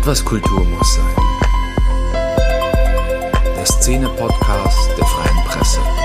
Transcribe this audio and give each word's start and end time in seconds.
Etwas 0.00 0.24
Kultur 0.24 0.64
muss 0.64 0.94
sein. 0.94 1.14
Der 3.54 3.66
Szene-Podcast 3.66 4.96
der 4.96 5.04
Freien 5.04 5.44
Presse. 5.44 5.99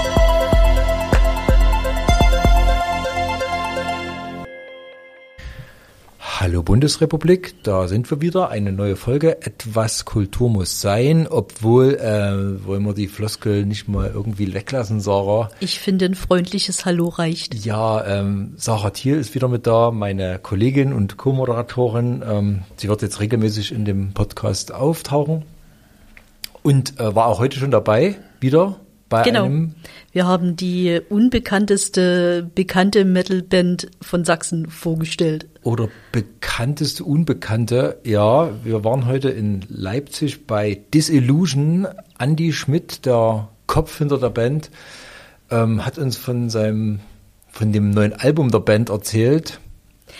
Hallo 6.45 6.61
Bundesrepublik, 6.61 7.63
da 7.63 7.87
sind 7.87 8.11
wir 8.11 8.21
wieder. 8.21 8.49
Eine 8.49 8.71
neue 8.71 8.95
Folge. 8.95 9.41
Etwas 9.41 10.05
Kultur 10.05 10.47
muss 10.47 10.79
sein, 10.79 11.27
obwohl 11.27 11.95
äh, 11.95 12.63
wollen 12.63 12.83
wir 12.83 12.93
die 12.93 13.07
Floskel 13.07 13.65
nicht 13.65 13.87
mal 13.87 14.11
irgendwie 14.13 14.53
weglassen, 14.53 14.99
Sarah. 14.99 15.49
Ich 15.59 15.79
finde, 15.79 16.05
ein 16.05 16.13
freundliches 16.13 16.85
Hallo 16.85 17.07
reicht. 17.07 17.65
Ja, 17.65 18.05
ähm, 18.05 18.53
Sarah 18.57 18.91
Thiel 18.91 19.15
ist 19.15 19.33
wieder 19.33 19.47
mit 19.47 19.65
da, 19.65 19.89
meine 19.89 20.37
Kollegin 20.37 20.93
und 20.93 21.17
Co-Moderatorin. 21.17 22.23
Ähm, 22.23 22.61
sie 22.77 22.89
wird 22.89 23.01
jetzt 23.01 23.19
regelmäßig 23.19 23.71
in 23.71 23.83
dem 23.83 24.13
Podcast 24.13 24.71
auftauchen 24.71 25.45
und 26.61 26.99
äh, 26.99 27.15
war 27.15 27.25
auch 27.25 27.39
heute 27.39 27.57
schon 27.57 27.71
dabei, 27.71 28.17
wieder 28.39 28.79
bei 29.09 29.21
Genau. 29.23 29.45
einem 29.45 29.75
Wir 30.11 30.25
haben 30.27 30.55
die 30.55 30.99
unbekannteste 31.09 32.49
bekannte 32.55 33.05
Metalband 33.05 33.89
von 34.01 34.25
Sachsen 34.25 34.69
vorgestellt. 34.69 35.47
oder 35.63 35.89
bekannteste 36.11 37.03
Unbekannte. 37.03 37.99
Ja, 38.03 38.49
wir 38.63 38.83
waren 38.83 39.05
heute 39.05 39.29
in 39.29 39.63
Leipzig 39.69 40.45
bei 40.47 40.81
Disillusion. 40.93 41.87
Andy 42.19 42.53
Schmidt, 42.53 43.05
der 43.05 43.49
Kopf 43.67 43.97
hinter 43.97 44.17
der 44.19 44.29
Band, 44.29 44.69
ähm, 45.51 45.85
hat 45.85 45.97
uns 45.97 46.17
von 46.17 46.49
seinem, 46.49 46.99
von 47.51 47.71
dem 47.71 47.89
neuen 47.91 48.13
Album 48.13 48.51
der 48.51 48.59
Band 48.59 48.89
erzählt. 48.89 49.59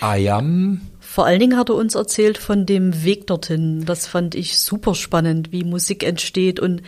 Ayam. 0.02 0.82
Vor 1.16 1.26
allen 1.26 1.40
Dingen 1.40 1.58
hat 1.58 1.70
er 1.70 1.76
uns 1.76 1.96
erzählt 1.96 2.38
von 2.38 2.66
dem 2.66 3.06
Weg 3.06 3.28
dorthin. 3.28 3.86
Das 3.86 4.06
fand 4.06 4.36
ich 4.36 4.60
super 4.60 4.96
spannend, 4.96 5.54
wie 5.54 5.64
Musik 5.64 6.04
entsteht 6.04 6.60
und 6.60 6.82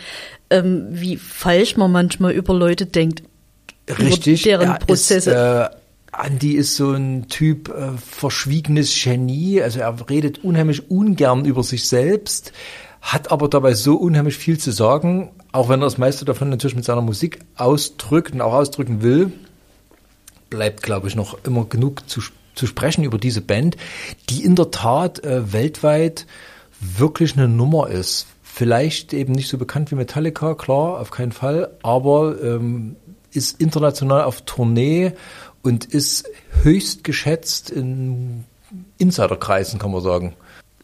ähm, 0.49 0.87
wie 0.89 1.15
falsch 1.15 1.77
man 1.77 1.93
manchmal 1.93 2.33
über 2.33 2.53
Leute 2.53 2.87
denkt. 2.87 3.23
Richtig. 3.87 4.41
Über 4.41 4.49
deren 4.49 4.71
er 4.71 4.79
Prozesse. 4.79 5.29
Ist, 5.31 5.37
äh, 5.37 5.69
Andy 6.25 6.55
ist 6.55 6.75
so 6.75 6.91
ein 6.91 7.29
Typ 7.29 7.69
äh, 7.69 7.97
verschwiegenes 7.97 9.01
Genie. 9.01 9.61
Also 9.61 9.79
er 9.79 9.95
redet 10.09 10.43
unheimlich 10.43 10.91
ungern 10.91 11.45
über 11.45 11.63
sich 11.63 11.87
selbst, 11.87 12.51
hat 12.99 13.31
aber 13.31 13.47
dabei 13.47 13.75
so 13.75 13.95
unheimlich 13.95 14.35
viel 14.35 14.57
zu 14.57 14.71
sagen, 14.71 15.31
auch 15.53 15.69
wenn 15.69 15.79
er 15.79 15.85
das 15.85 15.97
meiste 15.97 16.25
davon 16.25 16.49
natürlich 16.49 16.75
mit 16.75 16.83
seiner 16.83 16.99
Musik 16.99 17.39
ausdrückt 17.55 18.33
und 18.33 18.41
auch 18.41 18.51
ausdrücken 18.51 19.01
will. 19.01 19.31
Bleibt, 20.49 20.83
glaube 20.83 21.07
ich, 21.07 21.15
noch 21.15 21.37
immer 21.45 21.63
genug 21.63 22.09
zu, 22.09 22.19
zu 22.57 22.67
sprechen 22.67 23.03
über 23.03 23.17
diese 23.17 23.41
Band, 23.41 23.77
die 24.29 24.43
in 24.43 24.55
der 24.55 24.71
Tat 24.71 25.23
äh, 25.23 25.53
weltweit 25.53 26.25
wirklich 26.79 27.35
eine 27.37 27.47
Nummer 27.47 27.89
ist. 27.89 28.27
Vielleicht 28.43 29.13
eben 29.13 29.33
nicht 29.33 29.49
so 29.49 29.57
bekannt 29.57 29.91
wie 29.91 29.95
Metallica, 29.95 30.55
klar, 30.55 30.99
auf 30.99 31.11
keinen 31.11 31.31
Fall, 31.31 31.69
aber 31.83 32.41
ähm, 32.41 32.95
ist 33.31 33.61
international 33.61 34.23
auf 34.23 34.41
Tournee 34.41 35.13
und 35.61 35.85
ist 35.85 36.29
höchst 36.63 37.03
geschätzt 37.03 37.69
in 37.69 38.45
Insiderkreisen, 38.97 39.79
kann 39.79 39.91
man 39.91 40.01
sagen. 40.01 40.33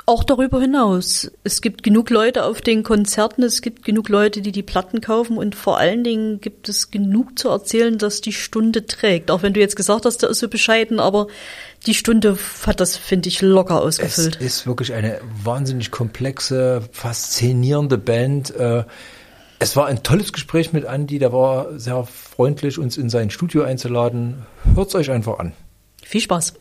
Auch 0.06 0.26
darüber 0.26 0.60
hinaus. 0.60 1.32
Es 1.46 1.62
gibt 1.62 1.82
genug 1.82 2.10
Leute 2.10 2.44
auf 2.44 2.60
den 2.60 2.84
Konzerten, 2.84 3.42
es 3.42 3.62
gibt 3.62 3.86
genug 3.86 4.10
Leute, 4.10 4.42
die 4.42 4.52
die 4.52 4.62
Platten 4.62 5.00
kaufen 5.00 5.38
und 5.38 5.56
vor 5.56 5.78
allen 5.78 6.04
Dingen 6.04 6.42
gibt 6.42 6.68
es 6.68 6.92
genug 6.92 7.40
zu 7.40 7.48
erzählen, 7.48 7.98
dass 7.98 8.20
die 8.20 8.34
Stunde 8.34 8.86
trägt. 8.86 9.32
Auch 9.32 9.44
wenn 9.44 9.54
du 9.54 9.62
jetzt 9.62 9.78
gesagt 9.78 10.06
hast, 10.06 10.18
der 10.22 10.30
ist 10.30 10.40
so 10.40 10.50
bescheiden, 10.50 11.00
aber 11.00 11.28
die 11.86 11.94
Stunde 11.94 12.38
hat 12.68 12.82
das, 12.82 12.98
finde 12.98 13.30
ich, 13.30 13.42
locker 13.42 13.78
Es 13.86 14.00
ausgefüllt. 14.02 14.36
ist 14.42 14.68
wirklich 14.68 14.92
eine 14.94 15.22
wahnsinnig 15.42 15.90
komplexe, 15.90 16.82
faszinierende 16.92 17.98
Band. 17.98 18.54
Äh, 18.56 18.84
Es 19.60 19.78
war 19.78 19.86
ein 19.86 20.04
tolles 20.04 20.34
Gespräch 20.34 20.74
mit 20.74 20.84
Andy, 20.84 21.18
der 21.18 21.32
war 21.32 21.80
sehr 21.80 22.04
freundlich, 22.06 22.78
uns 22.78 22.98
in 22.98 23.10
sein 23.10 23.30
Studio 23.30 23.64
einzuladen. 23.64 24.46
Hört's 24.76 24.96
euch 24.96 25.12
einfach 25.12 25.40
an. 25.40 25.54
Viel 26.04 26.20
Spaß. 26.20 26.56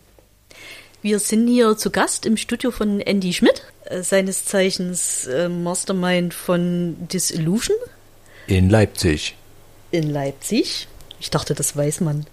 Wir 1.02 1.18
sind 1.18 1.48
hier 1.48 1.76
zu 1.76 1.90
Gast 1.90 2.26
im 2.26 2.36
Studio 2.36 2.70
von 2.70 3.00
Andy 3.00 3.32
Schmidt, 3.32 3.64
äh, 3.86 4.02
seines 4.02 4.44
Zeichens 4.44 5.26
äh, 5.26 5.48
Mastermind 5.48 6.32
von 6.32 6.96
Disillusion 7.08 7.76
In 8.46 8.70
Leipzig. 8.70 9.36
in 9.90 10.08
Leipzig. 10.10 10.86
Ich 11.18 11.30
dachte, 11.30 11.54
das 11.54 11.76
weiß 11.76 12.00
man. 12.00 12.26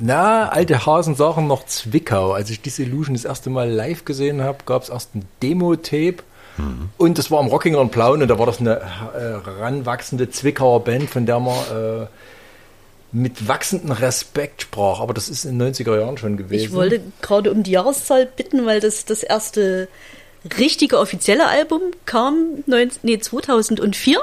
Na, 0.00 0.48
alte 0.50 0.86
Hasen 0.86 1.14
sagen 1.16 1.46
noch 1.48 1.66
Zwickau. 1.66 2.32
Als 2.32 2.50
ich 2.50 2.60
Disillusion 2.60 3.14
das 3.14 3.24
erste 3.24 3.50
Mal 3.50 3.68
live 3.70 4.04
gesehen 4.04 4.40
habe, 4.42 4.58
gab 4.66 4.82
es 4.82 4.88
erst 4.88 5.14
ein 5.14 5.24
Demo-Tape. 5.42 6.16
Und 6.96 7.18
das 7.18 7.30
war 7.30 7.40
am 7.40 7.48
Rockinger 7.48 7.78
und 7.80 7.90
Plauen 7.90 8.22
und 8.22 8.28
da 8.28 8.38
war 8.38 8.46
das 8.46 8.60
eine 8.60 8.76
äh, 9.14 9.34
ranwachsende 9.60 10.30
Zwickauer 10.30 10.82
Band, 10.84 11.10
von 11.10 11.26
der 11.26 11.38
man 11.38 11.54
äh, 11.54 12.06
mit 13.12 13.48
wachsendem 13.48 13.92
Respekt 13.92 14.62
sprach. 14.62 15.00
Aber 15.00 15.14
das 15.14 15.28
ist 15.28 15.44
in 15.44 15.58
den 15.58 15.74
90er 15.74 15.98
Jahren 15.98 16.18
schon 16.18 16.36
gewesen. 16.36 16.64
Ich 16.64 16.72
wollte 16.72 17.00
gerade 17.22 17.50
um 17.52 17.62
die 17.62 17.72
Jahreszahl 17.72 18.26
bitten, 18.26 18.66
weil 18.66 18.80
das 18.80 19.04
das 19.04 19.22
erste 19.22 19.88
richtige 20.58 20.98
offizielle 20.98 21.46
Album 21.46 21.80
kam 22.04 22.62
19, 22.66 23.00
nee, 23.02 23.18
2004 23.18 24.20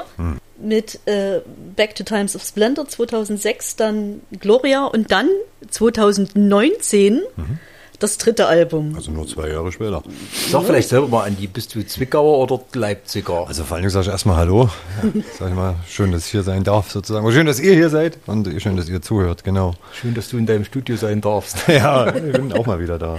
mit 0.58 1.00
äh, 1.06 1.40
Back 1.76 1.94
to 1.94 2.04
Times 2.04 2.34
of 2.36 2.42
Splendor, 2.42 2.88
2006 2.88 3.76
dann 3.76 4.20
Gloria 4.40 4.84
und 4.84 5.10
dann 5.10 5.28
2019 5.70 7.22
das 7.98 8.18
dritte 8.18 8.46
Album. 8.46 8.94
Also 8.96 9.10
nur 9.10 9.26
zwei 9.26 9.48
Jahre 9.48 9.70
später. 9.72 10.02
Sag 10.50 10.64
vielleicht 10.64 10.88
selber 10.88 11.08
mal, 11.08 11.24
Andi, 11.24 11.46
bist 11.46 11.74
du 11.74 11.86
Zwickauer 11.86 12.38
oder 12.38 12.60
Leipziger? 12.74 13.46
Also 13.46 13.64
vor 13.64 13.76
allen 13.76 13.82
Dingen 13.82 13.90
sage 13.90 14.06
ich 14.06 14.12
erstmal 14.12 14.36
Hallo. 14.36 14.70
Ja, 15.02 15.22
sag 15.38 15.50
ich 15.50 15.54
mal, 15.54 15.76
schön, 15.88 16.12
dass 16.12 16.26
ich 16.26 16.32
hier 16.32 16.42
sein 16.42 16.64
darf 16.64 16.90
sozusagen. 16.90 17.24
Und 17.24 17.32
schön, 17.32 17.46
dass 17.46 17.60
ihr 17.60 17.74
hier 17.74 17.90
seid 17.90 18.18
und 18.26 18.48
schön, 18.60 18.76
dass 18.76 18.88
ihr 18.88 19.02
zuhört, 19.02 19.44
genau. 19.44 19.74
Schön, 19.92 20.14
dass 20.14 20.28
du 20.28 20.38
in 20.38 20.46
deinem 20.46 20.64
Studio 20.64 20.96
sein 20.96 21.20
darfst. 21.20 21.56
Ja, 21.74 22.14
ich 22.14 22.32
bin 22.32 22.52
auch 22.52 22.66
mal 22.66 22.78
wieder 22.78 22.98
da. 22.98 23.18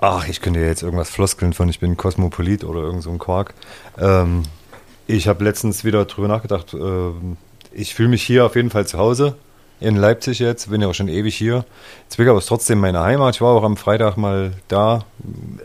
Ach, 0.00 0.26
ich 0.26 0.40
könnte 0.40 0.58
ja 0.58 0.66
jetzt 0.66 0.82
irgendwas 0.82 1.10
floskeln 1.10 1.52
von, 1.52 1.68
ich 1.68 1.78
bin 1.78 1.96
Kosmopolit 1.96 2.64
oder 2.64 2.80
irgend 2.80 3.04
so 3.04 3.10
ein 3.10 3.18
Quark. 3.18 3.54
Ähm, 3.98 4.42
ich 5.06 5.28
habe 5.28 5.44
letztens 5.44 5.84
wieder 5.84 6.04
drüber 6.06 6.26
nachgedacht, 6.26 6.74
ähm, 6.74 7.36
ich 7.72 7.94
fühle 7.94 8.08
mich 8.08 8.22
hier 8.22 8.44
auf 8.44 8.56
jeden 8.56 8.70
Fall 8.70 8.86
zu 8.86 8.98
Hause. 8.98 9.36
In 9.82 9.96
Leipzig 9.96 10.38
jetzt, 10.38 10.70
bin 10.70 10.80
ja 10.80 10.88
auch 10.88 10.94
schon 10.94 11.08
ewig 11.08 11.34
hier. 11.36 11.64
Zwickau 12.08 12.38
ist 12.38 12.46
trotzdem 12.46 12.78
meine 12.80 13.00
Heimat. 13.00 13.34
Ich 13.34 13.40
war 13.40 13.50
auch 13.54 13.64
am 13.64 13.76
Freitag 13.76 14.16
mal 14.16 14.52
da. 14.68 15.04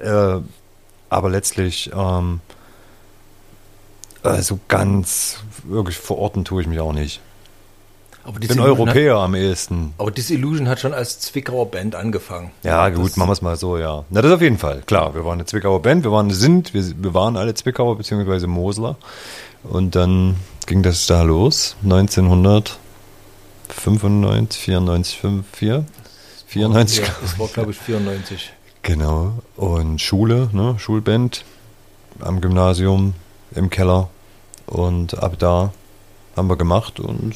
Äh, 0.02 0.42
aber 1.10 1.30
letztlich 1.30 1.92
ähm, 1.96 2.40
äh, 4.24 4.42
so 4.42 4.60
ganz 4.68 5.40
wirklich 5.64 5.98
verorten 5.98 6.46
tue 6.46 6.62
ich 6.62 6.68
mich 6.68 6.80
auch 6.80 6.94
nicht. 6.94 7.22
Aber 8.24 8.42
Ich 8.42 8.48
bin 8.50 8.60
Europäer 8.60 9.16
am 9.18 9.36
ehesten. 9.36 9.94
Aber 9.98 10.12
Disillusion 10.12 10.68
hat 10.68 10.80
schon 10.82 10.94
als 10.94 11.20
Zwickauer 11.22 11.72
Band 11.72 11.96
angefangen. 11.96 12.52
Ja, 12.64 12.90
gut, 12.90 13.12
Das- 13.12 13.18
machen 13.18 13.30
wir 13.30 13.34
es 13.34 13.42
mal 13.42 13.56
so, 13.56 13.78
ja. 13.78 14.04
Na, 14.10 14.22
das 14.22 14.32
auf 14.34 14.42
jeden 14.42 14.58
Fall. 14.58 14.82
Klar, 14.86 15.14
wir 15.16 15.24
waren 15.24 15.34
eine 15.34 15.46
Zwickauer 15.46 15.82
Band, 15.82 16.04
wir 16.04 16.12
waren, 16.12 16.30
sind, 16.32 16.74
wir, 16.74 16.84
wir 17.02 17.14
waren 17.14 17.38
alle 17.38 17.54
Zwickauer 17.54 17.96
beziehungsweise 17.98 18.48
Mosler. 18.48 18.98
Und 19.64 19.96
dann 19.96 20.36
ging 20.66 20.84
das 20.84 21.06
da 21.08 21.22
los, 21.22 21.78
1995, 23.70 24.60
94, 24.62 25.20
54, 25.20 25.88
94, 26.48 26.98
Ja, 27.00 27.16
das 27.22 27.40
war, 27.40 27.48
glaube 27.48 27.72
ich, 27.72 27.78
94. 27.78 28.54
Genau. 28.82 29.34
Und 29.56 30.02
Schule, 30.02 30.50
ne? 30.54 30.76
Schulband 30.80 31.44
am 32.20 32.42
Gymnasium, 32.42 33.14
im 33.54 33.70
Keller. 33.70 34.10
Und 34.66 35.22
ab 35.22 35.38
da 35.40 35.74
haben 36.36 36.50
wir 36.50 36.58
gemacht 36.58 37.00
und 37.00 37.36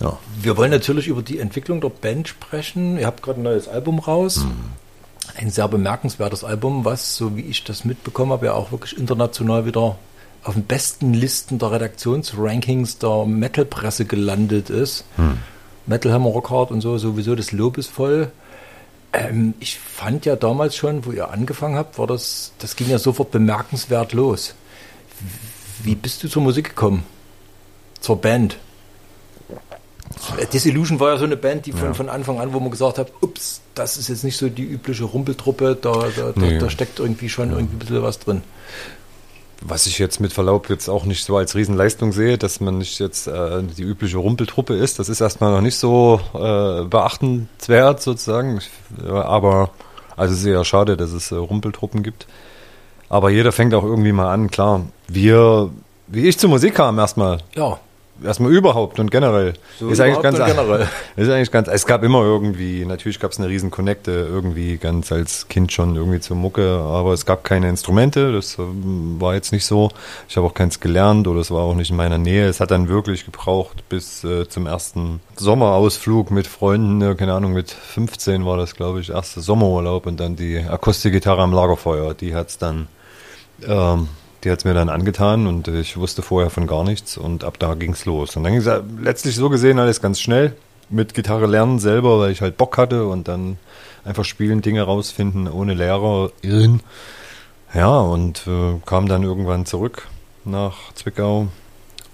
ja. 0.00 0.18
Wir 0.40 0.56
wollen 0.56 0.70
natürlich 0.70 1.08
über 1.08 1.22
die 1.22 1.38
Entwicklung 1.38 1.80
der 1.80 1.88
Band 1.88 2.28
sprechen. 2.28 2.98
Ihr 2.98 3.06
habt 3.06 3.22
gerade 3.22 3.40
ein 3.40 3.44
neues 3.44 3.68
Album 3.68 3.98
raus. 3.98 4.44
Ein 5.36 5.50
sehr 5.50 5.68
bemerkenswertes 5.68 6.44
Album, 6.44 6.84
was, 6.84 7.16
so 7.16 7.36
wie 7.36 7.42
ich 7.42 7.64
das 7.64 7.84
mitbekommen 7.84 8.32
habe, 8.32 8.46
ja 8.46 8.52
auch 8.52 8.72
wirklich 8.72 8.96
international 8.96 9.66
wieder 9.66 9.96
auf 10.46 10.54
den 10.54 10.64
besten 10.64 11.12
Listen 11.12 11.58
der 11.58 11.72
Redaktionsrankings 11.72 12.98
der 12.98 13.26
Metal-Presse 13.26 14.04
gelandet 14.04 14.70
ist. 14.70 15.04
Metal 15.86 16.12
Hammer 16.12 16.30
Rock 16.30 16.50
Hard 16.50 16.70
und 16.70 16.80
so, 16.80 16.96
sowieso 16.98 17.34
das 17.34 17.50
Lob 17.52 17.78
ist 17.78 17.88
voll. 17.90 18.30
Ähm, 19.12 19.54
ich 19.60 19.78
fand 19.78 20.24
ja 20.26 20.36
damals 20.36 20.76
schon, 20.76 21.04
wo 21.04 21.10
ihr 21.12 21.30
angefangen 21.30 21.76
habt, 21.76 21.98
war 21.98 22.06
das, 22.06 22.52
das 22.58 22.76
ging 22.76 22.88
ja 22.88 22.98
sofort 22.98 23.30
bemerkenswert 23.30 24.12
los. 24.12 24.54
Wie 25.82 25.94
bist 25.94 26.22
du 26.22 26.28
zur 26.28 26.42
Musik 26.42 26.70
gekommen? 26.70 27.02
Zur 28.00 28.20
Band? 28.20 28.56
Disillusion 30.52 31.00
war 31.00 31.10
ja 31.12 31.18
so 31.18 31.24
eine 31.24 31.36
Band, 31.36 31.66
die 31.66 31.72
von, 31.72 31.88
Ja. 31.88 31.94
von 31.94 32.08
Anfang 32.08 32.38
an, 32.40 32.52
wo 32.52 32.60
man 32.60 32.70
gesagt 32.70 32.98
hat, 32.98 33.12
ups, 33.20 33.60
das 33.74 33.96
ist 33.96 34.08
jetzt 34.08 34.22
nicht 34.24 34.36
so 34.36 34.48
die 34.48 34.62
übliche 34.64 35.04
Rumpeltruppe, 35.04 35.76
da, 35.80 35.92
da, 36.16 36.32
da, 36.32 36.40
Nee. 36.40 36.58
da 36.58 36.70
steckt 36.70 36.98
irgendwie 37.00 37.28
schon 37.28 37.50
irgendwie 37.50 37.76
ein 37.76 37.78
bisschen 37.78 38.02
was 38.02 38.18
drin. 38.18 38.42
Was 39.62 39.86
ich 39.86 39.98
jetzt 39.98 40.20
mit 40.20 40.32
Verlaub 40.32 40.68
jetzt 40.68 40.88
auch 40.88 41.04
nicht 41.04 41.24
so 41.24 41.36
als 41.36 41.54
Riesenleistung 41.54 42.12
sehe, 42.12 42.36
dass 42.38 42.60
man 42.60 42.78
nicht 42.78 42.98
jetzt 42.98 43.26
äh, 43.26 43.62
die 43.62 43.82
übliche 43.82 44.18
Rumpeltruppe 44.18 44.74
ist, 44.74 44.98
das 44.98 45.08
ist 45.08 45.20
erstmal 45.20 45.52
noch 45.52 45.62
nicht 45.62 45.76
so 45.76 46.20
äh, 46.34 46.84
beachtenswert 46.84 48.02
sozusagen. 48.02 48.60
Äh, 49.02 49.08
aber 49.08 49.70
also 50.16 50.34
sehr 50.34 50.64
schade, 50.64 50.96
dass 50.96 51.12
es 51.12 51.32
äh, 51.32 51.36
Rumpeltruppen 51.36 52.02
gibt. 52.02 52.26
Aber 53.08 53.30
jeder 53.30 53.52
fängt 53.52 53.72
auch 53.74 53.84
irgendwie 53.84 54.12
mal 54.12 54.32
an, 54.32 54.50
klar. 54.50 54.82
Wir, 55.08 55.70
wie 56.06 56.28
ich 56.28 56.38
zur 56.38 56.50
Musik 56.50 56.74
kam 56.74 56.98
erstmal, 56.98 57.38
Ja, 57.54 57.78
erstmal 58.22 58.52
überhaupt 58.52 58.98
und 58.98 59.10
generell. 59.10 59.54
So 59.78 59.88
ist 59.88 60.00
eigentlich 60.00 60.22
ganz 60.22 60.38
generell. 60.38 60.88
Ist 61.16 61.30
eigentlich 61.30 61.50
ganz, 61.50 61.68
es 61.68 61.86
gab 61.86 62.02
immer 62.02 62.22
irgendwie, 62.22 62.84
natürlich 62.84 63.20
gab 63.20 63.32
es 63.32 63.38
eine 63.38 63.48
riesen 63.48 63.70
Connecte 63.70 64.10
irgendwie 64.10 64.76
ganz 64.76 65.10
als 65.12 65.48
Kind 65.48 65.72
schon 65.72 65.96
irgendwie 65.96 66.20
zur 66.20 66.36
Mucke, 66.36 66.78
aber 66.78 67.12
es 67.12 67.24
gab 67.26 67.44
keine 67.44 67.68
Instrumente, 67.68 68.32
das 68.32 68.58
ähm, 68.58 69.16
war 69.18 69.34
jetzt 69.34 69.52
nicht 69.52 69.64
so. 69.64 69.90
Ich 70.28 70.36
habe 70.36 70.46
auch 70.46 70.54
keins 70.54 70.80
gelernt 70.80 71.26
oder 71.26 71.40
es 71.40 71.50
war 71.50 71.62
auch 71.62 71.74
nicht 71.74 71.90
in 71.90 71.96
meiner 71.96 72.18
Nähe. 72.18 72.48
Es 72.48 72.60
hat 72.60 72.70
dann 72.70 72.88
wirklich 72.88 73.24
gebraucht 73.24 73.88
bis 73.88 74.24
äh, 74.24 74.48
zum 74.48 74.66
ersten 74.66 75.20
Sommerausflug 75.36 76.30
mit 76.30 76.46
Freunden, 76.46 77.00
äh, 77.02 77.14
keine 77.14 77.34
Ahnung, 77.34 77.52
mit 77.52 77.70
15 77.70 78.44
war 78.44 78.56
das, 78.56 78.74
glaube 78.74 79.00
ich, 79.00 79.10
erster 79.10 79.40
Sommerurlaub 79.40 80.06
und 80.06 80.20
dann 80.20 80.36
die 80.36 80.58
Akustikgitarre 80.58 81.42
am 81.42 81.52
Lagerfeuer, 81.52 82.14
die 82.14 82.34
hat's 82.34 82.58
dann 82.58 82.88
ähm, 83.66 84.08
die 84.44 84.50
hat 84.50 84.60
es 84.60 84.64
mir 84.64 84.74
dann 84.74 84.88
angetan 84.88 85.46
und 85.46 85.68
ich 85.68 85.96
wusste 85.96 86.22
vorher 86.22 86.50
von 86.50 86.66
gar 86.66 86.84
nichts 86.84 87.16
und 87.16 87.44
ab 87.44 87.58
da 87.58 87.74
ging's 87.74 88.04
los. 88.04 88.36
Und 88.36 88.44
dann 88.44 88.52
ging's 88.52 88.66
ja 88.66 88.82
letztlich 89.00 89.36
so 89.36 89.48
gesehen 89.48 89.78
alles 89.78 90.00
ganz 90.00 90.20
schnell 90.20 90.54
mit 90.88 91.14
Gitarre 91.14 91.46
lernen 91.46 91.78
selber, 91.78 92.18
weil 92.20 92.30
ich 92.30 92.42
halt 92.42 92.56
Bock 92.56 92.78
hatte 92.78 93.06
und 93.06 93.28
dann 93.28 93.58
einfach 94.04 94.24
spielen, 94.24 94.62
Dinge 94.62 94.82
rausfinden 94.82 95.48
ohne 95.48 95.74
Lehrerin. 95.74 96.80
Ja, 97.74 97.98
und 97.98 98.46
äh, 98.46 98.80
kam 98.86 99.08
dann 99.08 99.22
irgendwann 99.22 99.66
zurück 99.66 100.08
nach 100.44 100.92
Zwickau 100.94 101.48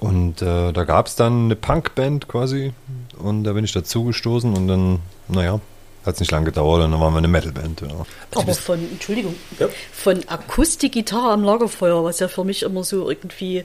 und 0.01 0.43
äh, 0.43 0.73
da 0.73 0.85
gab's 0.85 1.15
dann 1.17 1.45
eine 1.45 1.57
Punkband 1.57 2.27
quasi 2.27 2.73
und 3.19 3.45
da 3.45 3.53
bin 3.53 3.65
ich 3.65 3.73
dazu 3.73 4.05
gestoßen 4.05 4.55
und 4.55 4.67
dann, 4.67 4.99
naja, 5.29 5.61
hat's 6.04 6.20
nicht 6.20 6.31
lange 6.32 6.46
gedauert 6.46 6.82
und 6.84 6.90
dann 6.93 7.00
waren 7.00 7.12
wir 7.14 7.19
eine 7.19 7.28
Metalband. 7.28 7.81
Ja. 7.82 8.06
Aber 8.34 8.54
von, 8.54 8.78
Entschuldigung, 8.93 9.34
Ja. 9.58 9.69
von 9.93 10.20
Akustikgitarre 10.28 11.31
am 11.32 11.44
Lagerfeuer, 11.44 12.02
was 12.04 12.19
ja 12.20 12.28
für 12.28 12.44
mich 12.44 12.62
immer 12.62 12.84
so 12.84 13.08
irgendwie 13.10 13.64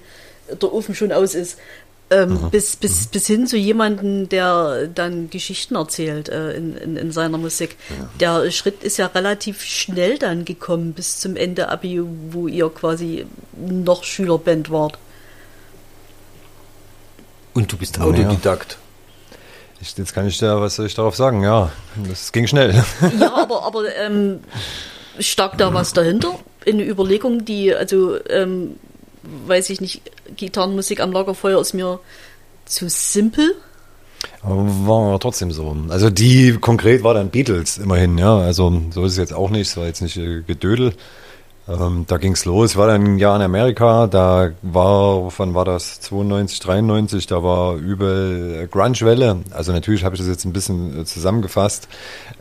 der 0.50 0.72
Ofen 0.74 0.96
schon 0.96 1.12
aus 1.12 1.36
ist, 1.36 1.58
ähm, 2.10 2.50
bis, 2.52 2.78
bis, 2.78 3.08
bis 3.08 3.28
hin 3.28 3.48
zu 3.48 3.58
jemandem, 3.58 4.30
der 4.30 4.88
dann 4.88 5.30
Geschichten 5.30 5.76
erzählt 5.76 6.30
äh, 6.30 6.52
in, 6.54 6.78
in, 6.78 6.96
in 6.96 7.12
seiner 7.12 7.38
Musik. 7.38 7.76
Der 8.22 8.50
Schritt 8.52 8.82
ist 8.82 8.96
ja 8.98 9.08
relativ 9.08 9.62
schnell 9.62 10.18
dann 10.18 10.46
gekommen 10.46 10.94
bis 10.94 11.20
zum 11.20 11.36
Ende 11.36 11.68
Abi, 11.68 12.02
wo 12.30 12.48
ihr 12.48 12.70
quasi 12.70 13.26
noch 13.58 14.06
Schülerband 14.06 14.72
wart. 14.72 14.98
und 17.54 17.72
du 17.72 17.78
bist 17.78 18.00
Autodidakt. 18.00 18.78
Ich, 19.80 19.98
jetzt 19.98 20.14
kann 20.14 20.28
ich 20.28 20.38
da, 20.40 20.60
was 20.60 20.76
soll 20.76 20.88
ich 20.88 20.96
darauf 20.96 21.16
sagen? 21.16 21.44
Ja, 21.44 21.72
das 22.08 22.32
ging 22.32 22.48
schnell. 22.48 22.84
Ja, 23.20 23.34
aber, 23.36 23.64
aber 23.64 23.96
ähm, 23.96 24.40
stark 25.20 25.58
da 25.58 25.74
was 25.74 25.94
dahinter? 25.94 26.40
Eine 26.66 26.84
Überlegung, 26.84 27.46
die, 27.46 27.74
also, 27.74 28.18
ähm, 28.30 28.76
weiß 29.46 29.70
ich 29.70 29.82
nicht, 29.82 30.02
Gitarrenmusik 30.36 31.00
am 31.00 31.12
Lagerfeuer 31.12 31.62
ist 31.62 31.74
mir 31.74 32.00
zu 32.66 32.90
simpel. 32.90 33.56
Aber 34.42 34.56
war 34.88 35.20
trotzdem 35.20 35.52
so. 35.52 35.76
Also 35.90 36.10
die 36.10 36.58
konkret 36.60 37.04
war 37.04 37.14
dann 37.14 37.30
Beatles 37.30 37.78
immerhin, 37.78 38.18
ja. 38.18 38.38
Also 38.38 38.82
so 38.92 39.06
ist 39.06 39.14
es 39.14 39.18
jetzt 39.18 39.34
auch 39.34 39.50
nicht, 39.50 39.68
es 39.70 39.78
war 39.78 39.86
jetzt 39.86 40.02
nicht 40.02 40.18
äh, 40.18 40.42
Gedödel. 40.42 40.94
Ähm, 41.70 42.06
da 42.08 42.18
ging's 42.18 42.46
los. 42.46 42.78
War 42.78 42.88
dann 42.88 43.04
ein 43.04 43.18
Jahr 43.20 43.36
in 43.36 43.42
Amerika, 43.42 44.08
da 44.08 44.52
war, 44.62 45.32
wann 45.38 45.54
war 45.54 45.66
das? 45.66 46.00
92, 46.02 46.60
93, 46.62 47.28
da 47.28 47.44
war 47.44 47.76
übel 47.76 48.64
äh, 48.64 48.68
Grunge-Welle. 48.68 49.40
Also 49.52 49.74
natürlich 49.74 50.06
habe 50.06 50.16
ich 50.16 50.22
das 50.22 50.30
jetzt 50.30 50.46
ein 50.46 50.54
bisschen 50.54 51.02
äh, 51.02 51.06
zusammengefasst. 51.06 51.90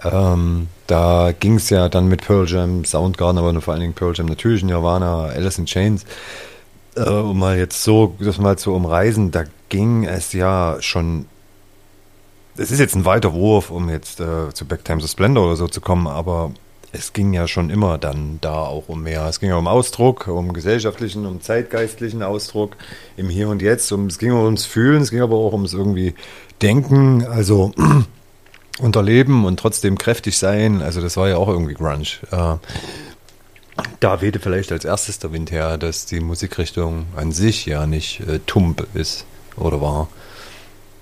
Ähm, 0.05 0.69
da 0.87 1.33
ging's 1.39 1.71
ja 1.71 1.89
dann 1.89 2.07
mit 2.07 2.23
Pearl 2.23 2.47
Jam, 2.47 2.85
Soundgarden, 2.85 3.39
aber 3.39 3.61
vor 3.61 3.73
allen 3.73 3.81
Dingen 3.81 3.95
Pearl 3.95 4.15
Jam 4.15 4.27
natürlich, 4.27 4.63
Nirvana, 4.63 5.25
Alice 5.25 5.59
in 5.59 5.67
Chains. 5.67 6.05
Äh, 6.95 7.09
um 7.09 7.39
mal 7.39 7.59
jetzt 7.59 7.83
so, 7.83 8.15
das 8.21 8.39
mal 8.39 8.57
zu 8.57 8.73
umreißen, 8.73 9.33
da 9.33 9.45
ging 9.69 10.05
es 10.05 10.33
ja 10.33 10.77
schon 10.81 11.27
es 12.59 12.71
ist 12.71 12.79
jetzt 12.79 12.95
ein 12.95 13.05
weiter 13.05 13.35
Wurf, 13.35 13.71
um 13.71 13.91
jetzt 13.91 14.21
äh, 14.21 14.53
zu 14.55 14.65
Backtimes 14.65 15.05
of 15.05 15.11
Splendor 15.11 15.45
oder 15.45 15.57
so 15.57 15.69
zu 15.69 15.81
kommen, 15.83 16.07
aber 16.07 16.53
es 16.97 17.13
ging 17.13 17.33
ja 17.33 17.47
schon 17.47 17.71
immer 17.71 17.99
dann 17.99 18.39
da 18.41 18.63
auch 18.63 18.89
um 18.89 19.03
mehr. 19.03 19.27
Es 19.27 19.41
ging 19.41 19.51
ja 19.51 19.57
um 19.57 19.69
Ausdruck, 19.69 20.29
um 20.29 20.53
gesellschaftlichen, 20.53 21.27
um 21.27 21.41
zeitgeistlichen 21.41 22.23
Ausdruck 22.23 22.77
im 23.17 23.29
Hier 23.29 23.49
und 23.49 23.63
Jetzt. 23.63 23.91
Um, 23.93 24.07
es 24.07 24.19
ging 24.19 24.33
ums 24.33 24.65
Fühlen, 24.65 25.03
es 25.03 25.11
ging 25.11 25.21
aber 25.21 25.37
auch 25.37 25.53
ums 25.53 25.73
irgendwie 25.73 26.15
Denken, 26.63 27.25
also 27.27 27.73
unterleben 28.81 29.45
und 29.45 29.61
trotzdem 29.61 29.99
kräftig 29.99 30.39
sein. 30.39 30.83
Also 30.83 31.01
das 31.01 31.17
war 31.17 31.29
ja 31.29 31.37
auch 31.37 31.49
irgendwie 31.49 31.75
Grunge. 31.75 32.07
Äh, 32.31 32.57
da 34.01 34.21
wehte 34.23 34.41
vielleicht 34.41 34.73
als 34.73 34.85
erstes 34.85 35.19
der 35.19 35.33
Wind 35.33 35.51
her, 35.51 35.77
dass 35.79 36.07
die 36.07 36.21
Musikrichtung 36.21 37.07
an 37.15 37.33
sich 37.33 37.67
ja 37.67 37.87
nicht 37.87 38.21
äh, 38.21 38.41
tump 38.47 38.87
ist 38.95 39.27
oder 39.57 39.81
war. 39.81 40.09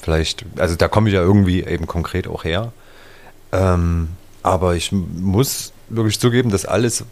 Vielleicht, 0.03 0.45
also 0.57 0.75
da 0.75 0.89
komme 0.89 1.09
ich 1.09 1.15
ja 1.15 1.23
irgendwie 1.23 1.65
eben 1.65 1.87
konkret 1.87 2.27
auch 2.27 2.45
her. 2.45 2.73
Ähm, 3.53 4.09
aber 4.43 4.75
ich 4.75 4.93
muss 4.93 5.73
wirklich 5.89 6.19
zugeben, 6.19 6.51
dass 6.51 6.65
alles, 6.65 7.05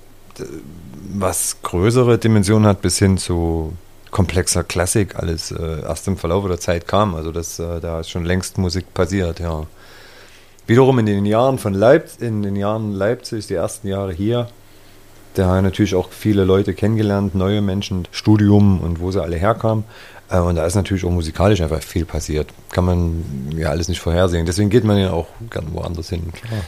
was 1.15 1.57
größere 1.63 2.19
Dimensionen 2.19 2.67
hat, 2.67 2.83
bis 2.83 2.99
hin 2.99 3.19
zu 3.19 3.75
komplexer 4.11 4.63
Klassik, 4.63 5.17
alles 5.17 5.51
äh, 5.51 5.83
erst 5.83 6.07
im 6.07 6.17
Verlauf 6.17 6.47
der 6.47 6.61
Zeit 6.61 6.87
kam. 6.87 7.15
Also 7.15 7.33
das, 7.33 7.59
äh, 7.59 7.81
da 7.81 8.01
ist 8.01 8.11
schon 8.11 8.25
längst 8.25 8.59
Musik 8.59 8.93
passiert, 8.95 9.41
ja. 9.41 9.67
Wiederum 10.67 11.01
in 11.01 11.07
den 11.07 11.27
Jahren 11.27 11.59
von 11.59 11.75
Leipzig, 11.75 12.23
in 12.23 12.43
den 12.43 12.55
Jahren 12.55 12.93
Leipzig, 12.93 13.49
die 13.49 13.55
ersten 13.55 13.89
Jahre 13.89 14.13
hier, 14.13 14.49
da 15.35 15.61
natürlich 15.61 15.95
auch 15.95 16.11
viele 16.13 16.45
Leute 16.45 16.75
kennengelernt, 16.75 17.35
neue 17.35 17.63
Menschen, 17.63 18.07
Studium 18.13 18.81
und 18.81 19.01
wo 19.01 19.11
sie 19.11 19.21
alle 19.21 19.37
herkamen. 19.37 19.85
Äh, 20.33 20.39
Und 20.39 20.57
da 20.57 20.67
ist 20.67 20.75
natürlich 20.75 21.05
auch 21.05 21.11
musikalisch 21.11 21.61
einfach 21.61 21.83
viel 21.83 22.05
passiert. 22.05 22.49
Kann 22.71 22.85
man 22.85 23.25
ja 23.57 23.69
alles 23.69 23.89
nicht 23.89 24.01
vorhersehen. 24.01 24.47
Deswegen 24.47 24.71
geht 24.71 24.85
man 24.85 24.99
ja 24.99 25.13
auch 25.13 25.29
gern 25.51 25.67
woanders 25.73 26.09
hin. 26.09 26.33
Klar. 26.33 26.63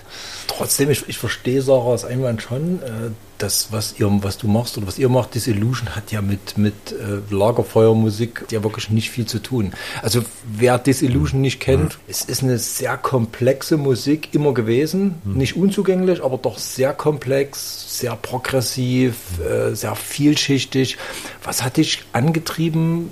Trotzdem, 0.46 0.90
ich, 0.90 1.08
ich 1.08 1.18
verstehe 1.18 1.62
Sarahs 1.62 2.04
Einwand 2.04 2.42
schon, 2.42 2.82
äh, 2.82 3.10
das, 3.38 3.72
was 3.72 3.98
ihr, 3.98 4.08
was 4.22 4.38
du 4.38 4.46
machst 4.46 4.78
oder 4.78 4.86
was 4.86 4.98
ihr 4.98 5.08
macht, 5.08 5.34
Disillusion 5.34 5.96
hat 5.96 6.12
ja 6.12 6.22
mit, 6.22 6.56
mit 6.56 6.74
äh, 6.92 7.34
Lagerfeuermusik 7.34 8.46
ja 8.50 8.62
wirklich 8.62 8.90
nicht 8.90 9.10
viel 9.10 9.26
zu 9.26 9.40
tun. 9.40 9.72
Also 10.02 10.22
wer 10.44 10.78
Disillusion 10.78 11.40
nicht 11.40 11.58
kennt, 11.58 11.98
es 12.06 12.22
ist 12.22 12.42
eine 12.42 12.58
sehr 12.58 12.96
komplexe 12.96 13.76
Musik 13.76 14.28
immer 14.32 14.54
gewesen, 14.54 15.16
nicht 15.24 15.56
unzugänglich, 15.56 16.22
aber 16.22 16.38
doch 16.38 16.58
sehr 16.58 16.92
komplex, 16.94 17.98
sehr 17.98 18.14
progressiv, 18.16 19.14
äh, 19.40 19.74
sehr 19.74 19.96
vielschichtig. 19.96 20.96
Was 21.42 21.64
hat 21.64 21.76
dich 21.76 22.04
angetrieben, 22.12 23.10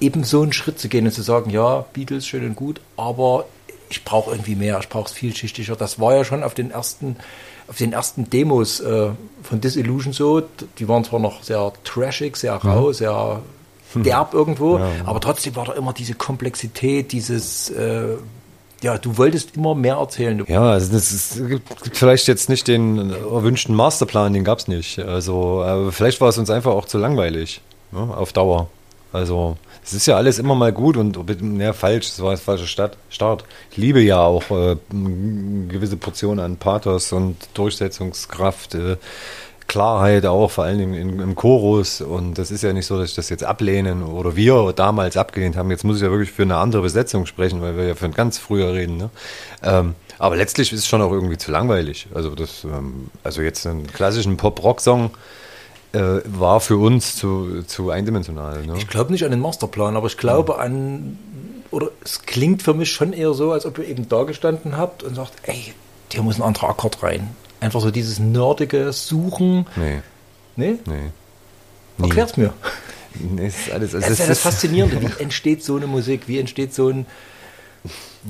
eben 0.00 0.24
so 0.24 0.42
einen 0.42 0.52
Schritt 0.52 0.78
zu 0.78 0.88
gehen 0.88 1.06
und 1.06 1.12
zu 1.12 1.22
sagen, 1.22 1.50
ja, 1.50 1.84
Beatles 1.92 2.26
schön 2.26 2.44
und 2.44 2.56
gut, 2.56 2.80
aber 2.96 3.44
ich 3.90 4.04
brauche 4.04 4.30
irgendwie 4.32 4.54
mehr, 4.56 4.78
ich 4.80 4.88
brauche 4.88 5.06
es 5.06 5.12
vielschichtiger. 5.12 5.76
Das 5.76 6.00
war 6.00 6.14
ja 6.14 6.24
schon 6.24 6.42
auf 6.42 6.54
den 6.54 6.70
ersten, 6.70 7.16
auf 7.68 7.76
den 7.76 7.92
ersten 7.92 8.28
Demos 8.30 8.80
äh, 8.80 9.10
von 9.42 9.60
Disillusion 9.60 10.12
so. 10.12 10.42
Die 10.78 10.88
waren 10.88 11.04
zwar 11.04 11.20
noch 11.20 11.42
sehr 11.42 11.72
trashig, 11.84 12.36
sehr 12.36 12.54
rau, 12.54 12.92
sehr 12.92 13.40
derb 13.94 14.34
irgendwo, 14.34 14.78
Ja. 14.78 14.90
aber 15.06 15.20
trotzdem 15.20 15.54
war 15.54 15.66
da 15.66 15.72
immer 15.74 15.92
diese 15.92 16.14
Komplexität, 16.14 17.12
dieses, 17.12 17.70
äh, 17.70 18.16
ja, 18.82 18.98
du 18.98 19.16
wolltest 19.16 19.56
immer 19.56 19.76
mehr 19.76 19.94
erzählen. 19.96 20.44
Ja, 20.48 20.70
also 20.72 20.96
es 20.96 21.40
gibt 21.48 21.82
gibt 21.82 21.96
vielleicht 21.96 22.26
jetzt 22.26 22.48
nicht 22.48 22.66
den 22.66 23.10
erwünschten 23.12 23.74
Masterplan, 23.74 24.32
den 24.32 24.42
gab 24.42 24.58
es 24.58 24.66
nicht. 24.68 24.98
Also 24.98 25.62
äh, 25.62 25.92
vielleicht 25.92 26.20
war 26.20 26.28
es 26.28 26.38
uns 26.38 26.50
einfach 26.50 26.72
auch 26.72 26.86
zu 26.86 26.98
langweilig 26.98 27.60
ne, 27.92 28.00
auf 28.00 28.32
Dauer. 28.32 28.68
Also 29.12 29.56
es 29.84 29.92
ist 29.92 30.06
ja 30.06 30.16
alles 30.16 30.38
immer 30.38 30.54
mal 30.54 30.72
gut 30.72 30.96
und 30.96 31.18
ja, 31.60 31.74
falsch, 31.74 32.06
das 32.06 32.22
war 32.22 32.30
das 32.30 32.40
falsche 32.40 32.66
Start, 32.66 32.96
Start. 33.10 33.44
Ich 33.70 33.76
liebe 33.76 34.00
ja 34.00 34.20
auch 34.20 34.50
äh, 34.50 34.76
gewisse 35.68 35.98
Portion 35.98 36.40
an 36.40 36.56
Pathos 36.56 37.12
und 37.12 37.36
Durchsetzungskraft, 37.52 38.74
äh, 38.74 38.96
Klarheit 39.66 40.24
auch, 40.24 40.50
vor 40.50 40.64
allen 40.64 40.78
Dingen 40.78 40.94
im, 40.94 41.20
im 41.20 41.34
Chorus. 41.34 42.00
Und 42.00 42.38
das 42.38 42.50
ist 42.50 42.62
ja 42.62 42.72
nicht 42.72 42.86
so, 42.86 42.98
dass 42.98 43.10
ich 43.10 43.16
das 43.16 43.28
jetzt 43.28 43.44
ablehnen 43.44 44.02
oder 44.02 44.36
wir 44.36 44.72
damals 44.74 45.16
abgelehnt 45.16 45.56
haben. 45.56 45.70
Jetzt 45.70 45.84
muss 45.84 45.96
ich 45.96 46.02
ja 46.02 46.10
wirklich 46.10 46.32
für 46.32 46.42
eine 46.42 46.56
andere 46.56 46.82
Besetzung 46.82 47.26
sprechen, 47.26 47.60
weil 47.60 47.76
wir 47.76 47.86
ja 47.86 47.94
von 47.94 48.12
ganz 48.12 48.38
früher 48.38 48.72
reden. 48.72 48.96
Ne? 48.96 49.10
Ähm, 49.62 49.94
aber 50.18 50.36
letztlich 50.36 50.72
ist 50.72 50.80
es 50.80 50.86
schon 50.86 51.02
auch 51.02 51.12
irgendwie 51.12 51.38
zu 51.38 51.50
langweilig. 51.50 52.06
Also 52.14 52.34
das, 52.34 52.64
ähm, 52.64 53.10
also 53.22 53.42
jetzt 53.42 53.66
einen 53.66 53.86
klassischen 53.86 54.36
Pop-Rock-Song 54.36 55.10
äh, 55.94 56.20
war 56.26 56.60
für 56.60 56.76
uns 56.76 57.16
zu, 57.16 57.62
zu 57.66 57.90
eindimensional. 57.90 58.66
Ne? 58.66 58.74
Ich 58.78 58.88
glaube 58.88 59.12
nicht 59.12 59.24
an 59.24 59.30
den 59.30 59.40
Masterplan, 59.40 59.96
aber 59.96 60.06
ich 60.08 60.16
glaube 60.16 60.58
an, 60.58 61.18
oder 61.70 61.88
es 62.04 62.22
klingt 62.22 62.62
für 62.62 62.74
mich 62.74 62.90
schon 62.90 63.12
eher 63.12 63.32
so, 63.34 63.52
als 63.52 63.64
ob 63.66 63.78
ihr 63.78 63.86
eben 63.88 64.08
da 64.08 64.24
gestanden 64.24 64.76
habt 64.76 65.02
und 65.02 65.14
sagt, 65.14 65.32
ey, 65.44 65.72
hier 66.12 66.22
muss 66.22 66.36
ein 66.36 66.42
anderer 66.42 66.68
Akkord 66.70 67.02
rein. 67.02 67.30
Einfach 67.60 67.80
so 67.80 67.90
dieses 67.90 68.18
nerdige 68.18 68.92
Suchen. 68.92 69.66
Nee, 69.76 70.02
Nee? 70.56 70.78
nee. 70.86 71.10
Nie. 71.96 72.04
Erklär's 72.08 72.36
mir. 72.36 72.52
Nee, 73.14 73.46
es 73.46 73.56
ist 73.66 73.70
alles, 73.72 73.94
es 73.94 74.00
Das 74.00 74.04
ist 74.04 74.10
ist, 74.10 74.18
ja 74.20 74.26
das 74.26 74.40
Faszinierende. 74.40 75.00
Wie 75.00 75.22
entsteht 75.22 75.62
so 75.64 75.76
eine 75.76 75.86
Musik? 75.86 76.22
Wie 76.26 76.38
entsteht 76.38 76.74
so 76.74 76.88
ein, 76.88 77.06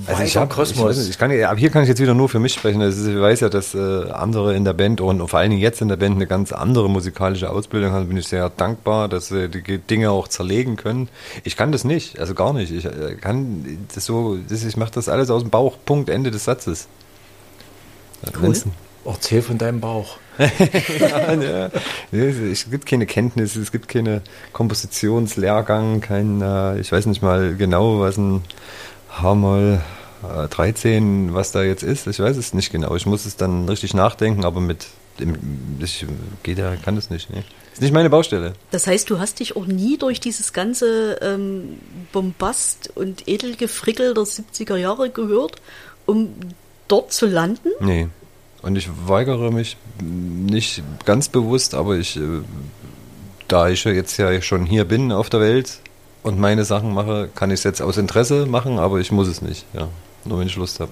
Also 0.06 0.24
ich 0.24 0.36
habe, 0.36 0.50
ich, 0.50 0.56
Kosmos. 0.56 0.96
nicht, 0.96 1.10
ich 1.10 1.18
kann, 1.18 1.30
aber 1.30 1.56
hier 1.56 1.70
kann 1.70 1.84
ich 1.84 1.88
jetzt 1.88 2.00
wieder 2.00 2.14
nur 2.14 2.28
für 2.28 2.40
mich 2.40 2.52
sprechen. 2.54 2.80
Ist, 2.80 3.06
ich 3.06 3.20
weiß 3.20 3.38
ja, 3.40 3.48
dass 3.48 3.74
äh, 3.74 4.10
andere 4.10 4.56
in 4.56 4.64
der 4.64 4.72
Band 4.72 5.00
und 5.00 5.28
vor 5.28 5.38
allen 5.38 5.50
Dingen 5.50 5.62
jetzt 5.62 5.80
in 5.80 5.86
der 5.88 5.96
Band 5.96 6.16
eine 6.16 6.26
ganz 6.26 6.50
andere 6.52 6.90
musikalische 6.90 7.48
Ausbildung 7.48 7.92
haben. 7.92 8.08
Bin 8.08 8.16
ich 8.16 8.26
sehr 8.26 8.50
dankbar, 8.50 9.08
dass 9.08 9.28
sie 9.28 9.48
die 9.48 9.78
Dinge 9.78 10.10
auch 10.10 10.26
zerlegen 10.26 10.74
können. 10.76 11.08
Ich 11.44 11.56
kann 11.56 11.70
das 11.70 11.84
nicht, 11.84 12.18
also 12.18 12.34
gar 12.34 12.52
nicht. 12.52 12.72
Ich 12.72 12.84
äh, 12.84 13.14
kann 13.20 13.86
das 13.94 14.04
so, 14.06 14.36
das, 14.48 14.64
ich 14.64 14.76
mache 14.76 14.90
das 14.92 15.08
alles 15.08 15.30
aus 15.30 15.42
dem 15.42 15.50
Bauch. 15.50 15.76
Punkt 15.84 16.08
Ende 16.10 16.32
des 16.32 16.44
Satzes. 16.44 16.88
Wenn's- 18.40 18.64
Erzähl 19.06 19.42
von 19.42 19.58
deinem 19.58 19.80
Bauch. 19.80 20.16
ja, 20.38 21.34
ja. 21.34 21.70
Es 22.10 22.70
gibt 22.70 22.86
keine 22.86 23.04
Kenntnisse, 23.06 23.60
es 23.60 23.70
gibt 23.70 23.86
keine 23.86 24.22
Kompositionslehrgang, 24.54 26.00
kein, 26.00 26.40
äh, 26.40 26.80
ich 26.80 26.90
weiß 26.90 27.06
nicht 27.06 27.22
mal 27.22 27.54
genau, 27.54 28.00
was 28.00 28.16
ein 28.16 28.42
H-Moll 29.22 29.80
äh, 30.22 30.48
13, 30.48 31.34
was 31.34 31.52
da 31.52 31.62
jetzt 31.62 31.82
ist. 31.82 32.06
Ich 32.06 32.18
weiß 32.18 32.36
es 32.36 32.54
nicht 32.54 32.70
genau. 32.70 32.94
Ich 32.94 33.06
muss 33.06 33.26
es 33.26 33.36
dann 33.36 33.68
richtig 33.68 33.94
nachdenken, 33.94 34.44
aber 34.44 34.60
mit 34.60 34.86
dem, 35.20 35.36
ich 35.80 36.06
geht 36.42 36.58
ja, 36.58 36.76
kann 36.76 36.96
das 36.96 37.10
nicht. 37.10 37.30
Nee. 37.30 37.44
Ist 37.72 37.82
nicht 37.82 37.92
meine 37.92 38.10
Baustelle. 38.10 38.52
Das 38.70 38.86
heißt, 38.86 39.10
du 39.10 39.18
hast 39.18 39.40
dich 39.40 39.56
auch 39.56 39.66
nie 39.66 39.96
durch 39.98 40.20
dieses 40.20 40.52
ganze 40.52 41.18
ähm, 41.22 41.78
Bombast 42.12 42.90
und 42.94 43.28
Edelgefrickel 43.28 44.14
der 44.14 44.24
70er 44.24 44.76
Jahre 44.76 45.10
gehört, 45.10 45.60
um 46.06 46.34
dort 46.88 47.12
zu 47.12 47.26
landen? 47.26 47.70
Nee. 47.80 48.08
Und 48.62 48.76
ich 48.76 48.88
weigere 49.06 49.50
mich 49.50 49.76
nicht 50.00 50.82
ganz 51.04 51.28
bewusst, 51.28 51.74
aber 51.74 51.96
ich, 51.96 52.16
äh, 52.16 52.42
da 53.48 53.68
ich 53.68 53.84
ja 53.84 53.92
jetzt 53.92 54.16
ja 54.16 54.40
schon 54.40 54.66
hier 54.66 54.84
bin 54.84 55.12
auf 55.12 55.28
der 55.28 55.40
Welt 55.40 55.80
und 56.24 56.40
meine 56.40 56.64
Sachen 56.64 56.92
mache, 56.92 57.28
kann 57.34 57.50
ich 57.50 57.60
es 57.60 57.64
jetzt 57.64 57.80
aus 57.80 57.96
Interesse 57.96 58.46
machen, 58.46 58.80
aber 58.80 58.98
ich 58.98 59.12
muss 59.12 59.28
es 59.28 59.42
nicht. 59.42 59.64
Ja, 59.74 59.88
nur 60.24 60.40
wenn 60.40 60.48
ich 60.48 60.56
Lust 60.56 60.80
habe. 60.80 60.90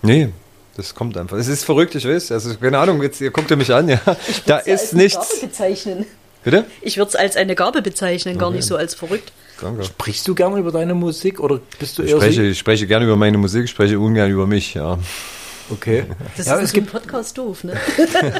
Nee, 0.00 0.30
das 0.76 0.94
kommt 0.94 1.18
einfach. 1.18 1.36
Es 1.36 1.48
ist 1.48 1.64
verrückt, 1.64 1.94
ich 1.96 2.06
weiß. 2.08 2.32
Also 2.32 2.54
keine 2.56 2.78
Ahnung, 2.78 3.02
jetzt 3.02 3.20
ihr 3.20 3.30
guckt 3.30 3.50
ihr 3.50 3.56
mich 3.56 3.74
an, 3.74 3.88
ja. 3.88 4.00
Da 4.46 4.58
ist 4.58 4.68
als 4.68 4.92
eine 4.92 5.02
nichts. 5.02 5.28
Gabe 5.28 5.46
bezeichnen. 5.48 6.06
Bitte? 6.42 6.64
Ich 6.80 6.96
würde 6.96 7.10
es 7.10 7.16
als 7.16 7.36
eine 7.36 7.54
Gabe 7.54 7.82
bezeichnen, 7.82 8.38
gar 8.38 8.50
nicht 8.50 8.64
so 8.64 8.76
als 8.76 8.94
verrückt. 8.94 9.32
Danke. 9.60 9.84
Sprichst 9.84 10.26
du 10.26 10.34
gerne 10.34 10.58
über 10.58 10.72
deine 10.72 10.94
Musik 10.94 11.38
oder 11.40 11.60
bist 11.78 11.98
du 11.98 12.02
Ich 12.02 12.12
eher 12.12 12.16
spreche, 12.16 12.42
ich 12.44 12.58
spreche 12.58 12.86
gerne 12.86 13.04
über 13.04 13.16
meine 13.16 13.36
Musik, 13.36 13.64
ich 13.64 13.70
spreche 13.70 13.98
ungern 13.98 14.30
über 14.30 14.46
mich, 14.46 14.72
ja. 14.72 14.98
Okay. 15.70 16.04
Das 16.36 16.46
ja, 16.46 16.56
ist 16.56 16.64
es 16.64 16.72
gibt 16.72 16.90
Podcast 16.90 17.38
doof, 17.38 17.64
ne? 17.64 17.74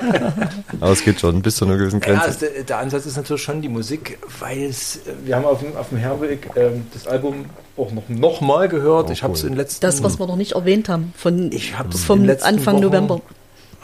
Aber 0.81 0.93
es 0.93 1.05
geht 1.05 1.21
schon 1.21 1.41
bis 1.43 1.57
zu 1.57 1.65
einer 1.65 1.77
gewissen 1.77 2.01
Ja, 2.01 2.07
Grenze. 2.07 2.23
also 2.25 2.39
der, 2.41 2.65
der 2.65 2.79
Ansatz 2.79 3.07
ist 3.07 3.17
natürlich 3.17 3.43
schon 3.43 3.63
die 3.63 3.69
Musik, 3.69 4.19
weil 4.41 4.65
es, 4.65 4.97
äh, 4.97 5.13
wir 5.25 5.37
haben 5.37 5.45
auf 5.45 5.61
dem, 5.61 5.77
auf 5.77 5.91
dem 5.91 5.99
Herweg 5.99 6.51
ähm, 6.57 6.87
das 6.93 7.07
Album 7.07 7.47
auch 7.77 7.93
noch, 7.93 8.09
noch 8.09 8.41
mal 8.41 8.69
gehört. 8.69 9.09
Oh, 9.09 9.13
ich 9.13 9.23
habe 9.23 9.35
es 9.35 9.43
cool. 9.45 9.51
in 9.51 9.57
letzten 9.57 9.81
Das, 9.81 10.03
was 10.03 10.19
wir 10.19 10.27
noch 10.27 10.37
nicht 10.37 10.53
erwähnt 10.53 10.89
haben, 10.89 11.13
von, 11.17 11.53
Ich 11.53 11.79
hab's 11.79 12.05
vom 12.05 12.29
Anfang 12.43 12.77
Wochen 12.77 12.85
November. 12.85 13.21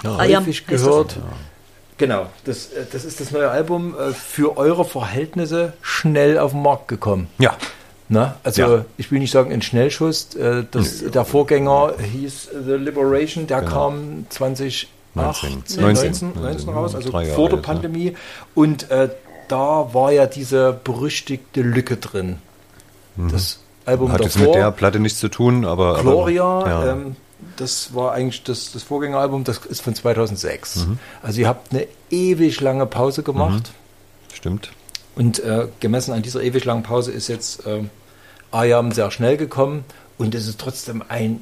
Ah, 0.05 0.25
ja, 0.25 0.41
häufig 0.41 0.67
gehört. 0.67 1.17
Genau, 1.99 2.27
das, 2.45 2.67
äh, 2.73 2.85
das 2.91 3.05
ist 3.05 3.21
das 3.21 3.31
neue 3.31 3.51
Album 3.51 3.95
äh, 3.99 4.13
für 4.13 4.59
eure 4.59 4.85
Verhältnisse 4.85 5.73
schnell 5.81 6.39
auf 6.39 6.53
den 6.53 6.63
Markt 6.63 6.89
gekommen. 6.89 7.29
Ja. 7.39 7.57
Na, 8.09 8.37
also 8.45 8.63
Ja. 8.63 8.85
ich 8.97 9.11
will 9.11 9.19
nicht 9.19 9.33
sagen 9.33 9.53
ein 9.53 9.63
Schnellschuss. 9.63 10.35
Äh, 10.37 10.65
das, 10.71 11.03
der 11.05 11.25
Vorgänger 11.25 11.95
hieß 11.99 12.51
The 12.67 12.73
Liberation, 12.75 13.47
der 13.47 13.61
Genau. 13.63 13.73
kam 13.73 14.27
2018, 14.31 14.89
19, 15.15 15.83
19, 15.83 16.33
19, 16.35 16.43
19 16.43 16.69
raus, 16.71 16.95
also 16.95 17.11
vor 17.11 17.21
der 17.23 17.29
jetzt, 17.31 17.39
ja. 17.39 17.57
Pandemie. 17.57 18.15
Und 18.55 18.91
äh, 18.91 19.09
da 19.49 19.89
war 19.93 20.13
ja 20.13 20.27
diese 20.27 20.79
berüchtigte 20.85 21.63
Lücke 21.63 21.97
drin. 21.97 22.39
Das 23.17 23.61
Album 23.87 24.09
Mhm. 24.09 24.13
Hat 24.13 24.21
jetzt 24.23 24.37
davor, 24.37 24.49
mit 24.49 24.57
der 24.57 24.71
Platte 24.73 25.01
nichts 25.01 25.19
zu 25.21 25.29
tun, 25.29 25.65
aber. 25.65 26.01
Gloria, 26.01 26.45
aber, 26.45 26.69
ja. 26.69 26.93
ähm, 26.93 27.17
das 27.57 27.95
war 27.95 28.13
eigentlich 28.13 28.43
das, 28.45 28.73
das 28.73 28.83
Vorgängeralbum, 28.83 29.45
das 29.45 29.59
ist 29.67 29.81
von 29.83 29.95
2006. 29.95 30.77
Mhm. 30.87 30.99
Also 31.23 31.41
ihr 31.41 31.49
habt 31.49 31.73
eine 31.73 31.87
ewig 32.11 32.61
lange 32.61 32.87
Pause 32.87 33.23
gemacht. 33.23 33.73
Stimmt. 34.35 34.71
Und 35.17 35.41
äh, 35.41 35.69
gemessen 35.81 36.13
an 36.13 36.23
dieser 36.23 36.43
ewig 36.43 36.65
langen 36.65 36.83
Pause 36.83 37.11
ist 37.11 37.29
jetzt 37.29 37.67
äh, 37.67 37.83
Ayam 38.53 38.93
sehr 38.93 39.11
schnell 39.11 39.37
gekommen 39.37 39.85
und 40.19 40.35
es 40.35 40.47
ist 40.47 40.61
trotzdem 40.61 41.03
ein 41.09 41.41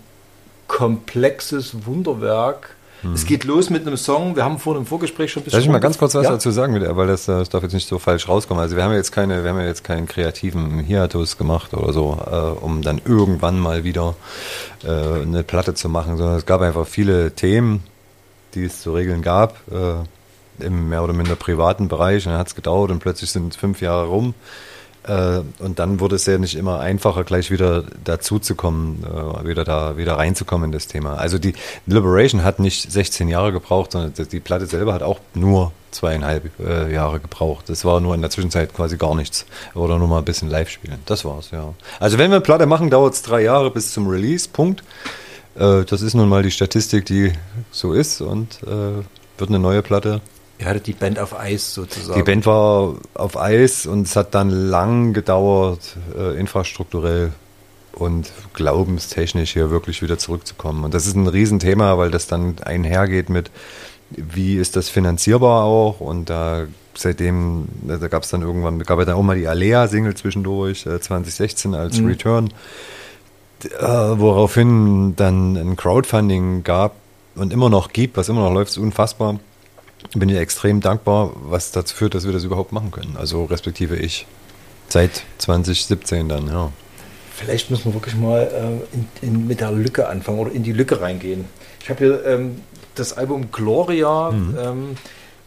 komplexes 0.69 1.85
Wunderwerk. 1.85 2.77
Es 3.13 3.27
geht 3.27 3.45
los 3.45 3.69
mit 3.69 3.87
einem 3.87 3.97
Song. 3.97 4.35
Wir 4.35 4.45
haben 4.45 4.59
vorhin 4.59 4.83
im 4.83 4.87
Vorgespräch 4.87 5.31
schon 5.31 5.43
ein 5.43 5.45
bisschen. 5.45 5.59
Darf 5.59 5.67
ich 5.67 5.71
mal 5.71 5.79
ganz 5.79 5.99
kurz 5.99 6.15
was 6.15 6.25
ja? 6.25 6.31
dazu 6.31 6.51
sagen, 6.51 6.81
weil 6.97 7.07
das, 7.07 7.27
das 7.27 7.51
darf 7.51 7.63
jetzt 7.63 7.75
nicht 7.75 7.87
so 7.87 7.99
falsch 7.99 8.29
rauskommen. 8.29 8.63
Also 8.63 8.77
wir 8.77 8.83
haben 8.83 8.93
ja 8.93 8.97
jetzt 8.97 9.13
keine, 9.13 9.43
wir 9.43 9.51
haben 9.51 9.59
ja 9.59 9.67
jetzt 9.67 9.85
keinen 9.85 10.07
kreativen 10.07 10.79
Hiatus 10.79 11.37
gemacht 11.37 11.75
oder 11.75 11.93
so, 11.93 12.19
äh, 12.27 12.65
um 12.65 12.81
dann 12.83 13.03
irgendwann 13.05 13.59
mal 13.59 13.85
wieder 13.85 14.15
äh, 14.85 14.89
eine 15.21 15.43
Platte 15.43 15.75
zu 15.75 15.89
machen, 15.89 16.17
sondern 16.17 16.37
es 16.37 16.47
gab 16.47 16.63
einfach 16.63 16.87
viele 16.87 17.33
Themen, 17.33 17.83
die 18.55 18.65
es 18.65 18.81
zu 18.81 18.95
regeln 18.95 19.21
gab, 19.21 19.57
äh, 19.71 19.97
im 20.59 20.89
mehr 20.89 21.03
oder 21.03 21.13
minder 21.13 21.37
privaten 21.37 21.89
Bereich. 21.89 22.27
Und 22.27 22.33
dann 22.33 22.41
hat 22.41 22.49
es 22.49 22.55
gedauert 22.55 22.91
und 22.91 23.01
plötzlich 23.01 23.31
sind 23.31 23.55
fünf 23.55 23.81
Jahre 23.81 24.07
rum. 24.07 24.35
Äh, 25.07 25.41
und 25.59 25.79
dann 25.79 26.01
wurde 26.01 26.17
es 26.17 26.27
ja 26.27 26.39
nicht 26.39 26.55
immer 26.55 26.81
einfacher, 26.81 27.25
gleich 27.25 27.51
wieder 27.51 27.85
dazuzukommen, 28.05 29.05
äh, 29.05 29.47
wieder 29.47 29.65
da 29.65 29.97
wieder 29.97 30.17
reinzukommen 30.17 30.67
in 30.67 30.73
das 30.73 30.87
Thema. 30.87 31.17
Also 31.17 31.39
die 31.39 31.55
Liberation 31.87 32.43
hat 32.43 32.59
nicht 32.59 32.91
16 32.91 33.29
Jahre 33.29 33.53
gebraucht, 33.53 33.93
sondern 33.93 34.13
die 34.15 34.41
Platte 34.41 34.67
selber 34.67 34.95
hat 34.95 35.03
auch 35.03 35.21
nur 35.35 35.73
zweieinhalb 35.91 36.59
äh, 36.59 36.93
Jahre 36.93 37.21
gebraucht. 37.21 37.69
Das 37.69 37.85
war 37.85 38.01
nur 38.01 38.15
in 38.15 38.23
der 38.23 38.31
Zwischenzeit 38.31 38.75
quasi 38.75 38.97
gar 38.97 39.15
nichts. 39.15 39.45
Oder 39.75 39.99
nur 39.99 40.09
mal 40.09 40.19
ein 40.19 40.25
bisschen 40.25 40.49
live 40.49 40.71
spielen. 40.71 40.99
Das 41.07 41.25
war's, 41.25 41.51
ja. 41.51 41.75
Also 42.01 42.19
wenn 42.19 42.31
wir 42.31 42.37
eine 42.37 42.45
Platte 42.45 42.67
machen, 42.67 42.91
dauert 42.91 43.15
es 43.15 43.23
drei 43.23 43.43
Jahre 43.43 43.71
bis 43.71 43.93
zum 43.93 44.09
Release, 44.09 44.49
Punkt. 44.51 44.83
Äh, 45.55 45.85
das 45.85 46.01
ist 46.01 46.15
nun 46.15 46.29
mal 46.29 46.43
die 46.43 46.51
Statistik, 46.51 47.05
die 47.05 47.33
so 47.71 47.93
ist 47.93 48.21
und 48.23 48.61
wird 49.37 49.51
eine 49.51 49.59
neue 49.59 49.83
Platte 49.83 50.21
Ihr 50.59 50.67
hattet 50.67 50.87
die 50.87 50.93
Band 50.93 51.19
auf 51.19 51.39
Eis 51.39 51.75
sozusagen. 51.75 52.19
die 52.19 52.25
Band 52.25 52.47
war 52.47 52.95
auf 53.15 53.37
Eis 53.37 53.87
und 53.87 54.07
es 54.07 54.15
hat 54.17 54.35
dann 54.35 54.51
lang 54.51 55.13
gedauert, 55.13 55.97
äh, 56.17 56.39
infrastrukturell 56.39 57.33
und 57.93 58.31
glaubenstechnisch 58.55 59.53
hier 59.53 59.71
wirklich 59.71 60.03
wieder 60.03 60.19
zurückzukommen. 60.19 60.85
Und 60.85 60.95
das 60.95 61.07
ist 61.07 61.17
ein 61.17 61.27
Riesenthema, 61.27 61.99
weil 61.99 62.11
das 62.11 62.27
dann 62.27 62.57
einhergeht 62.65 63.29
mit, 63.31 63.51
wie 64.11 64.57
ist 64.57 64.77
das 64.77 64.89
finanzierbar 64.89 65.65
auch? 65.65 66.01
Und 66.01 66.31
da 66.31 66.67
seitdem, 66.97 67.67
da 67.83 67.97
gab 68.09 68.23
es 68.23 68.31
dann 68.31 68.43
irgendwann, 68.43 68.79
gab 68.81 68.99
es 69.01 69.07
dann 69.07 69.17
auch 69.17 69.23
mal 69.23 69.37
die 69.37 69.49
Alea-Single 69.49 70.15
zwischendurch, 70.15 70.87
äh, 70.87 71.01
2016 71.01 71.75
als 71.75 71.99
Mhm. 71.99 72.07
Return, 72.07 72.49
äh, 73.65 73.83
woraufhin 73.83 75.17
dann 75.17 75.57
ein 75.57 75.77
Crowdfunding 75.77 76.63
gab 76.63 76.95
und 77.35 77.53
immer 77.53 77.71
noch 77.71 77.93
gibt, 77.93 78.17
was 78.17 78.29
immer 78.29 78.43
noch 78.43 78.53
läuft, 78.53 78.71
ist 78.71 78.79
unfassbar 78.79 79.41
bin 80.15 80.29
ich 80.29 80.37
extrem 80.37 80.81
dankbar, 80.81 81.33
was 81.35 81.71
dazu 81.73 81.97
führt, 81.97 82.15
dass 82.15 82.25
wir 82.25 82.33
das 82.33 82.45
überhaupt 82.45 82.73
machen 82.73 82.91
können. 82.91 83.17
Also 83.17 83.45
respektive 83.45 83.97
ich. 83.97 84.27
Seit 84.89 85.23
2017 85.39 86.29
dann, 86.29 86.47
ja. 86.49 86.71
Vielleicht 87.35 87.71
müssen 87.71 87.87
wir 87.87 87.95
wirklich 87.95 88.15
mal 88.15 88.43
äh, 88.93 88.97
in, 88.97 89.09
in, 89.23 89.47
mit 89.47 89.61
der 89.61 89.73
Lücke 89.73 90.09
anfangen 90.09 90.39
oder 90.39 90.53
in 90.53 90.63
die 90.63 90.73
Lücke 90.73 91.01
reingehen. 91.01 91.47
Ich 91.83 91.91
habe 91.91 92.05
hier 92.05 92.27
ähm, 92.27 92.61
das 92.95 93.13
Album 93.15 93.51
Gloria, 93.51 94.31
Mhm. 94.31 94.57
ähm, 94.59 94.97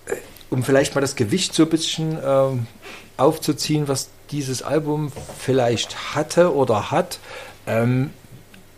äh, 0.07 0.15
um 0.49 0.63
vielleicht 0.63 0.95
mal 0.95 1.01
das 1.01 1.15
Gewicht 1.15 1.53
so 1.53 1.63
ein 1.63 1.69
bisschen 1.69 2.17
ähm, 2.23 2.67
aufzuziehen, 3.15 3.87
was 3.87 4.09
dieses 4.31 4.63
Album 4.63 5.11
vielleicht 5.39 6.15
hatte 6.15 6.53
oder 6.53 6.91
hat. 6.91 7.19
Ähm, 7.67 8.09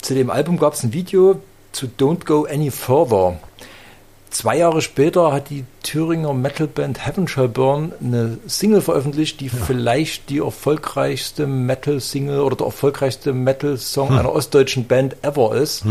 zu 0.01 0.13
dem 0.13 0.29
Album 0.29 0.57
gab 0.59 0.73
es 0.73 0.83
ein 0.83 0.93
Video 0.93 1.41
zu 1.71 1.87
Don't 1.87 2.25
Go 2.25 2.45
Any 2.45 2.69
Further. 2.69 3.39
Zwei 4.29 4.57
Jahre 4.57 4.81
später 4.81 5.31
hat 5.31 5.49
die 5.49 5.65
Thüringer 5.81 6.33
Metalband 6.33 7.05
Heaven 7.05 7.27
Shall 7.27 7.47
Burn 7.47 7.93
eine 7.99 8.37
Single 8.45 8.81
veröffentlicht, 8.81 9.41
die 9.41 9.49
vielleicht 9.49 10.29
die 10.29 10.39
erfolgreichste 10.39 11.47
Metal-Single 11.47 12.39
oder 12.39 12.55
der 12.55 12.67
erfolgreichste 12.67 13.33
Metal-Song 13.33 14.11
einer 14.11 14.31
ostdeutschen 14.33 14.85
Band 14.85 15.15
ever 15.23 15.55
ist. 15.55 15.83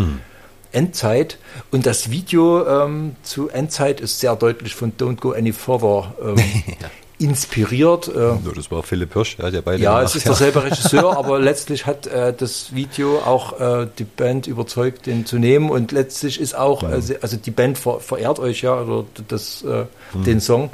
Endzeit. 0.70 1.38
Und 1.70 1.86
das 1.86 2.10
Video 2.10 2.66
ähm, 2.66 3.16
zu 3.22 3.48
Endzeit 3.48 4.00
ist 4.00 4.20
sehr 4.20 4.36
deutlich 4.36 4.74
von 4.74 4.92
Don't 4.92 5.16
Go 5.16 5.32
Any 5.32 5.52
Further 5.52 6.14
ähm, 6.22 6.36
inspiriert. 7.18 8.08
Äh, 8.08 8.34
das 8.54 8.70
war 8.70 8.82
Philipp 8.82 9.12
Hirsch, 9.12 9.36
der 9.36 9.48
ja 9.50 9.60
beide 9.60 9.82
ja, 9.82 9.90
gemacht. 9.96 10.06
es 10.06 10.16
ist 10.16 10.26
derselbe 10.26 10.64
Regisseur, 10.64 11.16
aber 11.18 11.38
letztlich 11.38 11.86
hat 11.86 12.06
äh, 12.06 12.32
das 12.36 12.74
Video 12.74 13.18
auch 13.18 13.58
äh, 13.60 13.86
die 13.98 14.04
Band 14.04 14.46
überzeugt, 14.46 15.06
den 15.06 15.26
zu 15.26 15.38
nehmen 15.38 15.70
und 15.70 15.92
letztlich 15.92 16.40
ist 16.40 16.56
auch, 16.56 16.82
also, 16.82 17.14
also 17.20 17.36
die 17.36 17.50
Band 17.50 17.78
ver 17.78 18.00
verehrt 18.00 18.38
euch 18.38 18.62
ja, 18.62 18.80
oder 18.80 19.04
das, 19.28 19.62
äh, 19.62 19.84
den 20.14 20.40
Song. 20.40 20.70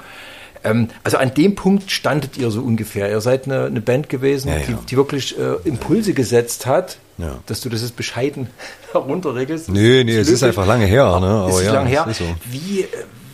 Ähm, 0.63 0.89
also 1.03 1.19
an 1.19 1.33
dem 1.35 1.55
Punkt 1.55 1.91
standet 1.91 2.37
ihr 2.37 2.51
so 2.51 2.63
ungefähr. 2.63 3.11
Ihr 3.11 3.21
seid 3.21 3.45
eine, 3.47 3.67
eine 3.67 3.81
Band 3.81 4.09
gewesen, 4.09 4.49
Ja, 4.49 4.57
ja. 4.59 4.63
Die, 4.67 4.75
die 4.87 4.97
wirklich 4.97 5.39
äh, 5.39 5.57
Impulse 5.69 6.15
gesetzt 6.15 6.67
hat, 6.67 6.99
Ja. 7.19 7.39
dass 7.47 7.61
du 7.61 7.69
das 7.69 7.83
jetzt 7.83 7.97
bescheiden 7.97 8.49
herunterregelst. 8.93 9.69
Nee, 9.69 10.05
nee, 10.05 10.17
es 10.17 10.29
ist 10.31 10.43
einfach 10.43 10.67
lange 10.67 10.87
her, 10.87 11.21
ne? 11.21 11.47
ist 11.49 11.55
Aber 11.55 11.63
ja, 11.63 11.73
lang 11.73 11.87
her. 11.87 12.07
ist 12.11 12.19
so. 12.19 12.25
Wie, 12.51 12.81
äh, 12.83 12.87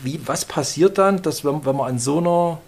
wie, 0.03 0.21
was 0.27 0.45
passiert 0.45 0.99
dann, 0.99 1.23
dass 1.23 1.45
wenn, 1.45 1.65
wenn 1.65 1.77
man 1.77 1.89
an 1.91 1.99
so 1.99 2.19
einer 2.19 2.59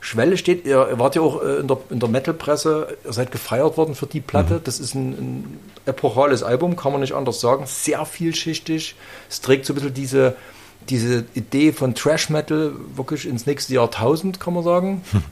Schwelle 0.00 0.36
steht. 0.36 0.64
Ihr, 0.64 0.98
wart 0.98 1.14
ja 1.14 1.22
auch 1.22 1.42
äh, 1.42 1.60
in 1.60 1.68
der, 1.68 1.78
in 1.90 2.00
der 2.00 2.08
Metal-Presse, 2.08 2.96
ihr 3.04 3.12
seid 3.12 3.30
gefeiert 3.30 3.76
worden 3.76 3.94
für 3.94 4.06
die 4.06 4.20
Platte. 4.20 4.54
Mhm. 4.54 4.60
Das 4.64 4.80
ist 4.80 4.94
ein, 4.94 5.10
ein 5.10 5.60
epochales 5.86 6.42
Album, 6.42 6.76
kann 6.76 6.92
man 6.92 7.02
nicht 7.02 7.14
anders 7.14 7.40
sagen. 7.40 7.64
Sehr 7.66 8.04
vielschichtig. 8.06 8.96
Es 9.28 9.40
trägt 9.40 9.66
so 9.66 9.72
ein 9.72 9.76
bisschen 9.76 9.94
diese, 9.94 10.36
diese 10.88 11.24
Idee 11.34 11.72
von 11.72 11.94
Trash 11.94 12.30
Metal 12.30 12.72
wirklich 12.94 13.26
ins 13.26 13.46
nächste 13.46 13.74
Jahrtausend, 13.74 14.40
kann 14.40 14.54
man 14.54 14.64
sagen. 14.64 15.02
Hm. 15.12 15.22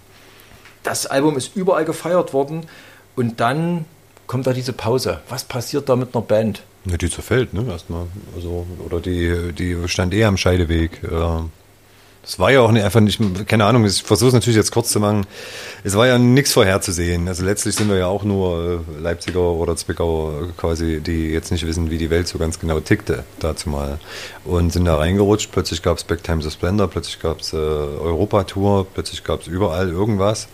Das 0.82 1.06
Album 1.06 1.36
ist 1.36 1.56
überall 1.56 1.84
gefeiert 1.84 2.32
worden 2.32 2.66
und 3.16 3.40
dann 3.40 3.84
kommt 4.26 4.46
da 4.46 4.52
diese 4.52 4.72
Pause. 4.72 5.20
Was 5.28 5.44
passiert 5.44 5.88
da 5.88 5.96
mit 5.96 6.14
einer 6.14 6.22
Band? 6.22 6.62
Ja, 6.84 6.96
die 6.96 7.10
zerfällt, 7.10 7.52
ne, 7.52 7.64
erstmal. 7.68 8.06
Also, 8.34 8.66
oder 8.86 9.00
die, 9.00 9.52
die 9.52 9.88
stand 9.88 10.14
eher 10.14 10.28
am 10.28 10.36
Scheideweg. 10.36 11.02
Ähm, 11.02 11.50
Das 12.22 12.38
war 12.38 12.50
ja 12.50 12.60
auch 12.60 12.70
nicht, 12.72 12.84
einfach 12.84 13.00
nicht, 13.00 13.20
keine 13.46 13.64
Ahnung, 13.64 13.86
ich 13.86 14.02
versuche 14.02 14.28
es 14.28 14.34
natürlich 14.34 14.56
jetzt 14.56 14.70
kurz 14.70 14.90
zu 14.90 15.00
machen. 15.00 15.26
Es 15.82 15.96
war 15.96 16.06
ja 16.06 16.18
nichts 16.18 16.52
vorherzusehen. 16.52 17.26
Also 17.26 17.44
letztlich 17.44 17.74
sind 17.74 17.88
wir 17.88 17.96
ja 17.96 18.06
auch 18.06 18.22
nur 18.22 18.84
äh, 18.98 19.00
Leipziger 19.00 19.40
oder 19.40 19.76
Zwickauer 19.76 20.42
äh, 20.42 20.46
quasi, 20.56 21.00
die 21.00 21.30
jetzt 21.30 21.50
nicht 21.50 21.66
wissen, 21.66 21.90
wie 21.90 21.96
die 21.96 22.10
Welt 22.10 22.28
so 22.28 22.38
ganz 22.38 22.58
genau 22.60 22.80
tickte, 22.80 23.24
dazu 23.40 23.70
mal. 23.70 23.98
Und 24.44 24.72
sind 24.72 24.84
da 24.84 24.96
reingerutscht. 24.96 25.50
Plötzlich 25.52 25.82
gab 25.82 25.96
es 25.96 26.04
Back 26.04 26.22
Times 26.22 26.46
of 26.46 26.52
Splendor, 26.52 26.88
plötzlich 26.88 27.18
gab 27.18 27.40
es 27.40 27.54
äh, 27.54 27.56
Europa-Tour, 27.56 28.86
plötzlich 28.92 29.24
gab 29.24 29.40
es 29.40 29.46
überall 29.46 29.88
irgendwas. 29.88 30.48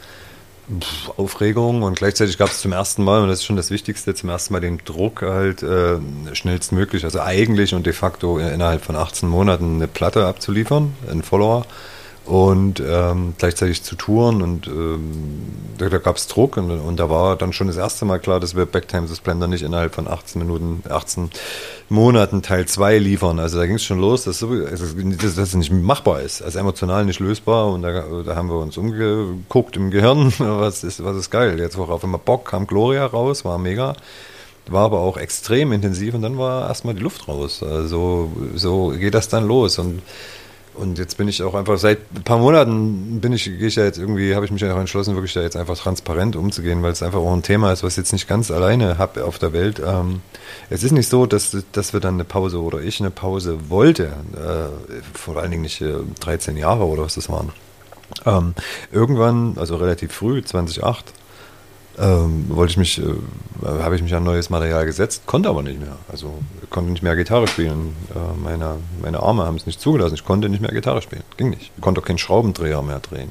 Aufregung 1.17 1.83
und 1.83 1.97
gleichzeitig 1.97 2.39
gab 2.39 2.49
es 2.49 2.61
zum 2.61 2.73
ersten 2.73 3.05
Mal, 3.05 3.21
und 3.23 3.29
das 3.29 3.41
ist 3.41 3.45
schon 3.45 3.57
das 3.57 3.71
Wichtigste, 3.71 4.15
zum 4.15 4.31
ersten 4.31 4.53
Mal 4.55 4.61
den 4.61 4.79
Druck 4.79 5.23
halt 5.23 5.63
äh, 5.63 5.99
schnellstmöglich, 6.33 7.05
also 7.05 7.21
eigentlich 7.21 7.75
und 7.75 7.87
de 7.87 7.93
facto 7.93 8.39
innerhalb 8.39 8.85
von 8.85 8.97
18 8.97 9.29
Monaten 9.29 9.77
eine 9.77 9.89
Platte 9.89 10.27
abzuliefern, 10.27 10.95
einen 11.11 11.23
Follower 11.23 11.67
und 12.27 12.83
ähm, 12.87 13.35
gleichzeitig 13.37 13.83
zu 13.83 13.97
touren 13.97 14.41
und 14.41 14.67
ähm, 14.67 15.43
da, 15.77 15.91
da 15.91 15.99
gab 15.99 16.17
es 16.17 16.27
Druck 16.27 16.57
und, 16.57 16.71
und 16.71 16.99
da 16.99 17.11
war 17.11 17.37
dann 17.37 17.53
schon 17.53 17.67
das 17.67 17.77
erste 17.77 18.07
Mal 18.07 18.19
klar, 18.19 18.41
dass 18.41 18.57
wir 18.57 18.65
Backtime 18.65 19.07
the 19.07 19.15
Splendor 19.15 19.47
nicht 19.47 19.63
innerhalb 19.63 19.95
von 19.95 20.09
18 20.09 20.41
Minuten, 20.41 20.83
18 20.89 21.31
Monaten 21.91 22.41
Teil 22.41 22.67
2 22.67 22.99
liefern. 22.99 23.39
Also 23.39 23.59
da 23.59 23.67
ging 23.67 23.77
es 23.77 23.85
schon 23.85 24.01
los, 24.01 24.25
dass, 24.25 24.41
dass 24.41 25.35
das 25.35 25.55
nicht 25.55 25.71
machbar 25.71 26.23
ist, 26.23 26.41
also 26.41 26.59
emotional 26.59 27.05
nicht 27.05 27.21
lösbar 27.21 27.71
und 27.71 27.83
da, 27.83 28.05
da 28.25 28.37
haben 28.37 28.49
wir 28.49 28.59
uns 28.59 28.79
umgeguckt 28.79 29.77
im 29.77 29.91
Gehirn, 29.91 30.33
was 30.39 30.83
ist, 30.83 31.05
was 31.05 31.17
ist 31.17 31.31
geil. 31.31 31.59
Jetzt 31.59 31.77
worauf 31.77 32.05
immer 32.05 32.19
Bock, 32.19 32.47
kam 32.47 32.67
Gloria 32.67 33.05
raus, 33.05 33.45
war 33.45 33.59
mega. 33.59 33.95
War 34.67 34.87
aber 34.87 35.01
auch 35.01 35.19
extrem 35.19 35.73
intensiv 35.73 36.15
und 36.15 36.23
dann 36.23 36.39
war 36.39 36.69
erstmal 36.69 36.95
die 36.95 37.03
Luft 37.03 37.29
raus. 37.29 37.63
Also 37.63 38.33
so 38.55 38.95
geht 38.99 39.13
das 39.13 39.29
dann 39.29 39.47
los 39.47 39.79
und 39.79 40.01
und 40.75 40.99
jetzt 40.99 41.17
bin 41.17 41.29
ich 41.29 41.43
auch 41.43 41.55
einfach 41.55 41.79
seit 41.79 41.99
ein 42.15 42.23
paar 42.23 42.39
Monaten 42.39 43.21
bin 43.21 43.33
ich, 43.33 43.45
gehe 43.45 43.67
ich 43.67 43.77
ja 43.77 43.85
jetzt 43.85 43.99
irgendwie, 43.99 44.35
habe 44.35 44.45
ich 44.45 44.51
mich 44.51 44.61
ja 44.61 44.75
auch 44.75 44.81
entschlossen, 44.81 45.15
wirklich 45.15 45.33
da 45.33 45.41
jetzt 45.41 45.57
einfach 45.57 45.79
transparent 45.79 46.37
umzugehen, 46.37 46.83
weil 46.83 46.93
es 46.93 47.03
einfach 47.03 47.21
auch 47.21 47.33
ein 47.33 47.43
Thema 47.43 47.73
ist, 47.73 47.83
was 47.83 47.95
ich 47.95 47.99
jetzt 47.99 48.13
nicht 48.13 48.29
ganz 48.29 48.51
alleine 48.51 48.99
habe 48.99 49.25
auf 49.25 49.39
der 49.39 49.53
Welt. 49.53 49.81
Ähm, 49.85 50.23
es 50.71 50.83
ist 50.83 50.93
nicht 50.93 51.09
so, 51.09 51.27
dass, 51.27 51.57
dass 51.73 51.93
wir 51.93 52.01
dann 52.01 52.15
eine 52.15 52.25
Pause 52.25 52.61
oder 52.61 52.81
ich 52.81 53.01
eine 53.01 53.11
Pause 53.11 53.71
wollte, 53.71 54.13
äh, 54.35 55.17
vor 55.17 55.37
allen 55.37 55.51
Dingen 55.51 55.63
nicht 55.63 55.81
äh, 55.81 55.95
13 56.21 56.57
Jahre 56.57 56.85
oder 56.87 57.05
was 57.05 57.15
das 57.15 57.29
waren. 57.29 57.53
Ähm, 58.27 58.55
irgendwann, 58.93 59.57
also 59.57 59.77
relativ 59.77 60.13
früh, 60.13 60.43
2008, 60.43 61.13
ähm, 61.99 62.47
wollte 62.49 62.73
ich 62.73 62.77
mich, 62.77 62.99
äh, 62.99 63.05
habe 63.63 63.97
ich 63.97 64.03
mich 64.03 64.15
an 64.15 64.25
neues 64.25 64.51
Material 64.51 64.85
gesetzt, 64.87 65.23
konnte 65.27 65.49
aber 65.49 65.63
nicht 65.63 65.81
mehr. 65.81 65.97
Also 66.11 66.35
konnte 66.71 66.91
nicht 66.91 67.03
mehr 67.03 67.15
Gitarre 67.15 67.47
spielen. 67.47 67.95
Äh, 68.15 68.39
meine, 68.43 68.77
meine 69.01 69.21
Arme 69.21 69.45
haben 69.45 69.57
es 69.57 69.67
nicht 69.67 69.81
zugelassen. 69.81 70.15
Ich 70.15 70.25
konnte 70.25 70.49
nicht 70.49 70.61
mehr 70.61 70.73
Gitarre 70.73 71.03
spielen. 71.03 71.23
Ging 71.37 71.51
nicht. 71.51 71.71
Ich 71.77 71.83
konnte 71.83 72.01
auch 72.01 72.05
keinen 72.05 72.19
Schraubendreher 72.19 72.83
mehr 72.83 73.01
drehen. 73.01 73.31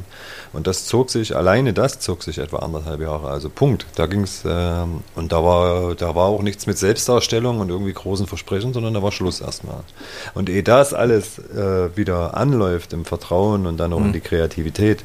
Und 0.54 0.68
das 0.68 0.86
zog 0.86 1.10
sich, 1.10 1.36
alleine 1.36 1.74
das 1.74 2.00
zog 2.00 2.24
sich 2.24 2.38
etwa 2.38 2.60
anderthalb 2.60 3.02
Jahre. 3.02 3.30
Also 3.30 3.50
Punkt. 3.50 3.86
Da 3.96 4.06
ging 4.06 4.22
es, 4.22 4.46
äh, 4.46 4.84
und 5.16 5.32
da 5.32 5.44
war, 5.44 5.96
da 5.96 6.16
war 6.16 6.28
auch 6.28 6.42
nichts 6.42 6.68
mit 6.68 6.78
Selbstdarstellung 6.78 7.60
und 7.60 7.70
irgendwie 7.70 7.94
großen 7.94 8.28
Versprechen, 8.28 8.72
sondern 8.74 8.94
da 8.94 9.04
war 9.04 9.12
Schluss 9.12 9.42
erstmal. 9.42 9.84
Und 10.36 10.50
ehe 10.50 10.64
das 10.64 10.94
alles 10.94 11.40
äh, 11.40 11.96
wieder 11.98 12.38
anläuft 12.38 12.94
im 12.94 13.04
Vertrauen 13.04 13.66
und 13.66 13.78
dann 13.78 13.92
auch 13.92 14.00
mhm. 14.00 14.08
in 14.08 14.14
die 14.14 14.22
Kreativität, 14.22 15.04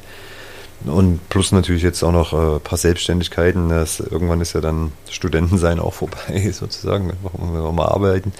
und 0.85 1.19
plus 1.29 1.51
natürlich 1.51 1.83
jetzt 1.83 2.03
auch 2.03 2.11
noch 2.11 2.33
ein 2.33 2.57
äh, 2.57 2.59
paar 2.59 2.77
Selbstständigkeiten. 2.77 3.69
Das, 3.69 3.99
irgendwann 3.99 4.41
ist 4.41 4.53
ja 4.53 4.61
dann 4.61 4.91
Studentensein 5.09 5.79
auch 5.79 5.93
vorbei, 5.93 6.51
sozusagen. 6.53 7.13
Warum 7.21 7.53
wir 7.53 7.71
mal 7.71 7.87
arbeiten. 7.87 8.33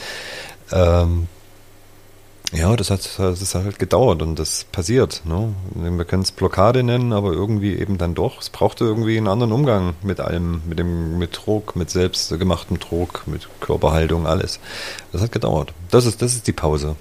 Ähm, 0.71 1.27
ja, 2.51 2.75
das 2.75 2.89
hat, 2.89 3.07
das 3.19 3.53
hat 3.53 3.63
halt 3.63 3.77
gedauert 3.77 4.23
und 4.23 4.39
das 4.39 4.63
passiert. 4.63 5.21
Ne? 5.25 5.53
Wir 5.75 6.05
können 6.05 6.23
es 6.23 6.31
Blockade 6.31 6.81
nennen, 6.81 7.13
aber 7.13 7.31
irgendwie 7.31 7.75
eben 7.75 7.99
dann 7.99 8.15
doch. 8.15 8.41
Es 8.41 8.49
brauchte 8.49 8.85
irgendwie 8.85 9.17
einen 9.17 9.27
anderen 9.27 9.51
Umgang 9.51 9.93
mit 10.01 10.19
allem, 10.19 10.63
mit 10.67 10.79
dem, 10.79 11.19
mit 11.19 11.39
Druck, 11.45 11.75
mit 11.75 11.91
selbstgemachtem 11.91 12.79
Druck, 12.79 13.23
mit 13.27 13.47
Körperhaltung, 13.59 14.25
alles. 14.25 14.59
Das 15.11 15.21
hat 15.21 15.31
gedauert. 15.31 15.73
Das 15.91 16.07
ist, 16.07 16.23
das 16.23 16.33
ist 16.33 16.47
die 16.47 16.53
Pause. 16.53 16.95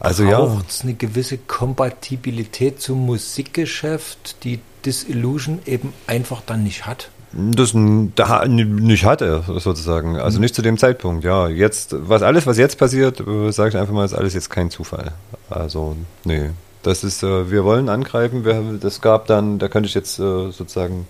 Also 0.00 0.24
ja. 0.24 0.38
Braucht 0.38 0.70
es 0.70 0.82
eine 0.82 0.94
gewisse 0.94 1.38
Kompatibilität 1.38 2.80
zum 2.80 3.06
Musikgeschäft, 3.06 4.44
die 4.44 4.60
Disillusion 4.84 5.60
eben 5.66 5.92
einfach 6.06 6.42
dann 6.44 6.62
nicht 6.62 6.86
hat? 6.86 7.10
Das 7.32 7.72
da, 8.14 8.46
nicht 8.46 9.04
hatte, 9.04 9.44
sozusagen. 9.46 10.16
Also 10.16 10.40
nicht 10.40 10.54
zu 10.54 10.62
dem 10.62 10.78
Zeitpunkt, 10.78 11.24
ja. 11.24 11.48
Jetzt, 11.48 11.94
was 11.98 12.22
alles, 12.22 12.46
was 12.46 12.56
jetzt 12.56 12.78
passiert, 12.78 13.20
äh, 13.20 13.52
sage 13.52 13.70
ich 13.70 13.76
einfach 13.76 13.92
mal, 13.92 14.04
ist 14.04 14.14
alles 14.14 14.32
jetzt 14.32 14.48
kein 14.48 14.70
Zufall. 14.70 15.12
Also, 15.50 15.96
nee. 16.24 16.50
Das 16.82 17.04
ist, 17.04 17.22
äh, 17.22 17.50
wir 17.50 17.64
wollen 17.64 17.90
angreifen. 17.90 18.44
Wir, 18.44 18.78
das 18.80 19.02
gab 19.02 19.26
dann, 19.26 19.58
da 19.58 19.68
könnte 19.68 19.88
ich 19.88 19.94
jetzt 19.94 20.18
äh, 20.18 20.50
sozusagen 20.50 21.06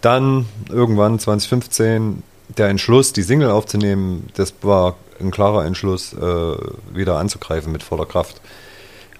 dann 0.00 0.46
irgendwann 0.68 1.18
2015 1.18 2.24
der 2.48 2.68
Entschluss, 2.68 3.12
die 3.12 3.22
Single 3.22 3.50
aufzunehmen, 3.50 4.28
das 4.34 4.54
war 4.62 4.96
ein 5.20 5.30
klarer 5.30 5.64
Entschluss, 5.64 6.12
äh, 6.12 6.56
wieder 6.92 7.18
anzugreifen 7.18 7.72
mit 7.72 7.82
voller 7.82 8.06
Kraft. 8.06 8.40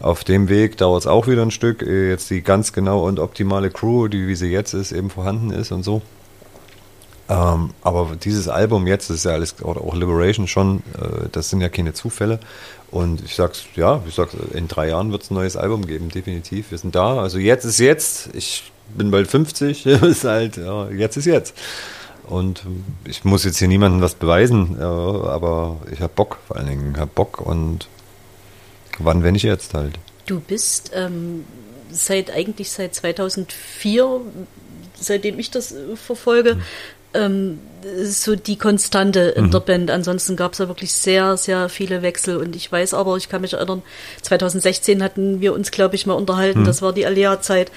Auf 0.01 0.25
dem 0.25 0.49
Weg 0.49 0.77
dauert 0.79 1.03
es 1.03 1.07
auch 1.07 1.29
wieder 1.29 1.43
ein 1.43 1.53
Stück, 1.53 1.83
ehe 1.83 2.09
jetzt 2.09 2.29
die 2.31 2.43
ganz 2.43 2.73
genau 2.73 3.07
und 3.07 3.21
optimale 3.21 3.71
Crew, 3.71 4.09
die 4.09 4.27
wie 4.27 4.35
sie 4.35 4.51
jetzt 4.51 4.75
ist, 4.75 4.91
eben 4.93 5.11
vorhanden 5.11 5.51
ist 5.51 5.71
und 5.71 5.85
so. 5.85 6.03
Ähm, 7.29 7.71
aber 7.83 8.17
dieses 8.23 8.49
Album 8.49 8.87
jetzt, 8.87 9.09
das 9.09 9.19
ist 9.19 9.25
ja 9.25 9.33
alles, 9.33 9.63
oder 9.63 9.81
auch 9.81 9.95
Liberation 9.95 10.49
schon, 10.49 10.83
äh, 11.01 11.29
das 11.31 11.51
sind 11.51 11.61
ja 11.61 11.69
keine 11.69 11.95
Zufälle. 11.95 12.41
Und 12.91 13.25
ich 13.25 13.37
sag's, 13.37 13.65
ja, 13.75 14.03
ich 14.07 14.15
sag's, 14.15 14.35
in 14.53 14.69
drei 14.69 14.89
Jahren 14.89 15.13
wird 15.13 15.23
es 15.23 15.31
ein 15.31 15.35
neues 15.35 15.57
Album 15.57 15.87
geben, 15.87 16.11
definitiv. 16.11 16.73
Wir 16.73 16.79
sind 16.79 16.95
da. 16.95 17.21
Also 17.21 17.39
jetzt 17.39 17.65
ist 17.65 17.79
jetzt. 17.79 18.29
Ich 18.35 18.71
bin 18.95 19.11
bald 19.11 19.29
50, 19.29 19.87
ist 19.87 20.25
halt, 20.25 20.59
ja, 20.59 20.91
jetzt 20.91 21.17
ist 21.17 21.25
jetzt. 21.25 21.55
Und 22.25 22.63
ich 23.05 23.25
muss 23.25 23.45
jetzt 23.45 23.59
hier 23.59 23.69
niemandem 23.69 24.01
was 24.01 24.15
beweisen, 24.15 24.81
aber 24.81 25.79
ich 25.91 26.01
habe 26.01 26.13
Bock, 26.15 26.39
vor 26.47 26.57
allen 26.57 26.69
Dingen 26.69 26.97
habe 26.97 27.11
Bock 27.13 27.41
und 27.41 27.89
wann, 28.99 29.23
wenn 29.23 29.35
ich 29.35 29.43
jetzt 29.43 29.75
halt. 29.75 29.99
Du 30.27 30.41
bist 30.41 30.93
ähm, 30.95 31.45
seit 31.91 32.31
eigentlich 32.31 32.71
seit 32.71 32.95
2004, 32.95 34.21
seitdem 34.99 35.39
ich 35.39 35.51
das 35.51 35.73
äh, 35.73 35.97
verfolge, 35.97 36.53
hm. 36.53 36.63
ähm, 37.15 37.59
so 38.05 38.37
die 38.37 38.57
Konstante 38.57 39.21
in 39.21 39.47
mhm. 39.47 39.51
der 39.51 39.61
Band. 39.61 39.91
Ansonsten 39.91 40.37
gab 40.37 40.53
es 40.53 40.59
ja 40.59 40.69
wirklich 40.69 40.93
sehr, 40.93 41.37
sehr 41.37 41.69
viele 41.69 42.03
Wechsel. 42.03 42.37
Und 42.37 42.55
ich 42.55 42.71
weiß 42.71 42.95
aber, 42.95 43.17
ich 43.17 43.29
kann 43.29 43.41
mich 43.41 43.55
erinnern, 43.55 43.83
2016 44.23 45.03
hatten 45.03 45.41
wir 45.41 45.53
uns, 45.53 45.73
glaube 45.73 45.97
ich, 45.97 46.07
mal 46.07 46.15
unterhalten. 46.15 46.61
Mhm. 46.61 46.65
Das 46.65 46.81
war 46.81 46.93
die 46.93 47.05
Alea-Zeit 47.05 47.73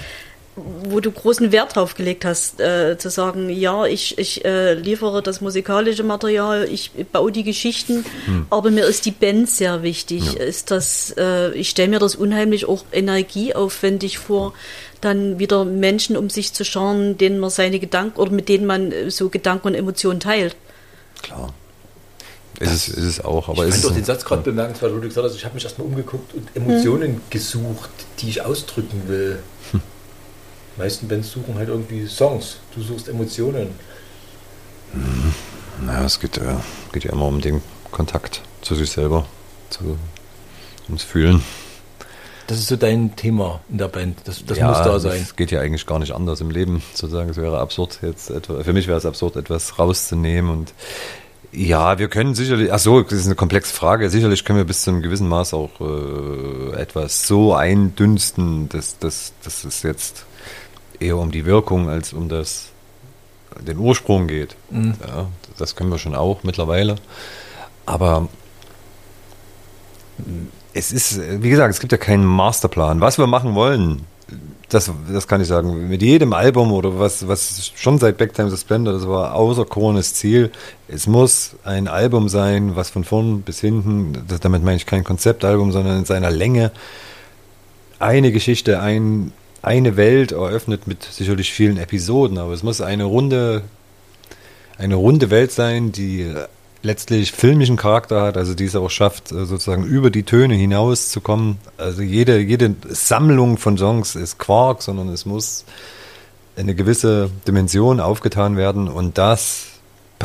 wo 0.55 1.01
du 1.01 1.11
großen 1.11 1.51
Wert 1.51 1.75
drauf 1.75 1.95
gelegt 1.95 2.23
hast, 2.23 2.61
äh, 2.61 2.97
zu 2.97 3.09
sagen, 3.09 3.49
ja, 3.49 3.85
ich, 3.85 4.17
ich 4.17 4.45
äh, 4.45 4.73
liefere 4.73 5.21
das 5.21 5.41
musikalische 5.41 6.03
Material, 6.03 6.67
ich 6.71 6.91
baue 7.11 7.31
die 7.31 7.43
Geschichten, 7.43 8.05
hm. 8.25 8.47
aber 8.49 8.71
mir 8.71 8.85
ist 8.85 9.05
die 9.05 9.11
Band 9.11 9.49
sehr 9.49 9.83
wichtig. 9.83 10.35
Ja. 10.35 10.43
Ist 10.43 10.71
das, 10.71 11.13
äh, 11.17 11.51
ich 11.51 11.69
stelle 11.69 11.89
mir 11.89 11.99
das 11.99 12.15
unheimlich 12.15 12.69
auch 12.69 12.85
energieaufwendig 12.93 14.17
vor, 14.17 14.53
dann 15.01 15.39
wieder 15.39 15.65
Menschen 15.65 16.15
um 16.15 16.29
sich 16.29 16.53
zu 16.53 16.63
schauen, 16.63 17.17
denen 17.17 17.39
man 17.39 17.49
seine 17.49 17.79
Gedanken 17.79 18.19
oder 18.19 18.31
mit 18.31 18.47
denen 18.47 18.65
man 18.65 18.93
äh, 18.93 19.11
so 19.11 19.29
Gedanken 19.29 19.67
und 19.67 19.75
Emotionen 19.75 20.21
teilt. 20.21 20.55
Klar. 21.21 21.53
Ist 22.59 22.71
es, 22.71 22.87
ist 22.87 23.03
es 23.03 23.25
auch. 23.25 23.49
Aber 23.49 23.67
ich 23.67 23.73
fand 23.73 23.83
doch 23.83 23.93
den 23.93 24.05
Satz 24.05 24.23
gerade 24.23 24.43
bemerkenswert, 24.43 24.93
wo 24.93 24.99
du 24.99 25.07
gesagt 25.09 25.27
hast, 25.27 25.35
ich 25.35 25.43
habe 25.43 25.55
mich 25.55 25.65
erstmal 25.65 25.87
umgeguckt 25.87 26.33
und 26.33 26.47
Emotionen 26.55 27.15
hm. 27.15 27.21
gesucht, 27.29 27.89
die 28.19 28.29
ich 28.29 28.41
ausdrücken 28.43 29.03
will. 29.07 29.39
Die 30.75 30.81
meisten 30.81 31.07
Bands 31.07 31.31
suchen 31.31 31.55
halt 31.55 31.69
irgendwie 31.69 32.05
Songs. 32.07 32.57
Du 32.75 32.81
suchst 32.81 33.07
Emotionen. 33.07 33.69
Hm. 34.93 35.33
Naja, 35.85 36.05
es 36.05 36.19
geht, 36.19 36.37
äh, 36.37 36.55
geht 36.91 37.03
ja 37.03 37.11
immer 37.11 37.27
um 37.27 37.41
den 37.41 37.61
Kontakt 37.91 38.41
zu 38.61 38.75
sich 38.75 38.91
selber, 38.91 39.25
zu, 39.69 39.97
ums 40.87 41.03
Fühlen. 41.03 41.43
Das 42.47 42.59
ist 42.59 42.67
so 42.67 42.75
dein 42.75 43.15
Thema 43.15 43.61
in 43.69 43.79
der 43.79 43.87
Band. 43.87 44.19
Das, 44.25 44.45
das 44.45 44.57
ja, 44.57 44.67
muss 44.67 44.77
da 44.77 44.99
sein. 44.99 45.19
Es 45.21 45.35
geht 45.35 45.51
ja 45.51 45.61
eigentlich 45.61 45.85
gar 45.85 45.99
nicht 45.99 46.13
anders 46.13 46.41
im 46.41 46.51
Leben, 46.51 46.83
sozusagen. 46.93 47.29
Es 47.29 47.37
wäre 47.37 47.59
absurd, 47.59 47.99
jetzt 48.01 48.29
etwa, 48.29 48.63
für 48.63 48.73
mich 48.73 48.87
wäre 48.87 48.97
es 48.97 49.05
absurd, 49.05 49.35
etwas 49.35 49.79
rauszunehmen 49.79 50.51
und 50.51 50.73
ja, 51.51 51.97
wir 51.99 52.09
können 52.09 52.35
sicherlich, 52.35 52.73
ach 52.73 52.79
so, 52.79 53.01
das 53.01 53.13
ist 53.13 53.27
eine 53.27 53.35
komplexe 53.35 53.73
Frage. 53.73 54.09
Sicherlich 54.09 54.43
können 54.43 54.57
wir 54.57 54.65
bis 54.65 54.81
zu 54.81 54.91
einem 54.91 55.01
gewissen 55.01 55.29
Maß 55.29 55.53
auch 55.53 55.69
äh, 55.79 56.75
etwas 56.75 57.27
so 57.27 57.53
eindünsten, 57.53 58.67
dass, 58.67 58.99
dass, 58.99 59.31
dass 59.41 59.63
es 59.63 59.81
jetzt 59.81 60.25
eher 61.01 61.17
um 61.17 61.31
die 61.31 61.45
Wirkung 61.45 61.89
als 61.89 62.13
um 62.13 62.29
das, 62.29 62.69
den 63.59 63.77
Ursprung 63.77 64.27
geht. 64.27 64.55
Ja, 64.71 65.27
das 65.57 65.75
können 65.75 65.89
wir 65.89 65.97
schon 65.97 66.15
auch 66.15 66.43
mittlerweile. 66.43 66.95
Aber 67.85 68.27
es 70.73 70.91
ist, 70.91 71.19
wie 71.41 71.49
gesagt, 71.49 71.73
es 71.73 71.79
gibt 71.79 71.91
ja 71.91 71.97
keinen 71.97 72.25
Masterplan. 72.25 73.01
Was 73.01 73.17
wir 73.17 73.27
machen 73.27 73.55
wollen, 73.55 74.05
das, 74.69 74.91
das 75.11 75.27
kann 75.27 75.41
ich 75.41 75.47
sagen. 75.47 75.87
Mit 75.87 76.01
jedem 76.01 76.33
Album 76.33 76.71
oder 76.71 76.99
was, 76.99 77.27
was 77.27 77.71
schon 77.75 77.99
seit 77.99 78.17
Backtimes 78.17 78.53
of 78.53 78.59
Splendor, 78.59 78.93
das 78.93 79.07
war 79.07 79.35
außerkornes 79.35 80.15
Ziel. 80.15 80.51
Es 80.87 81.07
muss 81.07 81.55
ein 81.63 81.87
Album 81.87 82.29
sein, 82.29 82.75
was 82.75 82.89
von 82.89 83.03
vorn 83.03 83.41
bis 83.41 83.59
hinten, 83.59 84.25
damit 84.41 84.63
meine 84.63 84.77
ich 84.77 84.85
kein 84.85 85.03
Konzeptalbum, 85.03 85.71
sondern 85.71 85.99
in 85.99 86.05
seiner 86.05 86.31
Länge 86.31 86.71
eine 87.99 88.31
Geschichte, 88.31 88.81
ein, 88.81 89.31
eine 89.65 89.97
Welt 89.97 90.31
eröffnet 90.31 90.87
mit 90.87 91.03
sicherlich 91.03 91.51
vielen 91.51 91.77
Episoden, 91.77 92.37
aber 92.37 92.53
es 92.53 92.63
muss 92.63 92.81
eine 92.81 93.05
runde, 93.05 93.63
eine 94.77 94.95
runde 94.95 95.29
Welt 95.31 95.51
sein, 95.51 95.91
die 95.91 96.33
letztlich 96.83 97.31
filmischen 97.31 97.75
Charakter 97.75 98.21
hat, 98.21 98.37
also 98.37 98.53
die 98.53 98.65
es 98.65 98.75
auch 98.75 98.91
schafft, 98.91 99.31
äh, 99.31 99.45
sozusagen 99.45 99.83
über 99.83 100.11
die 100.11 100.23
Töne 100.23 100.53
hinaus 100.53 101.09
zu 101.09 101.19
kommen. 101.19 101.57
Also 101.77 102.03
jede, 102.03 102.39
jede 102.39 102.75
Sammlung 102.87 103.57
von 103.57 103.77
Songs 103.77 104.15
ist 104.15 104.37
Quark, 104.37 104.83
sondern 104.83 105.09
es 105.09 105.25
muss 105.25 105.65
eine 106.55 106.75
gewisse 106.75 107.31
Dimension 107.47 107.99
aufgetan 107.99 108.55
werden 108.55 108.87
und 108.87 109.17
das 109.17 109.74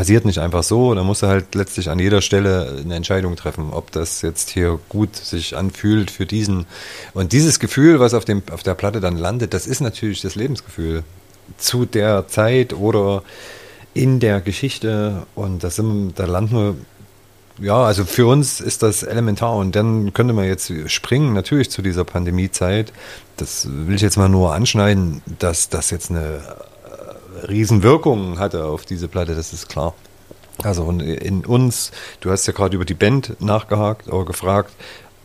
passiert 0.01 0.25
nicht 0.25 0.39
einfach 0.39 0.63
so. 0.63 0.95
Da 0.95 1.05
muss 1.05 1.21
er 1.21 1.29
halt 1.29 1.55
letztlich 1.55 1.91
an 1.91 1.99
jeder 1.99 2.23
Stelle 2.23 2.79
eine 2.83 2.95
Entscheidung 2.95 3.37
treffen, 3.37 3.69
ob 3.71 3.93
das 3.93 4.23
jetzt 4.23 4.49
hier 4.49 4.79
gut 4.89 5.15
sich 5.15 5.59
anfühlt 5.59 6.11
für 6.11 6.25
diesen. 6.25 6.65
Und 7.13 7.35
dieses 7.35 7.61
Gefühl, 7.61 8.01
was 8.01 8.15
auf, 8.15 8.25
dem, 8.25 8.43
auf 8.51 8.63
der 8.63 8.73
Platte 8.73 9.01
dann 9.01 9.19
landet, 9.19 9.53
das 9.53 9.67
ist 9.67 9.83
natürlich 9.83 10.23
das 10.23 10.37
Lebensgefühl 10.37 11.05
zu 11.59 11.85
der 11.85 12.29
Zeit 12.29 12.73
oder 12.73 13.23
in 13.93 14.21
der 14.21 14.41
Geschichte 14.41 15.27
und 15.35 15.65
das 15.65 15.77
sind, 15.77 16.15
da 16.19 16.25
landen 16.25 16.55
wir, 16.55 17.67
ja, 17.67 17.83
also 17.83 18.07
für 18.07 18.27
uns 18.27 18.63
ist 18.63 18.83
das 18.83 19.03
elementar 19.03 19.55
und 19.57 19.77
dann 19.77 20.15
könnte 20.15 20.33
man 20.33 20.47
jetzt 20.47 20.73
springen, 20.87 21.35
natürlich 21.35 21.71
zu 21.71 21.83
dieser 21.83 22.05
Pandemiezeit. 22.05 22.91
Das 23.37 23.69
will 23.71 23.97
ich 23.97 24.01
jetzt 24.01 24.17
mal 24.17 24.31
nur 24.31 24.55
anschneiden, 24.55 25.21
dass 25.41 25.69
das 25.69 25.91
jetzt 25.91 26.09
eine 26.09 26.41
äh, 27.43 27.47
Riesenwirkung 27.47 28.39
hatte 28.39 28.65
auf 28.65 28.85
diese 28.85 29.09
Platte, 29.09 29.35
das 29.35 29.53
ist 29.53 29.69
klar. 29.69 29.95
Also 30.63 30.91
in 30.91 31.45
uns, 31.47 31.91
du 32.21 32.31
hast 32.31 32.47
ja 32.47 32.53
gerade 32.53 32.77
über 32.77 32.85
die 32.85 32.95
Band 32.95 33.41
nachgehakt 33.41 34.09
oder 34.09 34.27
gefragt, 34.27 34.73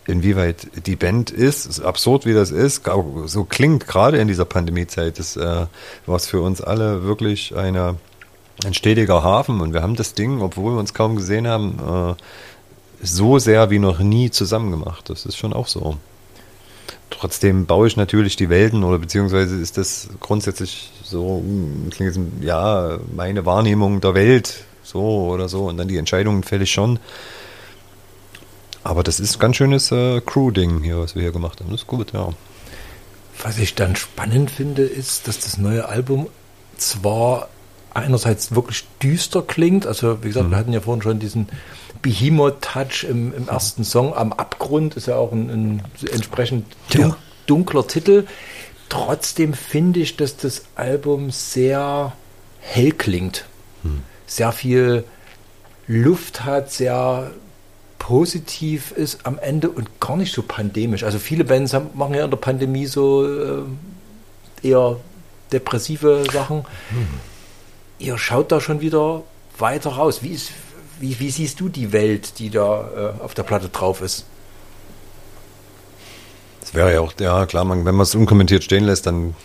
inwieweit 0.08 0.68
die 0.86 0.96
Band 0.96 1.30
ist, 1.30 1.66
ist 1.66 1.82
absurd 1.82 2.26
wie 2.26 2.34
das 2.34 2.52
ist, 2.52 2.84
so 3.26 3.44
klingt 3.44 3.86
gerade 3.86 4.18
in 4.18 4.30
dieser 4.30 4.46
Pandemiezeit, 4.46 5.20
das 5.20 5.36
äh, 5.36 5.66
war 6.06 6.16
es 6.16 6.28
für 6.28 6.42
uns 6.42 6.62
alle 6.62 7.04
wirklich 7.04 7.56
eine 7.56 7.96
ein 8.64 8.74
stetiger 8.74 9.24
Hafen 9.24 9.60
und 9.60 9.74
wir 9.74 9.82
haben 9.82 9.96
das 9.96 10.14
Ding, 10.14 10.42
obwohl 10.42 10.74
wir 10.74 10.80
uns 10.80 10.94
kaum 10.94 11.16
gesehen 11.16 11.48
haben, 11.48 12.16
äh, 12.16 12.22
so 13.02 13.38
sehr 13.40 13.70
wie 13.70 13.80
noch 13.80 14.00
nie 14.00 14.32
zusammen 14.32 14.72
gemacht. 14.72 15.10
Das 15.10 15.26
ist 15.26 15.36
schon 15.36 15.54
auch 15.54 15.68
so. 15.68 15.98
Trotzdem 17.10 17.66
baue 17.66 17.88
ich 17.88 17.98
natürlich 17.98 18.36
die 18.36 18.50
Welten 18.50 18.84
oder 18.84 19.00
beziehungsweise 19.00 19.56
ist 19.60 19.78
das 19.78 20.10
grundsätzlich 20.20 20.92
so, 21.06 21.38
hm, 21.38 21.90
klingt 21.92 22.16
jetzt, 22.16 22.26
ja, 22.42 22.98
meine 23.16 23.46
Wahrnehmung 23.46 24.02
der 24.02 24.16
Welt 24.16 24.66
so 24.84 25.30
oder 25.32 25.48
so 25.48 25.66
und 25.66 25.78
dann 25.78 25.88
die 25.88 25.98
Entscheidungen 25.98 26.44
fälle 26.44 26.64
ich 26.64 26.72
schon. 26.72 27.00
Aber 28.84 29.04
das 29.04 29.20
ist 29.20 29.36
ein 29.36 29.40
ganz 29.40 29.56
schönes 29.56 29.92
äh, 29.92 30.22
Crew-Ding 30.22 30.84
hier, 30.84 31.00
was 31.00 31.16
wir 31.16 31.22
hier 31.22 31.32
gemacht 31.32 31.60
haben. 31.60 31.72
Das 31.72 31.82
ist 31.82 31.88
gut, 31.88 32.14
ja. 32.14 32.30
Was 33.42 33.58
ich 33.58 33.76
dann 33.76 33.96
spannend 33.96 34.52
finde, 34.52 34.84
ist, 34.84 35.28
dass 35.28 35.40
das 35.40 35.58
neue 35.58 35.88
Album 35.88 36.28
zwar 36.78 37.50
einerseits 37.94 38.54
wirklich 38.54 38.86
düster 39.02 39.42
klingt. 39.42 39.88
Also 39.88 40.24
wie 40.24 40.28
gesagt, 40.28 40.48
mhm. 40.48 40.52
wir 40.52 40.58
hatten 40.58 40.74
ja 40.74 40.82
vorhin 40.82 41.02
schon 41.02 41.20
diesen 41.20 41.48
Behemoth-Touch 42.02 43.06
im, 43.10 43.34
im, 43.34 43.48
ersten 43.48 43.84
Song. 43.84 44.16
Am 44.16 44.34
Abgrund 44.34 44.96
ist 44.96 45.08
ja 45.08 45.16
auch 45.16 45.32
ein, 45.32 45.50
ein 45.50 45.84
entsprechend 46.12 46.66
dun 46.94 47.16
dunkler 47.48 47.88
Titel. 47.88 48.26
Trotzdem 48.90 49.54
finde 49.54 50.00
ich, 50.00 50.18
dass 50.18 50.38
das 50.38 50.64
Album 50.76 51.32
sehr 51.32 52.14
hell 52.60 52.92
klingt. 52.92 53.46
Mhm. 53.84 54.04
Sehr 54.28 54.52
viel 54.52 55.04
Luft 55.88 56.46
hat, 56.46 56.72
sehr 56.72 57.32
positiv 58.00 58.92
ist 58.92 59.26
am 59.26 59.40
Ende 59.40 59.70
und 59.70 60.00
gar 60.00 60.18
nicht 60.18 60.34
so 60.34 60.44
pandemisch. 60.44 61.04
Also 61.04 61.20
viele 61.20 61.44
Bands 61.44 61.74
haben, 61.74 61.90
machen 61.94 62.14
ja 62.14 62.26
in 62.26 62.30
der 62.30 62.38
Pandemie 62.38 62.86
so 62.86 63.26
äh, 63.26 63.64
eher 64.62 64.98
depressive 65.52 66.24
Sachen. 66.32 66.66
Mhm 66.92 67.20
ihr 68.00 68.18
schaut 68.18 68.52
da 68.52 68.60
schon 68.60 68.82
wieder 68.82 69.24
weiter 69.58 69.92
raus. 69.92 70.22
Wie, 70.22 70.34
ist, 70.34 70.52
wie, 71.00 71.20
wie 71.20 71.30
siehst 71.30 71.60
du 71.60 71.70
die 71.70 71.92
Welt, 71.92 72.40
die 72.40 72.50
da 72.50 73.14
äh, 73.20 73.24
auf 73.24 73.34
der 73.34 73.44
Platte 73.44 73.70
drauf 73.70 74.02
ist? 74.02 74.26
Wäre 76.76 76.94
ja 76.94 77.02
auch, 77.02 77.14
ja 77.20 77.46
klar, 77.46 77.66
man, 77.66 77.86
wenn 77.86 77.96
man 77.96 78.04
es 78.04 78.16
unkommentiert 78.16 78.64
stehen 78.64 78.84
lässt, 78.84 79.08
dann 79.08 79.36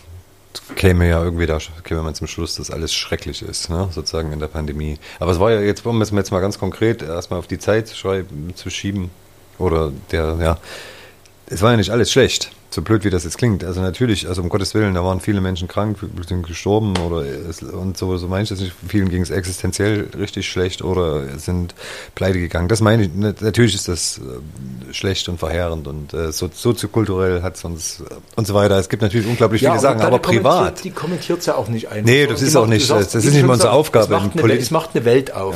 käme 0.75 1.07
ja 1.07 1.23
irgendwie 1.23 1.45
da, 1.45 1.59
käme 1.83 2.01
man 2.01 2.13
zum 2.13 2.27
Schluss, 2.27 2.55
dass 2.55 2.71
alles 2.71 2.93
schrecklich 2.93 3.41
ist, 3.41 3.69
ne? 3.69 3.87
sozusagen 3.91 4.31
in 4.33 4.39
der 4.39 4.47
Pandemie. 4.47 4.97
Aber 5.19 5.31
es 5.31 5.39
war 5.39 5.51
ja 5.51 5.61
jetzt, 5.61 5.85
um 5.85 6.01
es 6.01 6.11
jetzt 6.11 6.31
mal 6.31 6.41
ganz 6.41 6.59
konkret 6.59 7.01
erstmal 7.01 7.39
auf 7.39 7.47
die 7.47 7.59
Zeit 7.59 7.89
schreiben, 7.89 8.53
zu 8.55 8.69
schieben, 8.69 9.09
oder 9.57 9.91
der, 10.11 10.37
ja, 10.41 10.57
es 11.47 11.61
war 11.61 11.71
ja 11.71 11.77
nicht 11.77 11.91
alles 11.91 12.11
schlecht 12.11 12.51
so 12.73 12.81
blöd 12.81 13.03
wie 13.03 13.09
das 13.09 13.25
jetzt 13.25 13.37
klingt. 13.37 13.63
Also 13.63 13.81
natürlich, 13.81 14.27
also 14.27 14.41
um 14.41 14.49
Gottes 14.49 14.73
Willen, 14.73 14.93
da 14.93 15.03
waren 15.03 15.19
viele 15.19 15.41
Menschen 15.41 15.67
krank, 15.67 15.97
sind 16.27 16.47
gestorben 16.47 16.97
oder 16.97 17.25
und 17.73 17.97
so, 17.97 18.15
so 18.17 18.27
meine 18.27 18.43
ich 18.43 18.49
das 18.49 18.61
nicht. 18.61 18.73
Vielen 18.87 19.09
ging 19.09 19.21
es 19.21 19.29
existenziell 19.29 20.07
richtig 20.17 20.49
schlecht 20.49 20.81
oder 20.81 21.37
sind 21.37 21.75
pleite 22.15 22.39
gegangen. 22.39 22.69
Das 22.69 22.81
meine 22.81 23.03
ich, 23.03 23.09
natürlich 23.41 23.75
ist 23.75 23.87
das 23.87 24.19
äh, 24.19 24.93
schlecht 24.93 25.27
und 25.27 25.37
verheerend 25.37 25.87
und 25.87 26.13
äh, 26.13 26.31
so, 26.31 26.49
soziokulturell 26.51 27.41
hat 27.41 27.57
es 27.57 27.65
uns 27.65 27.99
äh, 27.99 28.15
und 28.35 28.47
so 28.47 28.53
weiter. 28.53 28.77
Es 28.77 28.87
gibt 28.87 29.01
natürlich 29.01 29.27
unglaublich 29.27 29.61
ja, 29.61 29.71
viele 29.71 29.81
Sachen, 29.81 30.01
aber 30.01 30.19
privat. 30.19 30.83
Die 30.83 30.91
kommentiert 30.91 31.39
es 31.39 31.47
ja 31.47 31.55
auch 31.55 31.67
nicht 31.67 31.89
einfach. 31.89 32.05
Nee, 32.05 32.25
das 32.25 32.41
ist 32.41 32.55
auch 32.55 32.67
nicht, 32.67 32.89
das, 32.89 33.09
das 33.09 33.25
ist 33.25 33.33
nicht 33.33 33.45
mal 33.45 33.53
unsere 33.53 33.71
Aufgabe. 33.71 34.15
Es 34.15 34.21
macht, 34.21 34.39
eine, 34.39 34.53
es 34.53 34.71
macht 34.71 34.95
eine 34.95 35.05
Welt 35.05 35.33
auf. 35.33 35.55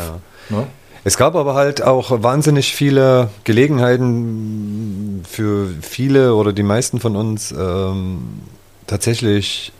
Ja. 0.49 0.57
Ne? 0.57 0.67
Es 1.07 1.17
gab 1.17 1.35
aber 1.35 1.53
halt 1.53 1.83
auch 1.83 2.23
wahnsinnig 2.23 2.73
viele 2.73 3.29
Gelegenheiten 3.43 5.21
für 5.29 5.67
viele 5.79 6.33
oder 6.33 6.51
die 6.51 6.63
meisten 6.63 6.99
von 6.99 7.15
uns 7.15 7.51
ähm, 7.51 8.41
tatsächlich 8.87 9.71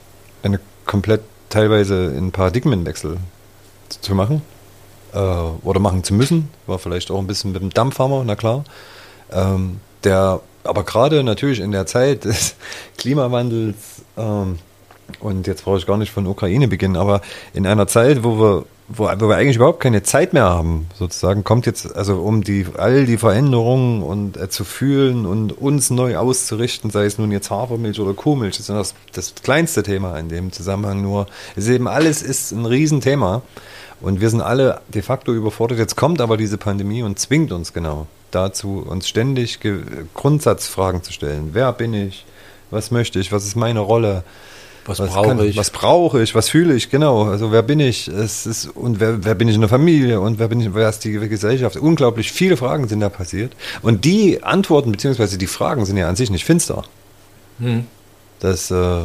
eine 0.43 0.59
komplett 0.85 1.21
teilweise 1.49 2.13
einen 2.15 2.31
Paradigmenwechsel 2.31 3.17
zu 3.89 4.13
machen 4.13 4.43
äh, 5.13 5.17
oder 5.17 5.79
machen 5.79 6.03
zu 6.03 6.13
müssen. 6.13 6.49
War 6.67 6.77
vielleicht 6.77 7.09
auch 7.09 7.17
ein 7.17 7.25
bisschen 7.25 7.53
mit 7.53 7.61
dem 7.63 7.71
Dampfhammer, 7.71 8.23
na 8.23 8.35
klar. 8.35 8.63
Ähm, 9.31 9.79
der 10.03 10.41
aber 10.63 10.83
gerade 10.83 11.23
natürlich 11.23 11.59
in 11.59 11.71
der 11.71 11.87
Zeit 11.87 12.25
des 12.25 12.55
Klimawandels 12.99 14.03
ähm, 14.15 14.59
und 15.19 15.47
jetzt 15.47 15.65
brauche 15.65 15.79
ich 15.79 15.87
gar 15.87 15.97
nicht 15.97 16.11
von 16.11 16.27
Ukraine 16.27 16.67
beginnen, 16.67 16.97
aber 16.97 17.21
in 17.55 17.65
einer 17.65 17.87
Zeit, 17.87 18.23
wo 18.23 18.39
wir 18.39 18.65
wo, 18.87 19.05
wo 19.05 19.29
wir 19.29 19.35
eigentlich 19.35 19.55
überhaupt 19.55 19.79
keine 19.79 20.03
Zeit 20.03 20.33
mehr 20.33 20.43
haben, 20.43 20.87
sozusagen, 20.93 21.43
kommt 21.43 21.65
jetzt, 21.65 21.95
also 21.95 22.21
um 22.21 22.43
die, 22.43 22.65
all 22.77 23.05
die 23.05 23.17
Veränderungen 23.17 24.03
und 24.03 24.37
äh, 24.37 24.49
zu 24.49 24.63
fühlen 24.63 25.25
und 25.25 25.51
uns 25.51 25.89
neu 25.89 26.17
auszurichten, 26.17 26.91
sei 26.91 27.05
es 27.05 27.17
nun 27.17 27.31
jetzt 27.31 27.49
Hafermilch 27.49 27.99
oder 27.99 28.13
Kuhmilch, 28.13 28.57
das 28.57 28.69
ist 28.69 28.75
das, 28.75 28.93
das 29.13 29.35
kleinste 29.41 29.83
Thema 29.83 30.17
in 30.19 30.29
dem 30.29 30.51
Zusammenhang 30.51 31.01
nur. 31.01 31.25
Es 31.55 31.65
ist 31.65 31.71
eben 31.71 31.87
alles 31.87 32.21
ist 32.21 32.51
ein 32.51 32.65
Riesenthema 32.65 33.41
und 34.01 34.21
wir 34.21 34.29
sind 34.29 34.41
alle 34.41 34.81
de 34.93 35.01
facto 35.01 35.33
überfordert. 35.33 35.79
Jetzt 35.79 35.95
kommt 35.95 36.21
aber 36.21 36.37
diese 36.37 36.57
Pandemie 36.57 37.01
und 37.01 37.17
zwingt 37.17 37.51
uns 37.51 37.73
genau 37.73 38.07
dazu, 38.29 38.85
uns 38.87 39.07
ständig 39.07 39.59
Grundsatzfragen 40.13 41.01
zu 41.01 41.11
stellen. 41.11 41.49
Wer 41.53 41.71
bin 41.73 41.93
ich? 41.93 42.25
Was 42.69 42.91
möchte 42.91 43.19
ich? 43.19 43.31
Was 43.31 43.45
ist 43.45 43.55
meine 43.55 43.79
Rolle? 43.79 44.23
Was, 44.85 44.99
was 44.99 45.09
brauche 45.09 45.45
ich? 45.45 45.57
Was 45.57 45.71
brauche 45.71 46.21
ich? 46.21 46.35
Was 46.35 46.49
fühle 46.49 46.75
ich? 46.75 46.91
Genau. 46.91 47.23
Also 47.23 47.51
wer 47.51 47.63
bin 47.63 47.79
ich? 47.79 48.07
Es 48.07 48.45
ist, 48.45 48.67
und 48.67 48.99
wer, 48.99 49.25
wer 49.25 49.33
bin 49.33 49.47
ich 49.47 49.55
in 49.55 49.61
der 49.61 49.69
Familie? 49.69 50.19
Und 50.19 50.37
wer 50.37 50.47
bin 50.47 50.61
ich, 50.61 50.73
wer 50.75 50.87
ist 50.87 51.03
die 51.03 51.13
Gesellschaft? 51.13 51.75
Unglaublich 51.77 52.31
viele 52.31 52.55
Fragen 52.55 52.87
sind 52.87 52.99
da 52.99 53.09
passiert. 53.09 53.53
Und 53.81 54.05
die 54.05 54.43
Antworten 54.43 54.91
beziehungsweise 54.91 55.37
die 55.39 55.47
Fragen 55.47 55.85
sind 55.85 55.97
ja 55.97 56.07
an 56.07 56.15
sich 56.15 56.29
nicht 56.29 56.45
finster. 56.45 56.83
Hm. 57.59 57.85
Das 58.39 58.69
äh, 58.69 59.01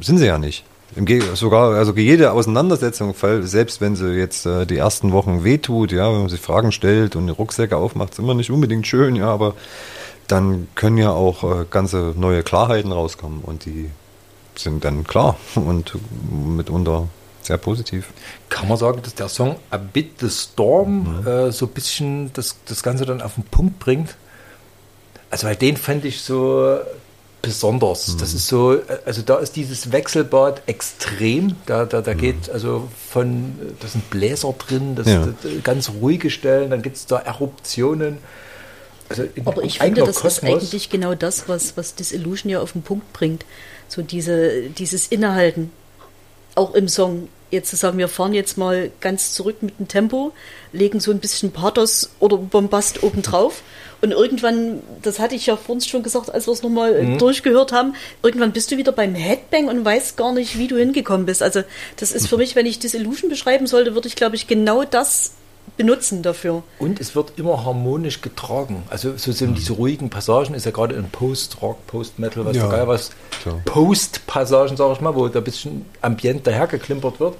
sind 0.00 0.18
sie 0.18 0.26
ja 0.26 0.38
nicht. 0.38 0.64
Im 0.96 1.06
sogar, 1.36 1.74
also 1.74 1.94
jede 1.94 2.32
Auseinandersetzung, 2.32 3.14
selbst 3.42 3.80
wenn 3.80 3.94
sie 3.94 4.08
jetzt 4.14 4.44
äh, 4.46 4.66
die 4.66 4.78
ersten 4.78 5.12
Wochen 5.12 5.44
wehtut, 5.44 5.92
ja, 5.92 6.12
wenn 6.12 6.22
man 6.22 6.28
sich 6.28 6.40
Fragen 6.40 6.72
stellt 6.72 7.14
und 7.14 7.28
Rucksäcke 7.28 7.76
aufmacht, 7.76 8.14
ist 8.14 8.18
immer 8.18 8.34
nicht 8.34 8.50
unbedingt 8.50 8.88
schön, 8.88 9.14
ja, 9.14 9.28
aber 9.28 9.54
dann 10.26 10.66
können 10.74 10.98
ja 10.98 11.12
auch 11.12 11.44
äh, 11.44 11.64
ganze 11.70 12.14
neue 12.16 12.42
Klarheiten 12.42 12.90
rauskommen 12.90 13.40
und 13.42 13.66
die 13.66 13.90
sind 14.62 14.84
dann 14.84 15.04
klar 15.04 15.36
und 15.54 15.96
mitunter 16.30 17.08
sehr 17.42 17.58
positiv. 17.58 18.08
Kann 18.48 18.68
man 18.68 18.76
sagen, 18.76 19.00
dass 19.02 19.14
der 19.14 19.28
Song 19.28 19.56
A 19.70 19.76
Bit 19.78 20.20
the 20.20 20.30
Storm 20.30 21.20
mhm. 21.22 21.26
äh, 21.26 21.52
so 21.52 21.66
ein 21.66 21.72
bisschen 21.72 22.32
das, 22.34 22.56
das 22.66 22.82
Ganze 22.82 23.06
dann 23.06 23.22
auf 23.22 23.34
den 23.34 23.44
Punkt 23.44 23.78
bringt? 23.78 24.16
Also, 25.30 25.46
weil 25.46 25.56
den 25.56 25.76
fand 25.76 26.04
ich 26.04 26.20
so 26.20 26.78
besonders. 27.42 28.16
Das 28.18 28.34
ist 28.34 28.46
so, 28.46 28.74
äh, 28.74 28.80
also 29.06 29.22
da 29.22 29.38
ist 29.38 29.56
dieses 29.56 29.92
Wechselbad 29.92 30.62
extrem. 30.66 31.56
Da, 31.66 31.86
da, 31.86 32.02
da 32.02 32.14
geht 32.14 32.50
also 32.50 32.88
von, 33.10 33.54
da 33.80 33.88
sind 33.88 34.10
Bläser 34.10 34.54
drin, 34.58 34.94
das 34.96 35.06
Ja. 35.06 35.26
das- 35.26 35.62
ganz 35.62 35.90
ruhige 35.90 36.30
Stellen, 36.30 36.70
dann 36.70 36.82
gibt 36.82 36.96
es 36.96 37.06
da 37.06 37.18
Eruptionen. 37.18 38.18
Also 39.08 39.24
in 39.34 39.46
Aber 39.46 39.62
ich 39.64 39.78
finde, 39.78 40.02
das 40.02 40.16
ist 40.16 40.22
Kosmos. 40.22 40.50
eigentlich 40.52 40.90
genau 40.90 41.14
das, 41.14 41.48
was, 41.48 41.76
was 41.76 41.94
Disillusion 41.94 42.50
ja 42.50 42.60
auf 42.60 42.72
den 42.72 42.82
Punkt 42.82 43.12
bringt. 43.12 43.44
So 43.90 44.02
diese, 44.02 44.70
dieses 44.70 45.08
Innehalten. 45.08 45.70
Auch 46.54 46.74
im 46.74 46.88
Song. 46.88 47.28
Jetzt 47.50 47.76
sagen, 47.76 47.98
wir 47.98 48.06
fahren 48.06 48.32
jetzt 48.32 48.56
mal 48.56 48.92
ganz 49.00 49.34
zurück 49.34 49.56
mit 49.60 49.76
dem 49.80 49.88
Tempo, 49.88 50.32
legen 50.72 51.00
so 51.00 51.10
ein 51.10 51.18
bisschen 51.18 51.50
Pathos 51.50 52.10
oder 52.20 52.36
Bombast 52.36 53.02
obendrauf. 53.02 53.62
Und 54.02 54.12
irgendwann, 54.12 54.80
das 55.02 55.18
hatte 55.18 55.34
ich 55.34 55.46
ja 55.46 55.56
vorhin 55.56 55.80
schon 55.82 56.04
gesagt, 56.04 56.32
als 56.32 56.46
wir 56.46 56.52
es 56.52 56.62
nochmal 56.62 57.02
Mhm. 57.02 57.18
durchgehört 57.18 57.72
haben, 57.72 57.94
irgendwann 58.22 58.52
bist 58.52 58.70
du 58.70 58.76
wieder 58.76 58.92
beim 58.92 59.16
Headbang 59.16 59.66
und 59.66 59.84
weißt 59.84 60.16
gar 60.16 60.32
nicht, 60.32 60.58
wie 60.58 60.68
du 60.68 60.78
hingekommen 60.78 61.26
bist. 61.26 61.42
Also 61.42 61.62
das 61.96 62.12
ist 62.12 62.28
für 62.28 62.36
mich, 62.36 62.54
wenn 62.54 62.66
ich 62.66 62.78
Disillusion 62.78 63.28
beschreiben 63.28 63.66
sollte, 63.66 63.94
würde 63.94 64.06
ich, 64.06 64.14
glaube 64.14 64.36
ich, 64.36 64.46
genau 64.46 64.84
das 64.84 65.32
benutzen 65.80 66.22
dafür. 66.22 66.62
Und 66.78 67.00
es 67.00 67.14
wird 67.14 67.32
immer 67.38 67.64
harmonisch 67.64 68.20
getragen. 68.20 68.82
Also 68.90 69.16
so 69.16 69.32
sind 69.32 69.56
diese 69.56 69.72
ruhigen 69.72 70.10
Passagen, 70.10 70.52
ist 70.54 70.66
ja 70.66 70.72
gerade 70.72 70.94
in 70.94 71.08
Post-Rock, 71.08 71.86
Post-Metal, 71.86 72.44
was 72.44 72.56
Ja. 72.56 72.64
da 72.68 72.76
geil 72.76 72.88
was. 72.88 73.10
So. 73.42 73.58
Post-Passagen, 73.64 74.76
sage 74.76 74.92
ich 74.92 75.00
mal, 75.00 75.14
wo 75.14 75.26
da 75.28 75.38
ein 75.38 75.44
bisschen 75.44 75.86
Ambient 76.02 76.46
dahergeklimpert 76.46 77.18
wird. 77.18 77.34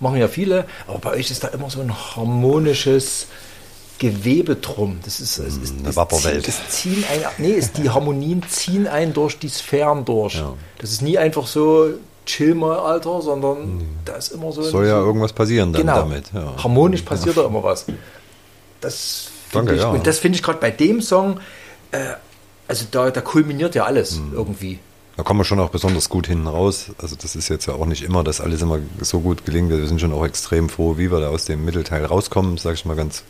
Machen 0.00 0.16
ja 0.16 0.28
viele. 0.28 0.64
Aber 0.86 0.98
bei 0.98 1.10
euch 1.12 1.30
ist 1.30 1.44
da 1.44 1.48
immer 1.48 1.68
so 1.68 1.80
ein 1.80 1.92
harmonisches 2.16 3.26
Gewebe 3.98 4.56
drum. 4.56 4.98
Das 5.04 5.20
ist, 5.20 5.38
es 5.38 5.56
ist 5.58 5.74
eine 5.78 5.90
es 5.90 5.96
Wapperwelt. 5.96 6.44
Zieht, 6.44 6.54
es 6.68 6.74
ziehen 6.74 7.04
ein, 7.12 7.20
nee, 7.38 7.54
es, 7.54 7.72
die 7.72 7.90
Harmonien 7.90 8.42
ziehen 8.48 8.88
einen 8.88 9.12
durch 9.12 9.38
die 9.38 9.48
Sphären 9.48 10.04
durch. 10.04 10.34
Ja. 10.36 10.54
Das 10.78 10.90
ist 10.90 11.02
nie 11.02 11.18
einfach 11.18 11.46
so 11.46 11.90
chill 12.26 12.54
mal, 12.54 12.78
Alter, 12.78 13.22
sondern 13.22 13.82
da 14.04 14.14
ist 14.14 14.32
immer 14.32 14.52
so 14.52 14.62
Soll 14.62 14.86
ja 14.86 15.00
so, 15.00 15.06
irgendwas 15.06 15.32
passieren 15.32 15.72
dann 15.72 15.82
genau. 15.82 15.96
damit. 16.00 16.26
Ja. 16.32 16.54
Harmonisch 16.62 17.02
passiert 17.02 17.36
da 17.36 17.44
immer 17.46 17.62
was. 17.62 17.86
Das 18.80 19.28
finde 19.48 19.72
Danke, 19.72 19.74
ich, 19.74 19.80
ja. 19.82 19.90
und 19.90 20.06
das 20.06 20.18
finde 20.18 20.36
ich 20.36 20.42
gerade 20.42 20.58
bei 20.58 20.70
dem 20.70 21.00
Song, 21.00 21.40
äh, 21.90 22.14
also 22.68 22.86
da, 22.90 23.10
da 23.10 23.20
kulminiert 23.20 23.74
ja 23.74 23.84
alles 23.84 24.16
Hm. 24.16 24.32
irgendwie. 24.34 24.78
Da 25.16 25.22
kommen 25.22 25.38
wir 25.38 25.44
schon 25.44 25.60
auch 25.60 25.70
besonders 25.70 26.08
gut 26.08 26.26
hinten 26.26 26.48
raus. 26.48 26.86
Also 26.98 27.14
das 27.14 27.36
ist 27.36 27.48
jetzt 27.48 27.66
ja 27.66 27.74
auch 27.74 27.86
nicht 27.86 28.02
immer, 28.02 28.24
dass 28.24 28.40
alles 28.40 28.62
immer 28.62 28.80
so 29.00 29.20
gut 29.20 29.44
gelingt. 29.44 29.70
Wir 29.70 29.86
sind 29.86 30.00
schon 30.00 30.12
auch 30.12 30.24
extrem 30.24 30.68
froh, 30.68 30.98
wie 30.98 31.12
wir 31.12 31.20
da 31.20 31.28
aus 31.28 31.44
dem 31.44 31.64
Mittelteil 31.64 32.04
rauskommen, 32.04 32.58
sage 32.58 32.74
ich 32.74 32.84
mal 32.84 32.96
ganz, 32.96 33.22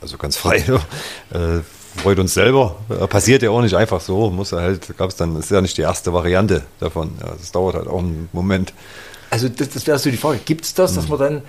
also 0.00 0.18
ganz 0.18 0.36
frei. 0.36 0.56
äh, 1.30 1.60
freut 1.96 2.18
uns 2.18 2.34
selber. 2.34 2.76
Äh, 2.88 3.06
passiert 3.06 3.42
ja 3.42 3.50
auch 3.50 3.62
nicht 3.62 3.74
einfach 3.74 4.00
so. 4.00 4.30
Muss 4.30 4.52
halt, 4.52 4.96
gab 4.96 5.10
es 5.10 5.16
dann, 5.16 5.36
ist 5.38 5.50
ja 5.50 5.60
nicht 5.60 5.76
die 5.76 5.82
erste 5.82 6.12
Variante 6.12 6.62
davon. 6.78 7.12
Ja, 7.20 7.32
das 7.38 7.52
dauert 7.52 7.74
halt 7.76 7.88
auch 7.88 7.98
einen 8.00 8.28
Moment. 8.32 8.72
Also 9.30 9.48
das, 9.48 9.70
das 9.70 9.86
wäre 9.86 9.98
so 9.98 10.10
die 10.10 10.16
Frage, 10.16 10.40
gibt 10.44 10.64
es 10.64 10.74
das, 10.74 10.94
dass 10.94 11.04
Hm. 11.04 11.10
man 11.10 11.18
dann 11.18 11.42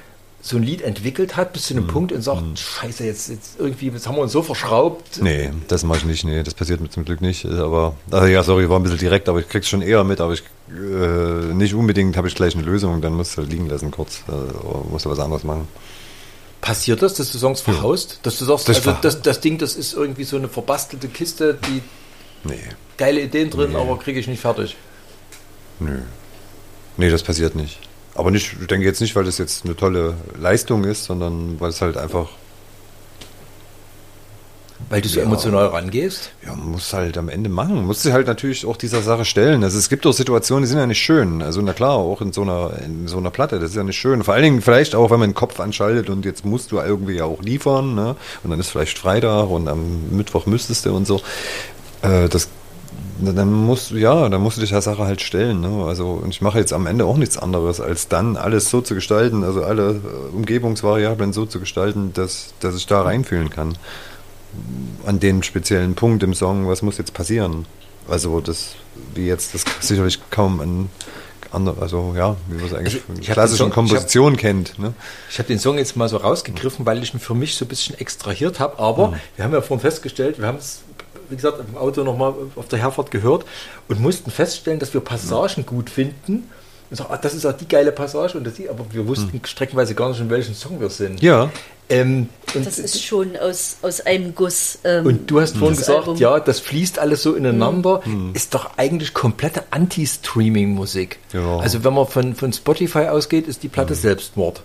so 0.44 0.58
ein 0.58 0.64
Lied 0.64 0.82
entwickelt 0.82 1.38
hat 1.38 1.54
bis 1.54 1.68
zu 1.68 1.76
einem 1.76 1.86
Punkt 1.86 2.12
und 2.12 2.24
sagt, 2.24 2.58
scheiße, 2.58 3.06
jetzt, 3.06 3.30
jetzt 3.30 3.60
irgendwie, 3.60 3.90
jetzt 3.90 4.08
haben 4.08 4.16
wir 4.16 4.24
uns 4.24 4.32
so 4.32 4.42
verschraubt. 4.42 5.20
Nee, 5.22 5.52
das 5.68 5.84
mache 5.84 6.00
ich 6.00 6.06
nicht. 6.06 6.24
Nee, 6.24 6.42
das 6.42 6.56
passiert 6.56 6.82
mir 6.82 6.90
zum 6.90 7.06
Glück 7.06 7.22
nicht. 7.22 7.46
Aber, 7.46 7.94
also 8.10 8.26
ja, 8.26 8.42
sorry, 8.42 8.68
war 8.68 8.80
ein 8.80 8.84
bisschen 8.84 8.98
direkt, 8.98 9.30
aber 9.30 9.40
ich 9.40 9.48
krieg's 9.48 9.70
schon 9.70 9.84
eher 9.84 10.04
mit. 10.04 10.20
Aber 10.20 10.34
ich 10.34 10.42
äh, 10.70 11.54
nicht 11.54 11.76
unbedingt 11.76 12.18
habe 12.18 12.28
ich 12.28 12.34
gleich 12.34 12.56
eine 12.56 12.64
Lösung. 12.64 13.02
Dann 13.02 13.14
musst 13.14 13.38
du 13.38 13.44
halt 13.44 13.52
liegen 13.52 13.70
lassen 13.70 13.92
kurz. 13.92 14.24
Äh, 14.28 14.32
oder 14.32 14.84
musst 14.90 15.06
du 15.06 15.12
was 15.12 15.20
anderes 15.20 15.44
machen. 15.44 15.68
Passiert 16.62 17.02
das, 17.02 17.16
dass 17.16 17.32
du 17.32 17.38
Songs 17.40 17.62
verhaust? 17.62 18.20
Dass 18.24 18.38
du 18.38 18.46
sagst, 18.46 18.70
Das 18.70 18.78
also 18.78 18.96
das, 19.02 19.22
das 19.22 19.42
Ding, 19.42 19.58
das 19.58 19.76
ist 19.76 19.94
irgendwie 19.94 20.24
so 20.24 20.38
eine 20.38 20.48
verbastelte 20.48 21.08
Kiste, 21.08 21.58
die 21.68 21.82
Nee, 22.44 22.60
geile 22.98 23.22
Ideen 23.22 23.50
drin, 23.50 23.72
Nee. 23.72 23.78
aber 23.78 23.98
kriege 24.00 24.20
ich 24.20 24.28
nicht 24.28 24.42
fertig. 24.42 24.76
nö. 25.80 26.00
Nee, 26.98 27.10
das 27.10 27.24
passiert 27.24 27.56
nicht. 27.56 27.80
Aber 28.16 28.30
nicht, 28.32 28.56
ich 28.60 28.68
denke 28.68 28.86
jetzt 28.86 29.00
nicht, 29.02 29.16
weil 29.16 29.24
das 29.24 29.38
jetzt 29.38 29.64
eine 29.66 29.76
tolle 29.76 30.16
Leistung 30.40 30.84
ist, 30.84 31.06
sondern 31.06 31.60
weil 31.60 31.70
es 31.70 31.82
halt 31.82 31.98
einfach, 31.98 32.30
Weil 34.90 35.02
du 35.02 35.08
so 35.10 35.20
Ja. 35.20 35.26
emotional 35.26 35.68
rangehst. 35.68 36.32
ja, 36.46 36.56
man 36.56 36.72
muss 36.72 36.92
halt 36.94 37.18
am 37.18 37.30
Ende 37.30 37.50
machen. 37.50 37.76
Man 37.76 37.86
muss 37.86 38.04
sich 38.04 38.12
halt 38.12 38.28
natürlich 38.28 38.66
auch 38.66 38.78
dieser 38.78 39.02
Sache 39.02 39.24
stellen. 39.26 39.64
Also 39.64 39.78
es 39.78 39.90
gibt 39.90 40.06
auch 40.06 40.12
Situationen, 40.12 40.64
die 40.64 40.70
sind 40.70 40.80
ja 40.80 40.86
nicht 40.88 41.02
schön. 41.02 41.42
Also 41.42 41.62
na 41.62 41.74
klar, 41.74 41.94
auch 41.96 42.22
in 42.22 42.34
so 42.34 42.42
einer, 42.42 42.72
in 42.86 43.08
so 43.08 43.18
einer 43.18 43.30
Platte, 43.32 43.60
das 43.60 43.72
ist 43.72 43.76
ja 43.76 43.84
nicht 43.84 43.98
schön. 43.98 44.24
Vor 44.24 44.34
allen 44.34 44.44
Dingen 44.44 44.62
vielleicht 44.62 44.96
auch, 44.96 45.12
wenn 45.12 45.20
man 45.20 45.30
den 45.30 45.36
Kopf 45.36 45.60
anschaltet 45.60 46.10
und 46.10 46.26
jetzt 46.26 46.44
musst 46.46 46.72
du 46.72 46.80
irgendwie 46.80 47.16
ja 47.16 47.26
auch 47.26 47.42
liefern, 47.42 47.96
ne? 47.96 48.16
Und 48.44 48.50
dann 48.52 48.60
ist 48.60 48.70
vielleicht 48.70 48.98
Freitag 48.98 49.50
und 49.50 49.68
am 49.68 50.10
Mittwoch 50.12 50.46
müsstest 50.46 50.86
du 50.86 50.96
und 50.96 51.08
so. 51.08 51.22
Äh, 52.02 52.28
das 52.30 52.50
dann 53.24 53.52
musst 53.54 53.92
du, 53.92 53.98
ja, 53.98 54.30
dann 54.30 54.42
musst 54.42 54.58
du 54.58 54.62
dich 54.62 54.72
der 54.72 54.82
Sache 54.82 55.04
halt 55.04 55.22
stellen. 55.22 55.62
Ne? 55.62 55.86
Also, 55.86 56.20
und 56.24 56.30
ich 56.30 56.42
mache 56.42 56.58
jetzt 56.58 56.74
am 56.74 56.88
Ende 56.88 57.06
auch 57.06 57.18
nichts 57.18 57.38
anderes, 57.38 57.80
als 57.80 58.08
dann 58.08 58.36
alles 58.36 58.70
so 58.72 58.82
zu 58.82 58.96
gestalten, 58.96 59.44
also 59.44 59.64
alle 59.64 59.92
äh, 59.92 60.36
Umgebungsvariablen 60.36 61.32
so 61.32 61.46
zu 61.46 61.60
gestalten, 61.60 62.14
dass, 62.14 62.54
dass 62.62 62.76
ich 62.76 62.88
da 62.88 63.04
reinfühlen 63.04 63.52
kann. 63.52 63.76
An 65.06 65.20
den 65.20 65.44
speziellen 65.44 65.96
Punkt 65.96 66.24
im 66.24 66.34
Song, 66.34 66.68
was 66.68 66.82
muss 66.82 66.98
jetzt 66.98 67.14
passieren? 67.14 67.66
Also, 68.08 68.40
das, 68.42 68.76
wie 69.16 69.26
jetzt, 69.28 69.54
das 69.54 69.64
sicherlich 69.82 70.20
kaum 70.30 70.60
ein 70.60 70.90
andere, 71.52 71.82
also 71.82 72.14
ja, 72.16 72.36
wie 72.48 72.56
man 72.56 72.66
es 72.66 72.74
eigentlich 72.74 72.96
Also, 72.96 73.06
von 73.08 73.22
klassischen 73.22 73.58
Song- 73.58 73.72
Kompositionen 73.72 74.38
kennt. 74.38 74.80
Ne? 74.80 74.94
Ich 75.30 75.38
habe 75.38 75.48
den 75.48 75.60
Song 75.60 75.78
jetzt 75.78 75.96
mal 75.98 76.08
so 76.08 76.18
rausgegriffen, 76.18 76.86
weil 76.86 77.02
ich 77.04 77.14
ihn 77.14 77.20
für 77.20 77.36
mich 77.36 77.56
so 77.56 77.66
ein 77.66 77.68
bisschen 77.68 77.98
extrahiert 78.00 78.60
habe. 78.60 78.80
Aber 78.80 79.14
wir 79.36 79.44
haben 79.46 79.54
ja 79.54 79.62
vorhin 79.62 79.82
festgestellt, 79.82 80.40
wir 80.40 80.48
haben 80.48 80.58
es, 80.58 80.82
wie 81.30 81.36
gesagt, 81.36 81.58
im 81.68 81.78
Auto 81.78 82.04
nochmal 82.04 82.34
auf 82.56 82.68
der 82.68 82.80
Herfahrt 82.80 83.12
gehört 83.12 83.46
und 83.90 84.00
mussten 84.00 84.32
feststellen, 84.32 84.80
dass 84.80 84.94
wir 84.94 85.02
Passagen 85.02 85.66
gut 85.66 85.90
finden. 85.90 86.50
Und 86.90 86.98
sagen, 86.98 87.10
ah, 87.14 87.18
das 87.18 87.34
ist 87.34 87.46
auch 87.46 87.54
die 87.54 87.68
geile 87.68 87.92
Passage 87.94 88.38
und 88.38 88.44
das 88.46 88.56
die, 88.56 88.70
aber 88.70 88.86
wir 88.92 89.08
wussten 89.08 89.40
streckenweise 89.46 89.96
gar 89.96 90.10
nicht, 90.10 90.20
in 90.20 90.30
welchem 90.30 90.54
Song 90.54 90.80
wir 90.82 90.90
sind. 90.90 91.22
Ja, 91.22 91.50
Ähm, 91.92 92.30
und, 92.56 92.66
Das 92.66 92.80
ist 92.80 93.04
schon 93.04 93.38
aus, 93.38 93.78
aus 93.82 94.02
einem 94.02 94.34
Guss. 94.34 94.80
Ähm, 94.84 95.06
und 95.06 95.30
du 95.30 95.40
hast 95.40 95.58
vorhin 95.58 95.78
gesagt, 95.78 96.00
Album. 96.00 96.18
ja, 96.18 96.40
das 96.40 96.60
fließt 96.60 97.00
alles 97.00 97.22
so 97.22 97.36
ineinander. 97.36 98.02
Ist 98.34 98.54
doch 98.54 98.78
eigentlich 98.78 99.14
komplette 99.14 99.64
Anti-Streaming-Musik. 99.72 101.20
Ja. 101.34 101.58
Also 101.60 101.84
wenn 101.84 101.94
man 101.94 102.08
von, 102.08 102.34
von 102.36 102.52
Spotify 102.54 103.08
ausgeht, 103.08 103.48
ist 103.48 103.64
die 103.64 103.70
Platte 103.70 103.94
Selbstmord. 103.94 104.64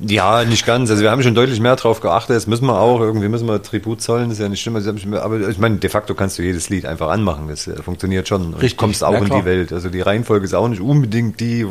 Ja, 0.00 0.44
nicht 0.44 0.64
ganz. 0.64 0.90
Also 0.90 1.02
wir 1.02 1.10
haben 1.10 1.22
schon 1.22 1.34
deutlich 1.34 1.60
mehr 1.60 1.76
drauf 1.76 2.00
geachtet. 2.00 2.36
Jetzt 2.36 2.46
müssen 2.46 2.66
wir 2.66 2.78
auch, 2.78 3.00
irgendwie 3.00 3.28
müssen 3.28 3.48
wir 3.48 3.62
Tribut 3.62 4.00
zollen, 4.00 4.28
das 4.28 4.38
ist 4.38 4.42
ja 4.42 4.48
nicht 4.48 4.60
schlimm. 4.60 4.76
Also 4.76 4.92
Aber 5.20 5.48
ich 5.48 5.58
meine, 5.58 5.76
de 5.76 5.90
facto 5.90 6.14
kannst 6.14 6.38
du 6.38 6.42
jedes 6.42 6.68
Lied 6.68 6.86
einfach 6.86 7.08
anmachen. 7.08 7.48
Das 7.48 7.66
äh, 7.66 7.82
funktioniert 7.82 8.28
schon. 8.28 8.46
Und 8.46 8.54
Richtig, 8.54 8.76
kommst 8.76 9.02
auch 9.02 9.12
ja, 9.12 9.18
in 9.18 9.24
die 9.24 9.44
Welt. 9.44 9.72
Also 9.72 9.88
die 9.88 10.00
Reihenfolge 10.00 10.44
ist 10.44 10.54
auch 10.54 10.68
nicht 10.68 10.80
unbedingt 10.80 11.40
die, 11.40 11.66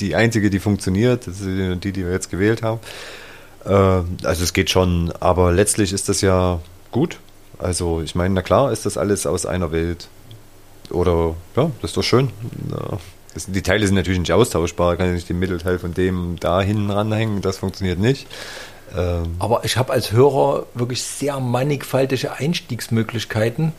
die 0.00 0.14
einzige, 0.14 0.50
die 0.50 0.58
funktioniert. 0.58 1.26
Das 1.26 1.40
ist 1.40 1.84
die, 1.84 1.92
die 1.92 2.04
wir 2.04 2.12
jetzt 2.12 2.30
gewählt 2.30 2.62
haben. 2.62 2.80
Äh, 3.66 3.72
Also 4.26 4.44
es 4.44 4.52
geht 4.52 4.70
schon, 4.70 5.12
aber 5.20 5.52
letztlich 5.52 5.92
ist 5.92 6.08
das 6.08 6.20
ja 6.20 6.60
gut. 6.92 7.18
Also 7.58 8.00
ich 8.02 8.14
meine, 8.14 8.34
na 8.34 8.42
klar 8.42 8.70
ist 8.72 8.86
das 8.86 8.96
alles 8.98 9.26
aus 9.26 9.46
einer 9.46 9.72
Welt. 9.72 10.08
Oder, 10.90 11.34
ja, 11.56 11.70
das 11.82 11.90
ist 11.90 11.96
doch 11.96 12.02
schön. 12.02 12.30
Ja. 12.70 12.98
Das, 13.34 13.46
die 13.46 13.62
Teile 13.62 13.86
sind 13.86 13.96
natürlich 13.96 14.20
nicht 14.20 14.32
austauschbar, 14.32 14.96
kann 14.96 15.06
ja 15.08 15.12
nicht 15.12 15.28
den 15.28 15.38
Mittelteil 15.38 15.78
von 15.78 15.92
dem 15.92 16.36
da 16.40 16.60
hinten 16.62 16.90
ranhängen, 16.90 17.42
das 17.42 17.58
funktioniert 17.58 17.98
nicht. 17.98 18.26
Ähm, 18.96 19.34
Aber 19.40 19.64
ich 19.64 19.76
habe 19.76 19.92
als 19.92 20.12
Hörer 20.12 20.64
wirklich 20.74 21.02
sehr 21.02 21.40
mannigfaltige 21.40 22.32
Einstiegsmöglichkeiten. 22.34 23.72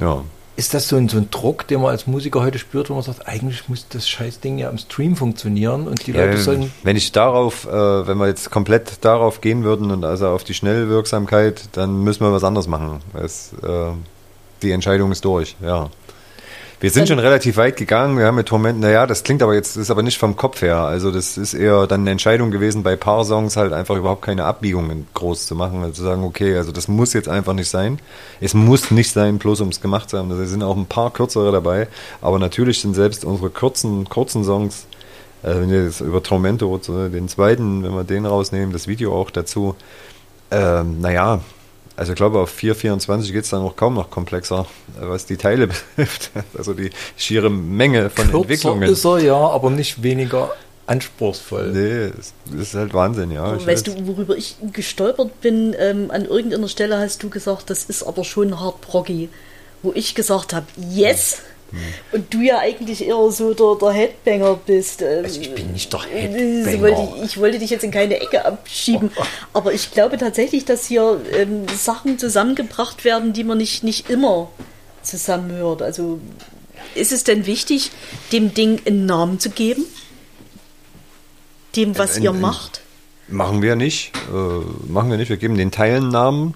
ja. 0.00 0.24
Ist 0.58 0.74
das 0.74 0.88
so 0.88 0.96
ein, 0.96 1.08
so 1.08 1.18
ein 1.18 1.30
Druck, 1.30 1.68
den 1.68 1.80
man 1.80 1.90
als 1.90 2.08
Musiker 2.08 2.42
heute 2.42 2.58
spürt, 2.58 2.90
wo 2.90 2.94
man 2.94 3.04
sagt, 3.04 3.28
eigentlich 3.28 3.68
muss 3.68 3.86
das 3.90 4.08
Scheißding 4.08 4.58
ja 4.58 4.68
im 4.68 4.76
Stream 4.76 5.14
funktionieren 5.14 5.86
und 5.86 6.04
die 6.04 6.10
Leute 6.10 6.30
Ja, 6.30 6.36
sollen. 6.36 6.72
wenn 6.82 6.96
ich 6.96 7.12
darauf, 7.12 7.64
äh, 7.64 7.70
wenn 8.08 8.18
wir 8.18 8.26
jetzt 8.26 8.50
komplett 8.50 9.04
darauf 9.04 9.40
gehen 9.40 9.62
würden 9.62 9.92
und 9.92 10.04
also 10.04 10.26
auf 10.30 10.42
die 10.42 10.54
Schnellwirksamkeit, 10.54 11.68
dann 11.72 12.02
müssen 12.02 12.24
wir 12.24 12.32
was 12.32 12.42
anderes 12.42 12.66
machen. 12.66 13.00
Es, 13.14 13.52
äh, 13.62 13.92
die 14.62 14.72
Entscheidung 14.72 15.12
ist 15.12 15.24
durch, 15.24 15.54
ja. 15.62 15.90
Wir 16.80 16.90
sind 16.92 17.08
schon 17.08 17.18
relativ 17.18 17.56
weit 17.56 17.76
gegangen. 17.76 18.18
Wir 18.18 18.26
haben 18.26 18.36
mit 18.36 18.46
Torment, 18.46 18.78
naja, 18.78 19.04
das 19.08 19.24
klingt 19.24 19.42
aber 19.42 19.52
jetzt, 19.54 19.76
ist 19.76 19.90
aber 19.90 20.04
nicht 20.04 20.16
vom 20.16 20.36
Kopf 20.36 20.62
her. 20.62 20.76
Also 20.76 21.10
das 21.10 21.36
ist 21.36 21.52
eher 21.52 21.88
dann 21.88 22.02
eine 22.02 22.10
Entscheidung 22.12 22.52
gewesen, 22.52 22.84
bei 22.84 22.94
paar 22.94 23.24
Songs 23.24 23.56
halt 23.56 23.72
einfach 23.72 23.96
überhaupt 23.96 24.22
keine 24.22 24.44
Abbiegungen 24.44 25.08
groß 25.14 25.46
zu 25.46 25.56
machen. 25.56 25.82
Also 25.82 25.94
zu 25.94 26.02
sagen, 26.04 26.22
okay, 26.22 26.56
also 26.56 26.70
das 26.70 26.86
muss 26.86 27.14
jetzt 27.14 27.28
einfach 27.28 27.52
nicht 27.52 27.68
sein. 27.68 27.98
Es 28.40 28.54
muss 28.54 28.92
nicht 28.92 29.10
sein, 29.10 29.38
bloß 29.38 29.60
um 29.62 29.70
es 29.70 29.80
gemacht 29.80 30.08
zu 30.08 30.18
haben. 30.18 30.28
Da 30.28 30.36
sind 30.44 30.62
auch 30.62 30.76
ein 30.76 30.86
paar 30.86 31.12
kürzere 31.12 31.50
dabei. 31.50 31.88
Aber 32.20 32.38
natürlich 32.38 32.80
sind 32.80 32.94
selbst 32.94 33.24
unsere 33.24 33.50
kurzen, 33.50 34.08
kurzen 34.08 34.44
Songs, 34.44 34.86
äh, 35.42 35.48
wenn 35.48 35.70
wir 35.70 35.82
jetzt 35.82 36.00
über 36.00 36.22
Tormento, 36.22 36.78
den 36.86 37.28
zweiten, 37.28 37.82
wenn 37.82 37.92
wir 37.92 38.04
den 38.04 38.24
rausnehmen, 38.24 38.72
das 38.72 38.86
Video 38.86 39.20
auch 39.20 39.32
dazu, 39.32 39.74
ähm, 40.52 41.00
naja, 41.00 41.40
also 41.98 42.12
ich 42.12 42.16
glaube, 42.16 42.38
auf 42.38 42.50
424 42.50 43.32
geht 43.32 43.42
es 43.42 43.50
dann 43.50 43.62
auch 43.62 43.74
kaum 43.74 43.94
noch 43.94 44.08
komplexer, 44.08 44.66
was 45.00 45.26
die 45.26 45.36
Teile 45.36 45.66
betrifft. 45.96 46.30
Also 46.56 46.72
die 46.72 46.90
schiere 47.16 47.50
Menge 47.50 48.08
von 48.08 48.26
Kürzer 48.26 48.38
Entwicklungen. 48.38 48.88
ist 48.88 49.04
er, 49.04 49.18
ja, 49.18 49.34
aber 49.36 49.70
nicht 49.70 50.00
weniger 50.02 50.52
anspruchsvoll. 50.86 51.72
Nee, 51.72 52.12
das 52.46 52.60
ist 52.68 52.74
halt 52.74 52.94
Wahnsinn, 52.94 53.32
ja. 53.32 53.56
Ich 53.56 53.66
weißt 53.66 53.88
weiß. 53.88 53.96
du, 53.96 54.06
worüber 54.06 54.36
ich 54.36 54.56
gestolpert 54.72 55.40
bin? 55.40 55.74
Ähm, 55.76 56.12
an 56.12 56.24
irgendeiner 56.24 56.68
Stelle 56.68 56.98
hast 56.98 57.22
du 57.24 57.30
gesagt, 57.30 57.68
das 57.68 57.84
ist 57.84 58.04
aber 58.04 58.24
schon 58.24 58.60
hart 58.60 58.80
proggy. 58.80 59.28
Wo 59.82 59.92
ich 59.92 60.14
gesagt 60.14 60.54
habe, 60.54 60.66
yes, 60.90 61.42
Und 62.12 62.32
du 62.32 62.40
ja 62.40 62.58
eigentlich 62.58 63.06
eher 63.06 63.30
so 63.30 63.52
der, 63.52 63.76
der 63.80 63.90
Headbanger 63.90 64.58
bist. 64.64 65.02
ähm, 65.02 65.24
Also 65.24 65.40
ich 65.40 65.54
bin 65.54 65.72
nicht 65.72 65.92
der 65.92 66.00
äh, 66.12 66.20
Headbanger. 66.28 66.80
wollte 66.80 67.08
ich, 67.18 67.22
ich 67.24 67.38
wollte 67.40 67.58
dich 67.58 67.70
jetzt 67.70 67.84
in 67.84 67.90
keine 67.90 68.20
Ecke 68.20 68.44
abschieben. 68.44 69.10
Aber 69.52 69.72
ich 69.74 69.90
glaube 69.90 70.16
tatsächlich, 70.18 70.64
dass 70.64 70.86
hier 70.86 71.20
ähm, 71.32 71.66
Sachen 71.76 72.18
zusammengebracht 72.18 73.04
werden, 73.04 73.32
die 73.34 73.44
man 73.44 73.58
nicht, 73.58 73.84
nicht 73.84 74.08
immer 74.08 74.48
zusammenhört. 75.02 75.82
Also 75.82 76.20
ist 76.94 77.12
es 77.12 77.24
denn 77.24 77.44
wichtig, 77.46 77.90
dem 78.32 78.54
Ding 78.54 78.80
einen 78.86 79.04
Namen 79.06 79.38
zu 79.38 79.50
geben? 79.50 79.84
Dem, 81.76 81.96
was 81.98 82.16
Ein- 82.16 82.22
ihr 82.22 82.32
macht? 82.32 82.80
Machen 83.28 83.60
wir 83.60 83.76
nicht. 83.76 84.12
Äh, 84.32 84.90
machen 84.90 85.10
wir 85.10 85.18
nicht. 85.18 85.28
Wir 85.28 85.36
geben 85.36 85.56
den 85.58 85.70
Teilen 85.70 86.08
Namen, 86.08 86.54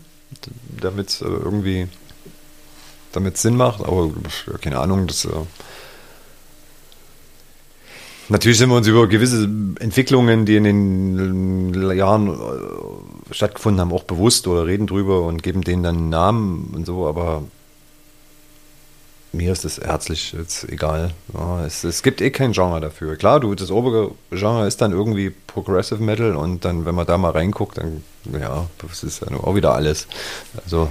damit 0.81 1.11
es 1.11 1.21
äh, 1.21 1.27
irgendwie 1.27 1.87
damit 3.13 3.37
Sinn 3.37 3.57
macht. 3.57 3.81
Aber 3.81 4.11
ja, 4.47 4.59
keine 4.59 4.79
Ahnung, 4.79 5.07
das. 5.07 5.25
Äh 5.25 5.31
Natürlich 8.29 8.59
sind 8.59 8.71
wir 8.71 8.77
uns 8.77 8.87
über 8.87 9.09
gewisse 9.09 9.45
Entwicklungen, 9.81 10.47
die 10.47 10.57
in 10.57 10.65
den 10.65 11.93
Jahren 11.97 12.29
äh, 12.29 13.35
stattgefunden 13.35 13.81
haben, 13.81 13.93
auch 13.93 14.05
bewusst 14.05 14.47
oder 14.47 14.67
reden 14.67 14.87
drüber 14.87 15.23
und 15.23 15.43
geben 15.43 15.63
denen 15.63 15.83
dann 15.83 16.09
Namen 16.09 16.73
und 16.75 16.87
so, 16.87 17.07
aber 17.07 17.43
mir 19.33 19.53
ist 19.53 19.65
es 19.65 19.81
herzlich 19.81 20.33
jetzt 20.33 20.69
egal. 20.69 21.13
Ja, 21.33 21.65
es, 21.65 21.85
es 21.85 22.03
gibt 22.03 22.21
eh 22.21 22.31
kein 22.31 22.53
Genre 22.53 22.81
dafür. 22.81 23.17
Klar, 23.17 23.41
du, 23.41 23.55
das 23.55 23.71
obere 23.71 24.13
Genre 24.31 24.67
ist 24.67 24.81
dann 24.81 24.93
irgendwie 24.93 25.31
Progressive 25.31 26.03
Metal 26.03 26.37
und 26.37 26.65
dann, 26.65 26.85
wenn 26.85 26.95
man 26.95 27.07
da 27.07 27.19
mal 27.19 27.31
reinguckt, 27.31 27.79
dann, 27.79 28.05
ja, 28.39 28.67
das 28.79 29.03
ist 29.03 29.23
ja 29.23 29.37
auch 29.37 29.55
wieder 29.55 29.75
alles. 29.75 30.07
Also, 30.63 30.89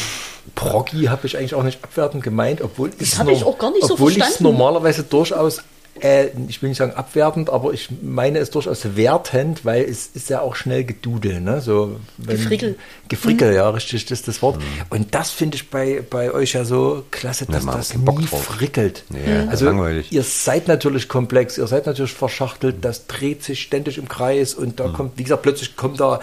Proggy 0.54 1.06
habe 1.06 1.26
ich 1.26 1.36
eigentlich 1.36 1.54
auch 1.54 1.62
nicht 1.62 1.82
abwertend 1.82 2.22
gemeint, 2.22 2.60
obwohl 2.62 2.90
ich 2.98 3.44
auch 3.44 3.58
gar 3.58 3.70
nicht 3.70 3.86
so 3.86 3.94
obwohl 3.94 4.12
ich 4.12 4.18
es 4.18 4.24
verstanden. 4.24 4.56
normalerweise 4.56 5.02
durchaus, 5.02 5.62
äh, 6.00 6.28
ich 6.48 6.62
will 6.62 6.70
nicht 6.70 6.78
sagen 6.78 6.92
abwertend, 6.92 7.50
aber 7.50 7.72
ich 7.72 7.88
meine 8.02 8.38
es 8.38 8.50
durchaus 8.50 8.96
wertend, 8.96 9.64
weil 9.64 9.84
es 9.84 10.08
ist 10.14 10.30
ja 10.30 10.40
auch 10.40 10.54
schnell 10.54 10.84
gedudel, 10.84 11.40
ne? 11.40 11.60
So, 11.60 11.98
wenn, 12.16 12.36
Gefrickel. 12.36 12.76
Gefrickel, 13.08 13.54
ja, 13.54 13.68
richtig, 13.70 14.06
das 14.06 14.20
ist 14.20 14.28
das 14.28 14.42
Wort. 14.42 14.60
Und 14.88 15.14
das 15.14 15.30
finde 15.30 15.56
ich 15.56 15.68
bei, 15.68 16.02
bei 16.08 16.32
euch 16.32 16.54
ja 16.54 16.64
so 16.64 17.04
klasse, 17.10 17.46
dass 17.46 17.64
man 17.64 17.74
hat 17.74 17.80
das 17.80 17.92
Bock 17.98 18.18
nie 18.18 18.26
drauf. 18.26 18.44
frickelt. 18.44 19.04
Nee, 19.10 19.48
also 19.48 19.66
langweilig. 19.66 20.12
ihr 20.12 20.22
seid 20.22 20.68
natürlich 20.68 21.08
komplex, 21.08 21.58
ihr 21.58 21.66
seid 21.66 21.86
natürlich 21.86 22.12
verschachtelt, 22.12 22.76
das 22.84 23.06
dreht 23.06 23.42
sich 23.42 23.60
ständig 23.60 23.98
im 23.98 24.08
Kreis 24.08 24.54
und 24.54 24.80
da 24.80 24.88
kommt, 24.88 25.18
wie 25.18 25.24
gesagt, 25.24 25.42
plötzlich 25.42 25.76
kommt 25.76 26.00
da 26.00 26.20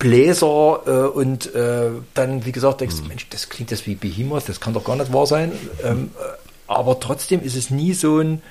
Bläser 0.00 0.80
äh, 0.86 0.90
und 1.16 1.54
äh, 1.54 1.90
dann, 2.14 2.44
wie 2.44 2.52
gesagt, 2.52 2.80
denkst 2.80 2.96
du, 2.96 3.04
Mensch, 3.04 3.28
das 3.28 3.48
klingt 3.50 3.70
das 3.70 3.86
wie 3.86 3.94
Behemoth, 3.94 4.48
das 4.48 4.58
kann 4.58 4.72
doch 4.72 4.82
gar 4.82 4.96
nicht 4.96 5.12
wahr 5.12 5.26
sein. 5.26 5.52
Ähm, 5.84 6.10
äh, 6.18 6.22
aber 6.66 6.98
trotzdem 6.98 7.42
ist 7.42 7.54
es 7.54 7.70
nie 7.70 7.92
so 7.92 8.18
ein 8.18 8.42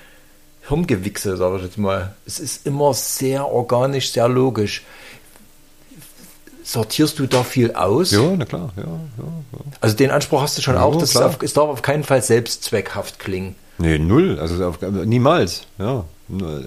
Hirngewichse, 0.68 1.36
sage 1.36 1.58
ich 1.58 1.64
jetzt 1.64 1.78
mal. 1.78 2.16
Es 2.26 2.40
ist 2.40 2.68
immer 2.68 2.94
sehr 2.94 3.48
organisch, 3.48 4.12
sehr 4.12 4.30
logisch. 4.30 4.86
Sortierst 6.64 7.18
du 7.18 7.26
da 7.26 7.44
viel 7.44 7.74
aus? 7.74 8.12
ja, 8.12 8.22
na 8.38 8.46
klar, 8.46 8.72
ja, 8.78 8.84
ja. 8.84 8.90
ja. 9.18 9.60
Also 9.82 9.96
den 9.96 10.12
Anspruch 10.12 10.42
hast 10.44 10.56
du 10.60 10.62
schon 10.62 10.76
Ja, 10.76 10.84
auch, 10.84 10.96
dass 10.98 11.16
es, 11.16 11.18
auf, 11.18 11.42
es 11.42 11.54
darf 11.54 11.68
auf 11.68 11.82
keinen 11.82 12.04
Fall 12.04 12.22
selbstzweckhaft 12.22 13.18
klingen. 13.18 13.56
Nee, 13.80 13.98
null. 13.98 14.38
Also 14.40 14.64
auf, 14.64 14.80
niemals. 14.82 15.66
Ja. 15.80 16.06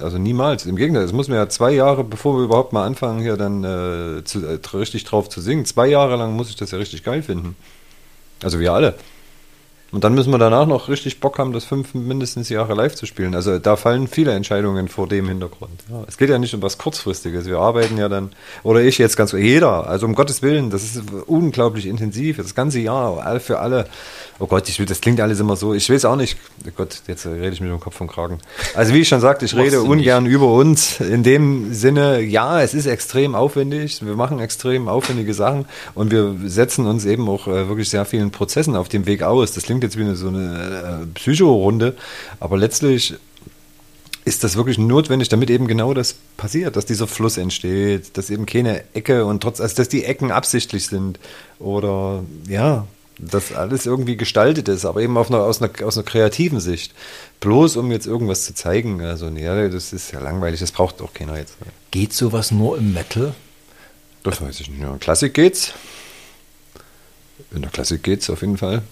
Also 0.01 0.17
niemals. 0.17 0.65
Im 0.65 0.75
Gegenteil, 0.75 1.03
es 1.03 1.13
muss 1.13 1.29
mir 1.29 1.35
ja 1.35 1.47
zwei 1.47 1.71
Jahre, 1.71 2.03
bevor 2.03 2.37
wir 2.37 2.43
überhaupt 2.43 2.73
mal 2.73 2.85
anfangen, 2.85 3.21
hier 3.21 3.37
dann 3.37 3.63
äh, 3.63 4.23
zu, 4.23 4.45
äh, 4.45 4.59
richtig 4.73 5.05
drauf 5.05 5.29
zu 5.29 5.39
singen, 5.39 5.65
zwei 5.65 5.87
Jahre 5.87 6.17
lang 6.17 6.33
muss 6.35 6.49
ich 6.49 6.57
das 6.57 6.71
ja 6.71 6.77
richtig 6.77 7.03
geil 7.03 7.23
finden. 7.23 7.55
Also 8.43 8.59
wir 8.59 8.73
alle. 8.73 8.95
Und 9.93 10.03
dann 10.03 10.15
müssen 10.15 10.31
wir 10.31 10.39
danach 10.39 10.65
noch 10.65 10.89
richtig 10.89 11.19
Bock 11.19 11.37
haben, 11.37 11.53
das 11.53 11.65
fünf 11.65 11.93
mindestens 11.93 12.49
Jahre 12.49 12.73
live 12.73 12.95
zu 12.95 13.05
spielen. 13.05 13.35
Also 13.35 13.59
da 13.59 13.75
fallen 13.75 14.07
viele 14.07 14.31
Entscheidungen 14.31 14.87
vor 14.87 15.07
dem 15.07 15.27
Hintergrund. 15.27 15.83
Ja, 15.87 16.03
es 16.07 16.17
geht 16.17 16.31
ja 16.31 16.39
nicht 16.39 16.55
um 16.55 16.63
was 16.63 16.79
Kurzfristiges. 16.79 17.45
Wir 17.45 17.59
arbeiten 17.59 17.99
ja 17.99 18.09
dann, 18.09 18.31
oder 18.63 18.81
ich 18.81 18.97
jetzt 18.97 19.15
ganz, 19.17 19.33
jeder, 19.33 19.87
also 19.87 20.07
um 20.07 20.15
Gottes 20.15 20.41
Willen, 20.41 20.71
das 20.71 20.83
ist 20.83 21.03
unglaublich 21.27 21.85
intensiv, 21.85 22.37
das 22.37 22.55
ganze 22.55 22.79
Jahr, 22.79 23.23
all 23.23 23.39
für 23.39 23.59
alle. 23.59 23.85
Oh 24.39 24.47
Gott, 24.47 24.67
ich 24.67 24.79
will, 24.79 24.87
das 24.87 24.99
klingt 24.99 25.21
alles 25.21 25.39
immer 25.39 25.55
so, 25.55 25.75
ich 25.75 25.87
weiß 25.87 26.05
auch 26.05 26.15
nicht, 26.15 26.39
oh 26.65 26.71
Gott, 26.75 27.03
jetzt 27.05 27.27
rede 27.27 27.51
ich 27.51 27.61
mit 27.61 27.69
dem 27.69 27.79
Kopf 27.79 27.95
vom 27.95 28.07
Kragen. 28.07 28.39
Also 28.73 28.95
wie 28.95 29.01
ich 29.01 29.07
schon 29.07 29.21
sagte, 29.21 29.45
ich 29.45 29.55
rede 29.55 29.83
ungern 29.83 30.25
über 30.25 30.51
uns. 30.51 31.01
In 31.01 31.21
dem 31.21 31.71
Sinne, 31.71 32.19
ja, 32.19 32.63
es 32.63 32.73
ist 32.73 32.87
extrem 32.87 33.35
aufwendig, 33.35 34.03
wir 34.03 34.15
machen 34.15 34.39
extrem 34.39 34.87
aufwendige 34.87 35.35
Sachen 35.35 35.65
und 35.93 36.09
wir 36.09 36.35
setzen 36.45 36.87
uns 36.87 37.05
eben 37.05 37.29
auch 37.29 37.47
äh, 37.47 37.67
wirklich 37.67 37.89
sehr 37.89 38.05
vielen 38.05 38.31
Prozessen 38.31 38.75
auf 38.75 38.89
dem 38.89 39.05
Weg 39.05 39.21
aus. 39.21 39.51
Das 39.51 39.65
klingt 39.65 39.82
jetzt 39.83 39.97
wie 39.97 40.01
eine, 40.01 40.15
so 40.15 40.29
eine 40.29 41.03
äh, 41.03 41.05
Psychorunde, 41.13 41.95
aber 42.39 42.57
letztlich 42.57 43.15
ist 44.25 44.43
das 44.43 44.55
wirklich 44.55 44.77
notwendig, 44.77 45.29
damit 45.29 45.49
eben 45.49 45.67
genau 45.67 45.93
das 45.93 46.15
passiert, 46.37 46.75
dass 46.75 46.85
dieser 46.85 47.07
Fluss 47.07 47.37
entsteht, 47.37 48.17
dass 48.17 48.29
eben 48.29 48.45
keine 48.45 48.83
Ecke 48.93 49.25
und 49.25 49.41
trotz, 49.41 49.59
also 49.59 49.75
dass 49.75 49.89
die 49.89 50.05
Ecken 50.05 50.31
absichtlich 50.31 50.87
sind 50.87 51.19
oder 51.59 52.23
ja, 52.47 52.87
dass 53.17 53.53
alles 53.53 53.85
irgendwie 53.85 54.17
gestaltet 54.17 54.67
ist, 54.69 54.85
aber 54.85 55.01
eben 55.01 55.17
auf 55.17 55.29
einer, 55.29 55.41
aus, 55.41 55.61
einer, 55.61 55.71
aus 55.85 55.97
einer 55.97 56.05
kreativen 56.05 56.59
Sicht. 56.59 56.93
Bloß 57.41 57.77
um 57.77 57.91
jetzt 57.91 58.07
irgendwas 58.07 58.45
zu 58.45 58.53
zeigen, 58.53 59.01
also 59.01 59.29
nee, 59.29 59.45
das 59.69 59.93
ist 59.93 60.11
ja 60.11 60.19
langweilig, 60.19 60.59
das 60.59 60.71
braucht 60.71 61.01
auch 61.01 61.13
keiner 61.13 61.37
jetzt. 61.37 61.55
Geht 61.91 62.13
sowas 62.13 62.51
nur 62.51 62.77
im 62.77 62.93
Metal? 62.93 63.35
Das 64.23 64.41
weiß 64.41 64.61
ich 64.61 64.69
nicht. 64.69 64.81
In 64.81 64.99
Klassik 64.99 65.33
geht's. 65.33 65.73
In 67.51 67.61
der 67.61 67.71
Klassik 67.71 68.03
geht's 68.03 68.29
auf 68.29 68.41
jeden 68.41 68.57
Fall. 68.57 68.83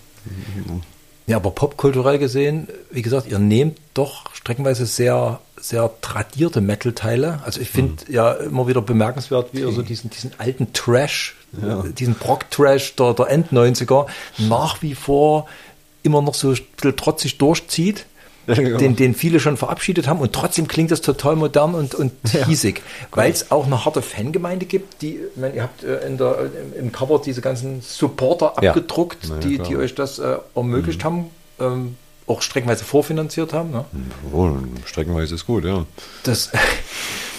Ja, 1.27 1.37
aber 1.37 1.51
popkulturell 1.51 2.17
gesehen, 2.19 2.67
wie 2.89 3.01
gesagt, 3.01 3.27
ihr 3.27 3.39
nehmt 3.39 3.77
doch 3.93 4.33
streckenweise 4.33 4.85
sehr, 4.85 5.39
sehr 5.59 5.89
tradierte 6.01 6.61
Metal-Teile. 6.61 7.39
Also 7.45 7.61
ich 7.61 7.69
finde 7.69 8.03
ja 8.11 8.33
immer 8.33 8.67
wieder 8.67 8.81
bemerkenswert, 8.81 9.49
wie 9.53 9.59
ihr 9.59 9.71
so 9.71 9.81
diesen, 9.81 10.09
diesen 10.09 10.31
alten 10.39 10.73
Trash, 10.73 11.35
äh, 11.61 11.89
diesen 11.93 12.15
Brock-Trash 12.15 12.95
der, 12.95 13.13
der 13.13 13.29
End-90er 13.29 14.07
nach 14.39 14.81
wie 14.81 14.95
vor 14.95 15.47
immer 16.03 16.21
noch 16.21 16.33
so 16.33 16.49
ein 16.49 16.59
bisschen 16.75 16.97
trotzig 16.97 17.37
durchzieht. 17.37 18.05
Ja. 18.47 18.55
Den, 18.77 18.95
den 18.95 19.13
viele 19.13 19.39
schon 19.39 19.55
verabschiedet 19.55 20.07
haben 20.07 20.19
und 20.19 20.33
trotzdem 20.33 20.67
klingt 20.67 20.89
das 20.91 21.01
total 21.01 21.35
modern 21.35 21.75
und, 21.75 21.93
und 21.93 22.11
hiesig, 22.45 22.81
weil 23.11 23.31
es 23.31 23.51
auch 23.51 23.65
eine 23.67 23.85
harte 23.85 24.01
Fangemeinde 24.01 24.65
gibt, 24.65 25.01
die, 25.03 25.19
meine, 25.35 25.55
ihr 25.55 25.63
habt 25.63 25.83
äh, 25.83 26.05
in 26.07 26.17
der, 26.17 26.49
im, 26.77 26.91
Cover 26.91 27.21
diese 27.23 27.41
ganzen 27.41 27.81
Supporter 27.81 28.53
Ja. 28.61 28.71
abgedruckt, 28.71 29.19
Na 29.29 29.35
ja, 29.35 29.41
die, 29.41 29.57
die 29.59 29.77
euch 29.77 29.93
das 29.93 30.17
äh, 30.19 30.37
ermöglicht 30.55 31.03
haben, 31.03 31.29
ähm, 31.59 31.95
auch 32.27 32.41
streckenweise 32.41 32.83
vorfinanziert 32.83 33.53
haben. 33.53 33.71
Ne? 33.71 33.85
Oh, 34.33 34.49
streckenweise 34.85 35.35
ist 35.35 35.45
gut, 35.45 35.63
ja. 35.65 35.85
Das, 36.23 36.49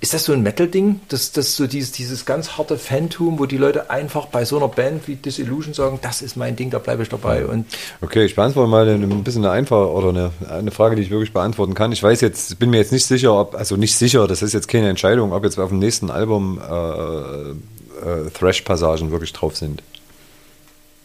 ist 0.00 0.14
das 0.14 0.24
so 0.24 0.32
ein 0.32 0.42
Metal-Ding, 0.42 1.00
dass 1.08 1.32
das 1.32 1.56
so 1.56 1.66
dieses, 1.66 1.92
dieses 1.92 2.24
ganz 2.24 2.56
harte 2.56 2.78
Fantum, 2.78 3.38
wo 3.38 3.46
die 3.46 3.56
Leute 3.56 3.90
einfach 3.90 4.26
bei 4.26 4.44
so 4.44 4.56
einer 4.56 4.68
Band 4.68 5.06
wie 5.08 5.16
Disillusion 5.16 5.74
sagen, 5.74 5.98
das 6.02 6.22
ist 6.22 6.36
mein 6.36 6.56
Ding, 6.56 6.70
da 6.70 6.78
bleibe 6.78 7.02
ich 7.02 7.08
dabei. 7.08 7.46
Und 7.46 7.66
Okay, 8.00 8.24
ich 8.24 8.34
beantworte 8.34 8.70
mal 8.70 8.88
eine, 8.88 9.04
ein 9.04 9.24
bisschen 9.24 9.44
eine 9.44 9.52
einfache 9.52 9.90
oder 9.90 10.08
eine, 10.10 10.30
eine 10.48 10.70
Frage, 10.70 10.96
die 10.96 11.02
ich 11.02 11.10
wirklich 11.10 11.32
beantworten 11.32 11.74
kann. 11.74 11.92
Ich 11.92 12.02
weiß 12.02 12.20
jetzt, 12.20 12.58
bin 12.58 12.70
mir 12.70 12.78
jetzt 12.78 12.92
nicht 12.92 13.06
sicher, 13.06 13.38
ob, 13.38 13.54
also 13.54 13.76
nicht 13.76 13.96
sicher, 13.96 14.26
das 14.26 14.42
ist 14.42 14.52
jetzt 14.52 14.68
keine 14.68 14.88
Entscheidung, 14.88 15.32
ob 15.32 15.44
jetzt 15.44 15.58
auf 15.58 15.70
dem 15.70 15.78
nächsten 15.78 16.10
Album 16.10 16.60
äh, 16.60 17.50
äh, 17.98 18.30
Thrash-Passagen 18.32 19.10
wirklich 19.10 19.32
drauf 19.32 19.56
sind. 19.56 19.82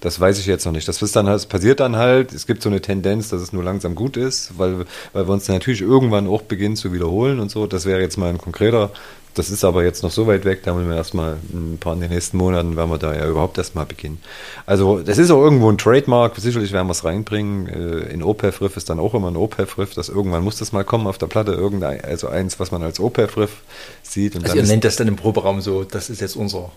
Das 0.04 0.20
weiß 0.20 0.38
ich 0.38 0.48
jetzt 0.48 0.66
noch 0.66 0.74
nicht. 0.74 0.86
Das 0.86 1.02
ist 1.02 1.16
dann 1.16 1.30
halt, 1.30 1.48
passiert 1.48 1.80
dann 1.80 1.96
halt. 1.96 2.34
Es 2.34 2.46
gibt 2.46 2.62
so 2.62 2.68
eine 2.68 2.82
Tendenz, 2.82 3.30
dass 3.30 3.42
es 3.42 3.54
nur 3.54 3.64
langsam 3.64 3.96
gut 3.96 4.18
ist, 4.18 4.52
weil, 4.58 4.86
weil 5.14 5.28
wir 5.30 5.34
uns 5.34 5.48
natürlich 5.48 5.80
irgendwann 5.80 6.28
auch 6.28 6.42
beginnen 6.42 6.76
zu 6.76 6.92
wiederholen 6.92 7.40
und 7.40 7.50
so. 7.50 7.68
Das 7.68 7.86
wäre 7.86 8.02
jetzt 8.02 8.18
mal 8.18 8.30
ein 8.30 8.38
konkreter. 8.38 8.92
Das 9.34 9.50
ist 9.50 9.64
aber 9.64 9.86
jetzt 9.86 10.04
noch 10.04 10.12
so 10.12 10.28
weit 10.28 10.44
weg, 10.44 10.62
da 10.64 10.74
müssen 10.74 10.90
wir 10.90 10.98
erstmal 10.98 11.38
ein 11.54 11.78
paar 11.80 11.94
in 11.94 12.02
den 12.02 12.12
nächsten 12.12 12.36
Monaten, 12.36 12.76
werden 12.76 12.92
wir 12.92 12.98
da 12.98 13.16
ja 13.16 13.28
überhaupt 13.28 13.58
erstmal 13.58 13.86
beginnen. 13.86 14.20
Also, 14.66 15.00
das 15.00 15.18
ist 15.18 15.32
auch 15.32 15.42
irgendwo 15.42 15.72
ein 15.72 15.78
Trademark. 15.78 16.36
Sicherlich 16.36 16.74
werden 16.74 16.88
wir 16.88 16.92
es 16.92 17.06
reinbringen. 17.06 17.68
Äh, 17.68 18.14
In 18.14 18.24
OPEF-Riff 18.24 18.76
ist 18.76 18.90
dann 18.90 19.00
auch 19.00 19.14
immer 19.14 19.32
ein 19.32 19.38
OPEF-Riff. 19.38 19.94
Das 19.94 20.10
irgendwann 20.10 20.44
muss 20.44 20.58
das 20.58 20.74
mal 20.74 20.84
kommen 20.84 21.08
auf 21.08 21.18
der 21.18 21.28
Platte. 21.28 21.54
Irgendein, 21.54 22.04
also 22.04 22.28
eins, 22.28 22.60
was 22.60 22.72
man 22.72 22.84
als 22.84 23.00
OPEF-Riff 23.00 23.62
sieht. 24.02 24.36
Und 24.36 24.44
also 24.44 24.58
ihr 24.58 24.64
nennt 24.64 24.84
das 24.84 24.98
dann 24.98 25.08
im 25.08 25.16
Proberaum 25.16 25.62
so, 25.62 25.86
das 25.86 26.10
ist 26.10 26.20
jetzt 26.20 26.36
unser 26.36 26.72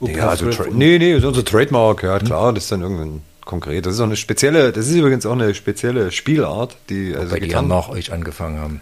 ja, 0.00 0.28
also 0.28 0.50
Tra 0.50 0.64
nee, 0.70 0.98
nee, 0.98 1.12
das 1.12 1.22
ist 1.22 1.28
unser 1.28 1.44
Trademark, 1.44 2.02
ja 2.02 2.18
klar, 2.18 2.52
das 2.52 2.64
ist 2.64 2.72
dann 2.72 2.82
irgendein 2.82 3.22
konkret. 3.44 3.84
Das 3.86 3.94
ist 3.94 4.00
auch 4.00 4.04
eine 4.04 4.16
spezielle, 4.16 4.72
das 4.72 4.88
ist 4.88 4.94
übrigens 4.94 5.26
auch 5.26 5.32
eine 5.32 5.54
spezielle 5.54 6.12
Spielart, 6.12 6.76
die 6.88 7.14
also 7.14 7.34
die 7.34 7.40
ja 7.40 7.46
Gitarren- 7.46 7.68
nach 7.68 7.88
euch 7.88 8.12
angefangen 8.12 8.60
haben. 8.60 8.80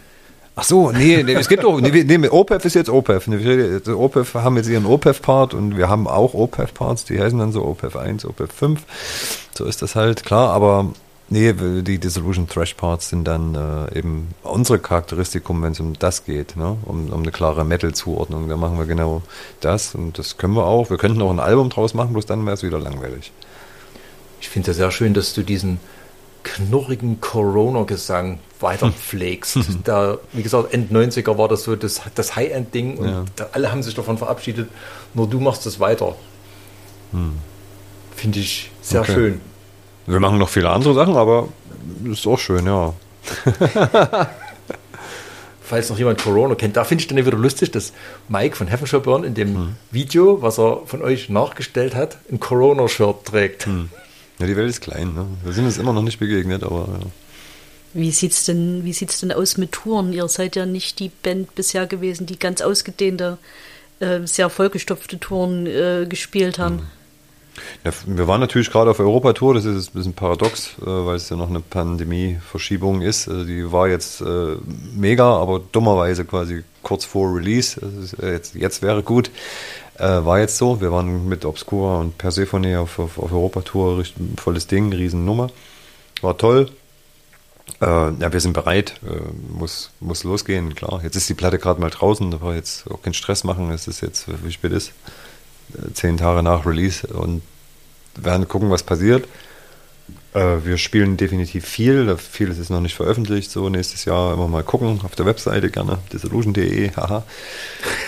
Ach 0.55 0.63
so, 0.63 0.91
nee, 0.91 1.23
nee 1.23 1.33
es 1.33 1.47
gibt 1.47 1.63
auch, 1.63 1.79
nee, 1.79 2.03
nee, 2.03 2.27
OPEF 2.27 2.65
ist 2.65 2.73
jetzt 2.73 2.89
OPEF. 2.89 3.27
Nee, 3.27 3.79
die 3.79 3.91
OPEF 3.91 4.33
haben 4.33 4.57
jetzt 4.57 4.67
ihren 4.67 4.85
OPEF-Part 4.85 5.53
und 5.53 5.77
wir 5.77 5.87
haben 5.87 6.05
auch 6.05 6.33
OPEF-Parts, 6.33 7.05
die 7.05 7.19
heißen 7.19 7.39
dann 7.39 7.53
so 7.53 7.63
OPEF 7.63 7.95
1, 7.95 8.25
OPEF 8.25 8.51
5. 8.51 8.81
So 9.57 9.63
ist 9.65 9.81
das 9.81 9.95
halt, 9.95 10.25
klar, 10.25 10.49
aber 10.49 10.91
nee, 11.29 11.53
die 11.53 11.99
Dissolution 11.99 12.47
Thrash 12.47 12.73
Parts 12.73 13.09
sind 13.09 13.25
dann 13.25 13.55
äh, 13.55 13.97
eben 13.99 14.33
unsere 14.43 14.79
Charakteristikum, 14.79 15.61
wenn 15.61 15.71
es 15.73 15.79
um 15.79 15.93
das 15.97 16.25
geht, 16.25 16.55
ne? 16.57 16.77
um, 16.85 17.09
um 17.09 17.21
eine 17.21 17.31
klare 17.31 17.63
Metal-Zuordnung. 17.65 18.49
Da 18.49 18.57
machen 18.57 18.77
wir 18.77 18.85
genau 18.85 19.21
das 19.61 19.95
und 19.95 20.17
das 20.17 20.37
können 20.37 20.53
wir 20.55 20.65
auch. 20.65 20.89
Wir 20.89 20.97
könnten 20.97 21.21
auch 21.21 21.29
ein 21.31 21.39
Album 21.39 21.69
draus 21.69 21.93
machen, 21.93 22.13
bloß 22.13 22.25
dann 22.25 22.45
wäre 22.45 22.55
es 22.55 22.63
wieder 22.63 22.79
langweilig. 22.79 23.31
Ich 24.41 24.49
finde 24.49 24.71
es 24.71 24.77
sehr 24.77 24.91
schön, 24.91 25.13
dass 25.13 25.33
du 25.33 25.43
diesen 25.43 25.79
knurrigen 26.43 27.19
Corona-Gesang 27.19 28.39
weiter 28.61 28.91
pflegst. 28.91 29.57
da, 29.83 30.17
wie 30.31 30.41
gesagt, 30.43 30.73
End 30.73 30.91
90er 30.91 31.37
war 31.37 31.47
das 31.49 31.63
so 31.63 31.75
das, 31.75 32.01
das 32.15 32.35
High-End-Ding 32.35 32.97
und 32.97 33.07
Ja. 33.07 33.25
da, 33.35 33.49
alle 33.51 33.71
haben 33.71 33.83
sich 33.83 33.93
davon 33.95 34.17
verabschiedet. 34.17 34.69
Nur 35.13 35.27
du 35.27 35.39
machst 35.39 35.65
es 35.65 35.79
weiter. 35.79 36.15
Finde 38.15 38.39
ich 38.39 38.71
sehr 38.81 39.01
Okay. 39.01 39.13
schön. 39.13 39.41
Wir 40.09 40.19
machen 40.19 40.39
noch 40.39 40.49
viele 40.49 40.71
andere 40.71 40.95
Sachen, 40.95 41.15
aber 41.15 41.49
ist 42.03 42.25
auch 42.25 42.39
schön, 42.39 42.65
ja. 42.65 42.93
Falls 45.61 45.87
noch 45.91 45.99
jemand 45.99 46.19
Corona 46.19 46.55
kennt, 46.55 46.75
da 46.75 46.83
finde 46.83 47.03
ich 47.03 47.07
dann 47.07 47.23
wieder 47.23 47.37
lustig, 47.37 47.69
dass 47.69 47.93
Mike 48.27 48.55
von 48.55 48.65
Heaven 48.65 48.87
Shall 48.87 49.01
Burn 49.01 49.23
in 49.23 49.35
dem 49.35 49.75
Video, 49.91 50.41
was 50.41 50.57
er 50.57 50.81
von 50.87 51.03
euch 51.03 51.29
nachgestellt 51.29 51.93
hat, 51.93 52.17
ein 52.31 52.39
Corona-Shirt 52.39 53.25
trägt. 53.25 53.67
Ja, 54.39 54.47
die 54.47 54.57
Welt 54.57 54.69
ist 54.69 54.81
klein, 54.81 55.13
ne? 55.13 55.27
Wir 55.43 55.53
sind 55.53 55.65
uns 55.65 55.77
immer 55.77 55.93
noch 55.93 56.01
nicht 56.01 56.17
begegnet, 56.17 56.63
aber 56.63 56.87
ja. 56.91 57.05
Wie 57.93 58.09
sieht's 58.09 58.45
denn, 58.45 58.83
wie 58.85 58.93
sieht's 58.93 59.19
denn 59.19 59.31
aus 59.31 59.57
mit 59.57 59.73
Touren? 59.73 60.11
Ihr 60.11 60.27
seid 60.27 60.55
ja 60.55 60.65
nicht 60.65 60.97
die 60.97 61.09
Band 61.09 61.53
bisher 61.53 61.85
gewesen, 61.85 62.25
die 62.25 62.39
ganz 62.39 62.61
ausgedehnte, 62.61 63.37
äh, 63.99 64.21
sehr 64.25 64.49
vollgestopfte 64.49 65.19
Touren 65.19 65.67
äh, 65.67 66.07
gespielt 66.09 66.57
haben. 66.57 66.87
Ja, 67.83 67.91
wir 68.05 68.27
waren 68.27 68.41
natürlich 68.41 68.71
gerade 68.71 68.91
auf 68.91 68.99
Europatour, 68.99 69.53
das 69.53 69.65
ist 69.65 69.89
ein 69.89 69.93
bisschen 69.93 70.13
paradox, 70.13 70.75
äh, 70.81 70.85
weil 70.85 71.15
es 71.15 71.29
ja 71.29 71.35
noch 71.35 71.49
eine 71.49 71.59
Pandemie-Verschiebung 71.61 73.01
ist. 73.01 73.27
Also 73.27 73.45
die 73.45 73.71
war 73.71 73.87
jetzt 73.87 74.21
äh, 74.21 74.55
mega, 74.95 75.37
aber 75.37 75.61
dummerweise 75.71 76.25
quasi 76.25 76.63
kurz 76.83 77.05
vor 77.05 77.35
Release. 77.35 77.79
Äh, 78.21 78.31
jetzt, 78.31 78.55
jetzt 78.55 78.81
wäre 78.81 79.03
gut. 79.03 79.31
Äh, 79.97 80.03
war 80.03 80.39
jetzt 80.39 80.57
so. 80.57 80.81
Wir 80.81 80.91
waren 80.91 81.27
mit 81.27 81.45
Obscura 81.45 81.99
und 81.99 82.17
Persephone 82.17 82.75
auf, 82.77 82.99
auf, 82.99 83.17
auf 83.17 83.31
Europatour, 83.31 84.03
volles 84.37 84.67
Ding, 84.67 84.93
Riesennummer. 84.93 85.49
War 86.21 86.37
toll. 86.37 86.69
Äh, 87.81 87.85
ja, 87.85 88.33
wir 88.33 88.39
sind 88.39 88.53
bereit, 88.53 88.99
äh, 89.05 89.19
muss, 89.53 89.91
muss 89.99 90.23
losgehen, 90.23 90.75
klar. 90.75 91.01
Jetzt 91.03 91.15
ist 91.15 91.29
die 91.29 91.33
Platte 91.33 91.59
gerade 91.59 91.79
mal 91.79 91.89
draußen, 91.89 92.31
da 92.31 92.41
war 92.41 92.55
jetzt 92.55 92.89
auch 92.91 93.01
keinen 93.01 93.13
Stress 93.13 93.43
machen, 93.43 93.71
es 93.71 93.87
ist 93.87 94.01
jetzt, 94.01 94.25
wie 94.43 94.51
spät 94.51 94.71
ist, 94.71 94.89
äh, 94.89 94.91
zehn 95.93 96.17
Tage 96.17 96.43
nach 96.43 96.65
Release 96.65 97.05
und 97.07 97.41
werden 98.15 98.47
gucken, 98.47 98.69
was 98.69 98.83
passiert. 98.83 99.27
Äh, 100.33 100.57
wir 100.63 100.77
spielen 100.77 101.17
definitiv 101.17 101.65
viel, 101.65 102.15
vieles 102.17 102.57
ist 102.57 102.69
noch 102.69 102.81
nicht 102.81 102.95
veröffentlicht, 102.95 103.51
so 103.51 103.69
nächstes 103.69 104.05
Jahr 104.05 104.33
immer 104.33 104.47
mal 104.47 104.63
gucken, 104.63 105.01
auf 105.03 105.15
der 105.15 105.25
Webseite 105.25 105.69
gerne, 105.71 105.99
disillusion.de, 106.13 106.91
haha. 106.95 107.23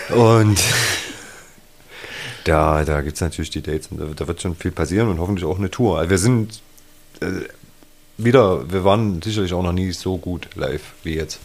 Und 0.10 0.60
da, 2.44 2.86
da 2.86 3.02
gibt 3.02 3.16
es 3.16 3.22
natürlich 3.22 3.50
die 3.50 3.62
Dates 3.62 3.88
und 3.88 4.00
da, 4.00 4.06
da 4.16 4.28
wird 4.28 4.42
schon 4.42 4.56
viel 4.56 4.72
passieren 4.72 5.10
und 5.10 5.20
hoffentlich 5.20 5.46
auch 5.46 5.58
eine 5.58 5.72
Tour. 5.72 5.98
Also 5.98 6.10
wir 6.10 6.18
sind 6.18 6.62
äh, 7.22 7.26
wieder, 8.18 8.72
wir 8.72 8.84
waren 8.84 9.22
sicherlich 9.22 9.54
auch 9.54 9.64
noch 9.64 9.74
nie 9.74 9.92
so 9.92 10.18
gut 10.18 10.48
live 10.56 10.94
wie 11.04 11.16
jetzt. 11.16 11.40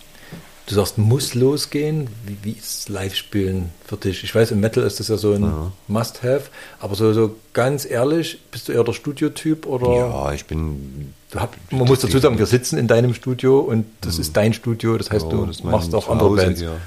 Du 0.68 0.74
sagst, 0.74 0.98
muss 0.98 1.34
losgehen. 1.34 2.08
Wie, 2.26 2.36
wie 2.42 2.50
ist 2.58 2.88
Live-Spielen 2.88 3.70
für 3.84 3.96
dich? 3.96 4.24
Ich 4.24 4.34
weiß, 4.34 4.50
im 4.50 4.58
Metal 4.58 4.82
ist 4.82 4.98
das 4.98 5.06
ja 5.06 5.16
so 5.16 5.32
ein 5.32 5.48
Must-Have, 5.86 6.42
aber 6.80 6.96
so, 6.96 7.12
so 7.12 7.36
ganz 7.52 7.84
ehrlich, 7.88 8.40
bist 8.50 8.66
du 8.68 8.72
eher 8.72 8.82
der 8.82 8.92
Studiotyp 8.92 9.64
oder? 9.66 9.94
Ja, 9.94 10.32
ich 10.32 10.44
bin. 10.46 11.12
Hab, 11.36 11.54
man 11.70 11.86
muss 11.86 12.00
dazu 12.00 12.18
sagen, 12.18 12.38
wir 12.38 12.46
sitzen 12.46 12.78
in 12.78 12.88
deinem 12.88 13.14
Studio 13.14 13.60
und 13.60 13.84
das 14.00 14.18
ist 14.18 14.36
dein 14.36 14.54
Studio, 14.54 14.96
das 14.96 15.10
heißt, 15.10 15.24
Ja, 15.26 15.30
du 15.30 15.46
das 15.46 15.62
machst 15.62 15.94
auch 15.94 16.08
andere 16.08 16.34
Bands. 16.34 16.60
Hier. 16.60 16.70
Ja. 16.70 16.78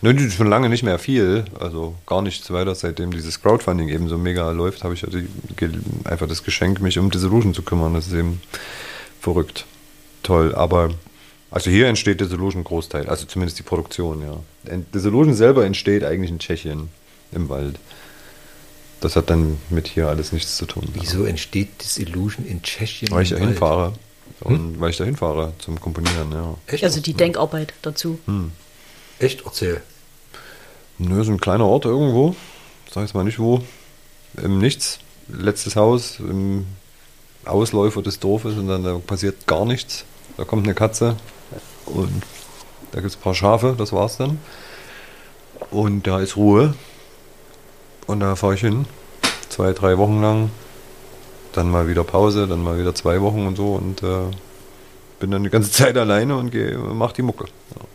Nö, 0.00 0.30
schon 0.30 0.46
lange 0.48 0.68
nicht 0.70 0.82
mehr 0.82 0.98
viel, 0.98 1.44
also 1.58 1.94
gar 2.06 2.22
nichts 2.22 2.50
weiter. 2.50 2.74
Seitdem 2.74 3.10
dieses 3.10 3.42
Crowdfunding 3.42 3.88
eben 3.88 4.08
so 4.08 4.16
mega 4.16 4.50
läuft, 4.52 4.82
habe 4.84 4.94
ich 4.94 5.02
ja 5.02 5.08
ge- 5.56 5.70
einfach 6.04 6.28
das 6.28 6.42
Geschenk, 6.44 6.80
mich 6.80 6.98
um 6.98 7.10
Dissolution 7.10 7.52
zu 7.52 7.62
kümmern. 7.62 7.92
Das 7.94 8.06
ist 8.06 8.12
eben 8.14 8.40
verrückt. 9.20 9.66
Toll, 10.22 10.54
aber 10.54 10.90
also 11.50 11.70
hier 11.70 11.88
entsteht 11.88 12.20
Dissolution 12.20 12.62
Großteil, 12.64 13.08
also 13.08 13.26
zumindest 13.26 13.58
die 13.58 13.62
Produktion, 13.62 14.22
ja. 14.22 14.36
Dissolution 14.94 15.34
selber 15.34 15.64
entsteht 15.64 16.04
eigentlich 16.04 16.30
in 16.30 16.38
Tschechien, 16.38 16.88
im 17.32 17.48
Wald. 17.48 17.78
Das 19.00 19.16
hat 19.16 19.30
dann 19.30 19.58
mit 19.70 19.88
hier 19.88 20.08
alles 20.08 20.32
nichts 20.32 20.56
zu 20.56 20.66
tun. 20.66 20.86
Wieso 20.92 21.24
entsteht 21.24 21.82
Disillusion 21.82 22.46
in 22.46 22.62
Tschechien? 22.62 23.10
Weil 23.10 23.22
ich 23.22 23.30
da 23.30 23.36
hinfahre. 23.36 23.94
Und 24.40 24.78
weil 24.80 24.90
ich 24.90 24.96
da 24.96 25.04
hinfahre 25.04 25.54
zum 25.58 25.80
Komponieren, 25.80 26.30
ja. 26.32 26.54
Echt? 26.66 26.84
Also 26.84 27.00
die 27.00 27.14
Denkarbeit 27.14 27.72
dazu. 27.82 28.18
Echt? 29.18 29.42
Erzähl. 29.44 29.82
Nö, 30.98 31.24
so 31.24 31.32
ein 31.32 31.40
kleiner 31.40 31.66
Ort 31.66 31.86
irgendwo. 31.86 32.36
Sag 32.92 33.02
jetzt 33.02 33.14
mal 33.14 33.24
nicht 33.24 33.38
wo. 33.38 33.62
Im 34.42 34.58
Nichts. 34.58 34.98
Letztes 35.28 35.76
Haus 35.76 36.18
im 36.20 36.66
Ausläufer 37.44 38.02
des 38.02 38.18
Dorfes 38.18 38.54
und 38.56 38.68
dann 38.68 38.84
da 38.84 38.98
passiert 38.98 39.46
gar 39.46 39.64
nichts. 39.64 40.04
Da 40.36 40.44
kommt 40.44 40.64
eine 40.64 40.74
Katze 40.74 41.16
und 41.94 42.22
da 42.92 43.00
gibt 43.00 43.12
es 43.12 43.16
ein 43.16 43.22
paar 43.22 43.34
Schafe, 43.34 43.74
das 43.76 43.92
war's 43.92 44.16
dann. 44.16 44.38
Und 45.70 46.06
da 46.06 46.20
ist 46.20 46.36
Ruhe. 46.36 46.74
Und 48.06 48.20
da 48.20 48.34
fahre 48.34 48.54
ich 48.54 48.60
hin. 48.60 48.86
Zwei, 49.48 49.72
drei 49.72 49.98
Wochen 49.98 50.20
lang. 50.20 50.50
Dann 51.52 51.70
mal 51.70 51.88
wieder 51.88 52.04
Pause, 52.04 52.46
dann 52.46 52.62
mal 52.62 52.78
wieder 52.78 52.94
zwei 52.94 53.20
Wochen 53.20 53.46
und 53.46 53.56
so. 53.56 53.74
Und 53.74 54.02
äh, 54.02 54.30
bin 55.20 55.30
dann 55.30 55.44
die 55.44 55.50
ganze 55.50 55.70
Zeit 55.72 55.96
alleine 55.96 56.36
und 56.36 56.50
gehe, 56.50 56.76
mach 56.76 57.12
die 57.12 57.22
Mucke. 57.22 57.44
Ja. 57.44 57.89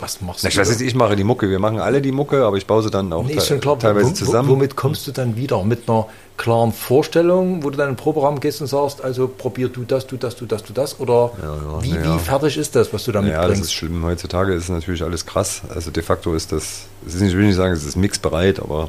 Was 0.00 0.20
machst 0.20 0.42
Na, 0.42 0.48
du? 0.48 0.52
ich 0.54 0.58
weiß 0.58 0.70
jetzt, 0.70 0.80
ich 0.80 0.94
mache 0.94 1.14
die 1.16 1.24
Mucke. 1.24 1.48
Wir 1.50 1.58
machen 1.58 1.78
alle 1.78 2.00
die 2.00 2.12
Mucke, 2.12 2.44
aber 2.44 2.56
ich 2.56 2.66
baue 2.66 2.82
sie 2.82 2.90
dann 2.90 3.12
auch 3.12 3.22
Nee, 3.24 3.36
te 3.36 3.58
klar. 3.58 3.78
teilweise 3.78 4.14
zusammen. 4.14 4.48
Wo, 4.48 4.52
womit 4.52 4.74
kommst 4.76 5.06
du 5.06 5.12
dann 5.12 5.36
wieder? 5.36 5.62
Mit 5.64 5.88
einer 5.88 6.06
klaren 6.36 6.72
Vorstellung, 6.72 7.62
wo 7.62 7.70
du 7.70 7.76
dann 7.76 7.90
den 7.90 7.96
Proberaum 7.96 8.40
gehst 8.40 8.60
und 8.62 8.66
sagst, 8.66 9.02
also 9.02 9.28
probier 9.28 9.68
du 9.68 9.84
das, 9.84 10.06
du 10.06 10.16
das, 10.16 10.36
du 10.36 10.46
das, 10.46 10.64
du 10.64 10.72
das? 10.72 10.98
Oder 11.00 11.30
Ja, 11.42 11.54
ja, 11.54 11.82
wie, 11.82 11.90
ja. 11.90 12.14
wie 12.14 12.18
fertig 12.18 12.56
ist 12.56 12.74
das, 12.74 12.92
was 12.92 13.04
du 13.04 13.12
da 13.12 13.20
ja, 13.20 13.26
das 13.26 13.36
mitbringst? 13.40 13.62
ist 13.64 13.72
schlimm. 13.74 14.04
Heutzutage 14.04 14.54
ist 14.54 14.68
natürlich 14.70 15.02
alles 15.02 15.26
krass. 15.26 15.62
Also 15.74 15.90
de 15.90 16.02
facto 16.02 16.34
ist 16.34 16.50
das, 16.52 16.86
es 17.06 17.14
ist 17.14 17.20
nicht, 17.20 17.32
ich 17.32 17.36
will 17.36 17.46
nicht 17.46 17.56
sagen, 17.56 17.74
es 17.74 17.84
ist 17.84 17.96
mixbereit, 17.96 18.58
aber 18.60 18.88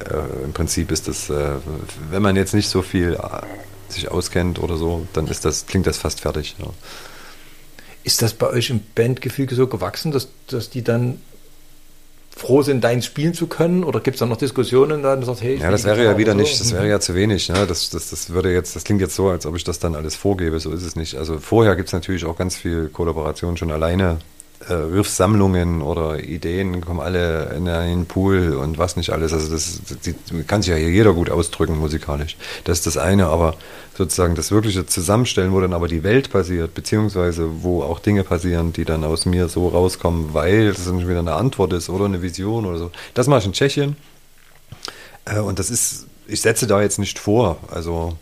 äh, 0.00 0.44
im 0.44 0.52
Prinzip 0.52 0.90
ist 0.90 1.06
das, 1.06 1.30
äh, 1.30 1.34
wenn 2.10 2.22
man 2.22 2.34
jetzt 2.34 2.52
nicht 2.54 2.68
so 2.68 2.82
viel 2.82 3.12
äh, 3.14 3.18
sich 3.92 4.10
auskennt 4.10 4.58
oder 4.58 4.76
so, 4.76 5.06
dann 5.12 5.28
ist 5.28 5.44
das, 5.44 5.66
klingt 5.66 5.86
das 5.86 5.98
fast 5.98 6.20
fertig. 6.20 6.56
Ja. 6.58 6.66
Ist 8.04 8.22
das 8.22 8.34
bei 8.34 8.48
euch 8.48 8.70
im 8.70 8.80
Bandgefüge 8.94 9.54
so 9.54 9.66
gewachsen, 9.66 10.12
dass, 10.12 10.28
dass 10.48 10.70
die 10.70 10.82
dann 10.82 11.20
froh 12.36 12.62
sind, 12.62 12.82
deins 12.82 13.06
spielen 13.06 13.34
zu 13.34 13.46
können? 13.46 13.84
Oder 13.84 14.00
gibt 14.00 14.16
es 14.16 14.20
da 14.20 14.26
noch 14.26 14.36
Diskussionen, 14.36 15.02
dann 15.02 15.22
sagt, 15.22 15.42
hey, 15.42 15.56
Ja, 15.58 15.70
das 15.70 15.84
wäre 15.84 15.96
ja 15.98 16.02
Gitarre 16.02 16.18
wieder 16.18 16.32
so? 16.32 16.38
nicht, 16.38 16.60
das 16.60 16.72
wäre 16.72 16.88
ja 16.88 16.98
zu 16.98 17.14
wenig. 17.14 17.48
Ne? 17.48 17.66
Das, 17.66 17.90
das, 17.90 18.10
das 18.10 18.30
würde 18.30 18.52
jetzt, 18.52 18.74
das 18.74 18.84
klingt 18.84 19.00
jetzt 19.00 19.14
so, 19.14 19.28
als 19.28 19.46
ob 19.46 19.54
ich 19.56 19.64
das 19.64 19.78
dann 19.78 19.94
alles 19.94 20.16
vorgebe. 20.16 20.58
So 20.58 20.72
ist 20.72 20.82
es 20.82 20.96
nicht. 20.96 21.16
Also 21.16 21.38
vorher 21.38 21.76
gibt 21.76 21.88
es 21.88 21.92
natürlich 21.92 22.24
auch 22.24 22.36
ganz 22.36 22.56
viel 22.56 22.88
Kollaboration 22.88 23.56
schon 23.56 23.70
alleine. 23.70 24.18
Äh, 24.68 24.74
Riffsammlungen 24.74 25.82
oder 25.82 26.22
Ideen 26.22 26.80
kommen 26.82 27.00
alle 27.00 27.52
in 27.56 27.68
einen 27.68 28.06
Pool 28.06 28.54
und 28.54 28.78
was 28.78 28.96
nicht 28.96 29.10
alles. 29.10 29.32
Also 29.32 29.50
das, 29.50 29.80
die, 30.04 30.14
kann 30.44 30.62
sich 30.62 30.70
ja 30.70 30.76
hier 30.76 30.90
jeder 30.90 31.14
gut 31.14 31.30
ausdrücken 31.30 31.78
musikalisch. 31.78 32.36
Das 32.64 32.78
ist 32.78 32.86
das 32.86 32.96
eine, 32.96 33.26
aber 33.26 33.54
sozusagen 33.96 34.34
das 34.36 34.52
wirkliche 34.52 34.86
Zusammenstellen, 34.86 35.52
wo 35.52 35.60
dann 35.60 35.72
aber 35.72 35.88
die 35.88 36.04
Welt 36.04 36.30
passiert, 36.30 36.74
beziehungsweise 36.74 37.62
wo 37.62 37.82
auch 37.82 37.98
Dinge 37.98 38.22
passieren, 38.22 38.72
die 38.72 38.84
dann 38.84 39.02
aus 39.04 39.26
mir 39.26 39.48
so 39.48 39.68
rauskommen, 39.68 40.32
weil 40.32 40.72
das 40.72 40.84
dann 40.84 41.08
wieder 41.08 41.18
eine 41.18 41.34
Antwort 41.34 41.72
ist 41.72 41.88
oder 41.88 42.04
eine 42.04 42.22
Vision 42.22 42.64
oder 42.64 42.78
so. 42.78 42.90
Das 43.14 43.26
mache 43.26 43.40
ich 43.40 43.46
in 43.46 43.52
Tschechien. 43.52 43.96
Äh, 45.24 45.40
Und 45.40 45.58
das 45.58 45.70
ist, 45.70 46.06
ich 46.28 46.40
setze 46.40 46.68
da 46.68 46.80
jetzt 46.82 46.98
nicht 47.00 47.18
vor. 47.18 47.58
Also 47.68 48.16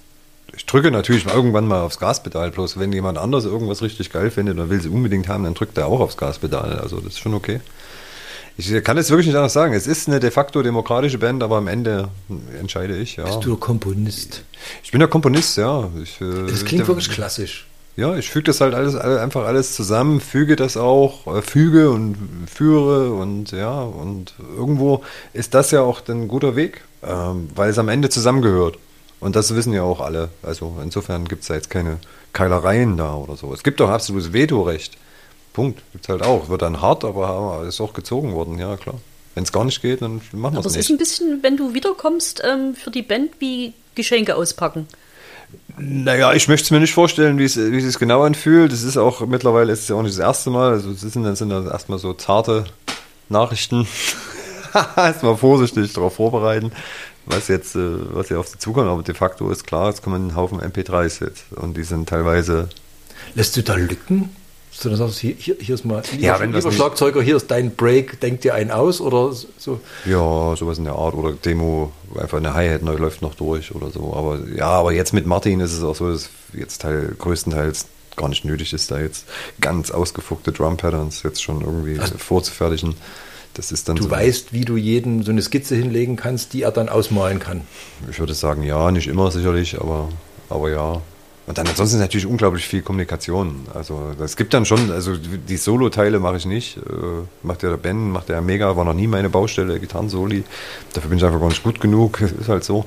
ich 0.60 0.66
drücke 0.66 0.90
natürlich 0.90 1.24
irgendwann 1.26 1.66
mal 1.66 1.80
aufs 1.80 1.98
Gaspedal, 1.98 2.50
bloß 2.50 2.78
wenn 2.78 2.92
jemand 2.92 3.16
anders 3.16 3.46
irgendwas 3.46 3.80
richtig 3.80 4.12
geil 4.12 4.30
findet 4.30 4.58
und 4.58 4.68
will 4.68 4.78
sie 4.82 4.90
unbedingt 4.90 5.26
haben, 5.26 5.44
dann 5.44 5.54
drückt 5.54 5.78
er 5.78 5.86
auch 5.86 6.00
aufs 6.00 6.18
Gaspedal. 6.18 6.78
Also 6.78 6.96
das 7.00 7.14
ist 7.14 7.18
schon 7.20 7.32
okay. 7.32 7.60
Ich 8.58 8.70
kann 8.84 8.98
es 8.98 9.08
wirklich 9.08 9.26
nicht 9.28 9.36
anders 9.36 9.54
sagen. 9.54 9.72
Es 9.72 9.86
ist 9.86 10.06
eine 10.06 10.20
de 10.20 10.30
facto 10.30 10.62
demokratische 10.62 11.16
Band, 11.16 11.42
aber 11.42 11.56
am 11.56 11.66
Ende 11.66 12.08
entscheide 12.60 12.94
ich. 12.98 13.16
Ja. 13.16 13.24
Bist 13.24 13.42
du 13.42 13.56
Komponist? 13.56 14.44
Ich 14.84 14.90
bin 14.90 14.98
der 14.98 15.08
Komponist, 15.08 15.56
ja. 15.56 15.88
Ich, 16.02 16.20
äh, 16.20 16.46
Das 16.46 16.66
klingt 16.66 16.80
der- 16.82 16.88
wirklich 16.88 17.08
klassisch. 17.08 17.66
ja, 17.96 18.14
ich 18.16 18.28
füge 18.28 18.44
das 18.44 18.60
halt 18.60 18.74
alles 18.74 18.96
alle- 18.96 19.22
einfach 19.22 19.46
alles 19.46 19.74
zusammen, 19.74 20.20
füge 20.20 20.56
das 20.56 20.76
auch, 20.76 21.26
äh, 21.38 21.40
füge 21.40 21.88
und 21.90 22.16
führe 22.52 23.12
und 23.14 23.50
ja, 23.52 23.80
und 23.80 24.34
irgendwo 24.54 25.02
ist 25.32 25.54
das 25.54 25.70
ja 25.70 25.80
auch 25.80 26.06
ein 26.08 26.28
guter 26.28 26.54
Weg, 26.54 26.82
ähm, 27.02 27.48
weil 27.54 27.70
es 27.70 27.78
am 27.78 27.88
Ende 27.88 28.10
zusammengehört. 28.10 28.76
Und 29.20 29.36
das 29.36 29.54
wissen 29.54 29.72
ja 29.72 29.82
auch 29.82 30.00
alle. 30.00 30.30
Also 30.42 30.76
insofern 30.82 31.28
gibt 31.28 31.42
es 31.42 31.48
da 31.48 31.54
jetzt 31.54 31.70
keine 31.70 31.98
Keilereien 32.32 32.96
da 32.96 33.14
oder 33.14 33.36
so. 33.36 33.52
Es 33.52 33.62
gibt 33.62 33.80
doch 33.80 33.90
absolutes 33.90 34.32
Vetorecht. 34.32 34.96
Punkt. 35.52 35.82
Gibt 35.92 36.04
es 36.04 36.08
halt 36.08 36.22
auch. 36.22 36.48
Wird 36.48 36.62
dann 36.62 36.80
hart, 36.80 37.04
aber, 37.04 37.64
ist 37.68 37.80
auch 37.80 37.92
gezogen 37.92 38.32
worden, 38.32 38.58
ja 38.58 38.76
klar. 38.76 38.96
Wenn 39.34 39.44
es 39.44 39.52
gar 39.52 39.64
nicht 39.64 39.82
geht, 39.82 40.02
dann 40.02 40.20
machen 40.32 40.54
wir 40.54 40.58
Aber 40.58 40.60
es 40.60 40.66
es 40.66 40.76
ist 40.76 40.76
nicht. 40.76 40.90
ein 40.90 40.98
bisschen, 40.98 41.42
wenn 41.42 41.56
du 41.56 41.74
wiederkommst, 41.74 42.42
ähm, 42.44 42.74
für 42.74 42.90
die 42.90 43.02
Band 43.02 43.32
wie 43.38 43.74
Geschenke 43.94 44.36
auspacken. 44.36 44.86
Naja, 45.76 46.32
ich 46.32 46.48
möchte 46.48 46.64
es 46.64 46.70
mir 46.70 46.80
nicht 46.80 46.94
vorstellen, 46.94 47.38
wie 47.38 47.44
es, 47.44 47.56
es 47.56 47.84
sich 47.84 47.98
genau 47.98 48.22
anfühlt. 48.22 48.72
Es 48.72 48.82
ist 48.82 48.96
auch, 48.96 49.26
mittlerweile 49.26 49.72
ist 49.72 49.80
es 49.80 49.88
ja 49.88 49.96
auch 49.96 50.02
nicht 50.02 50.16
das 50.16 50.24
erste 50.24 50.50
Mal. 50.50 50.72
Also 50.72 50.90
es 50.90 51.00
sind, 51.00 51.24
das 51.24 51.38
sind 51.38 51.50
dann 51.50 51.66
erstmal 51.66 51.98
so 51.98 52.12
zarte 52.14 52.64
Nachrichten. 53.28 53.86
erstmal 54.96 55.36
vorsichtig 55.36 55.92
darauf 55.92 56.14
vorbereiten, 56.14 56.72
was 57.26 57.48
jetzt, 57.48 57.76
äh, 57.76 58.14
was 58.14 58.28
hier 58.28 58.40
auf 58.40 58.48
sie 58.48 58.58
zukommt. 58.58 58.88
Aber 58.88 59.02
de 59.02 59.14
facto 59.14 59.50
ist 59.50 59.66
klar, 59.66 59.88
es 59.88 60.02
kommen 60.02 60.28
ein 60.28 60.36
Haufen 60.36 60.60
MP3s 60.60 61.22
jetzt. 61.24 61.44
Und 61.52 61.76
die 61.76 61.84
sind 61.84 62.08
teilweise 62.08 62.68
Lässt 63.34 63.56
du 63.56 63.62
da 63.62 63.74
Lücken? 63.74 64.30
So, 64.72 64.88
dann 64.88 64.98
sagst 64.98 65.16
du, 65.16 65.26
hier, 65.26 65.34
hier, 65.36 65.56
hier 65.58 65.74
ist 65.74 65.84
mal, 65.84 66.02
lieber, 66.12 66.22
Ja, 66.22 66.40
wenn 66.40 66.52
lieber 66.52 66.70
Schlagzeuger, 66.70 67.20
hier 67.20 67.36
ist 67.36 67.50
dein 67.50 67.74
Break, 67.74 68.20
denk 68.20 68.40
dir 68.40 68.54
einen 68.54 68.70
aus 68.70 69.00
oder 69.00 69.32
so. 69.32 69.80
Ja, 70.04 70.54
sowas 70.56 70.78
in 70.78 70.84
der 70.84 70.94
Art. 70.94 71.14
Oder 71.14 71.32
Demo, 71.32 71.92
einfach 72.16 72.38
eine 72.38 72.54
Hi-Hat 72.54 72.82
neu 72.82 72.94
läuft 72.94 73.20
noch 73.20 73.34
durch 73.34 73.74
oder 73.74 73.90
so. 73.90 74.14
Aber 74.14 74.38
ja, 74.54 74.68
aber 74.68 74.92
jetzt 74.92 75.12
mit 75.12 75.26
Martin 75.26 75.60
ist 75.60 75.72
es 75.72 75.82
auch 75.82 75.96
so, 75.96 76.10
dass 76.10 76.30
jetzt 76.52 76.82
Teil, 76.82 77.14
größtenteils 77.18 77.86
gar 78.16 78.28
nicht 78.28 78.44
nötig 78.44 78.72
ist, 78.72 78.90
da 78.90 79.00
jetzt 79.00 79.26
ganz 79.60 79.90
ausgefuckte 79.90 80.52
Drum-Patterns 80.52 81.22
jetzt 81.24 81.42
schon 81.42 81.62
irgendwie 81.62 81.98
vorzufertigen. 82.18 82.94
Das 83.54 83.72
ist 83.72 83.88
dann 83.88 83.96
Du 83.96 84.04
so. 84.04 84.10
weißt, 84.10 84.52
wie 84.52 84.64
du 84.64 84.76
jedem 84.76 85.22
so 85.22 85.30
eine 85.32 85.42
Skizze 85.42 85.74
hinlegen 85.74 86.16
kannst, 86.16 86.52
die 86.52 86.62
er 86.62 86.70
dann 86.70 86.88
ausmalen 86.88 87.40
kann. 87.40 87.62
Ich 88.10 88.18
würde 88.18 88.34
sagen, 88.34 88.62
ja, 88.62 88.90
nicht 88.90 89.08
immer 89.08 89.30
sicherlich, 89.30 89.80
aber, 89.80 90.08
aber 90.48 90.70
ja. 90.70 91.02
Und 91.46 91.58
dann 91.58 91.66
ansonsten 91.66 91.96
ist 91.96 92.02
natürlich 92.02 92.26
unglaublich 92.26 92.64
viel 92.68 92.80
Kommunikation. 92.82 93.66
Also 93.74 94.12
es 94.22 94.36
gibt 94.36 94.54
dann 94.54 94.64
schon, 94.66 94.92
also 94.92 95.16
die 95.16 95.56
Solo-Teile 95.56 96.20
mache 96.20 96.36
ich 96.36 96.46
nicht. 96.46 96.76
Äh, 96.76 96.80
macht 97.42 97.64
ja 97.64 97.70
der 97.70 97.76
Ben, 97.76 98.10
macht 98.12 98.28
der 98.28 98.40
Mega, 98.40 98.76
war 98.76 98.84
noch 98.84 98.94
nie 98.94 99.08
meine 99.08 99.30
Baustelle, 99.30 99.80
Gitarren-Soli. 99.80 100.44
Dafür 100.92 101.08
bin 101.08 101.18
ich 101.18 101.24
einfach 101.24 101.40
gar 101.40 101.48
nicht 101.48 101.64
gut 101.64 101.80
genug, 101.80 102.20
ist 102.40 102.48
halt 102.48 102.62
so. 102.62 102.84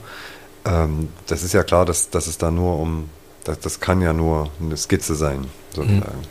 Ähm, 0.64 1.10
das 1.28 1.44
ist 1.44 1.54
ja 1.54 1.64
klar, 1.64 1.86
dass, 1.86 2.10
dass 2.10 2.28
es 2.28 2.38
da 2.38 2.52
nur 2.52 2.80
um, 2.80 3.10
das, 3.44 3.60
das 3.60 3.80
kann 3.82 4.02
ja 4.02 4.14
nur 4.14 4.50
eine 4.62 4.78
Skizze 4.78 5.16
sein, 5.16 5.46
sozusagen. 5.76 6.22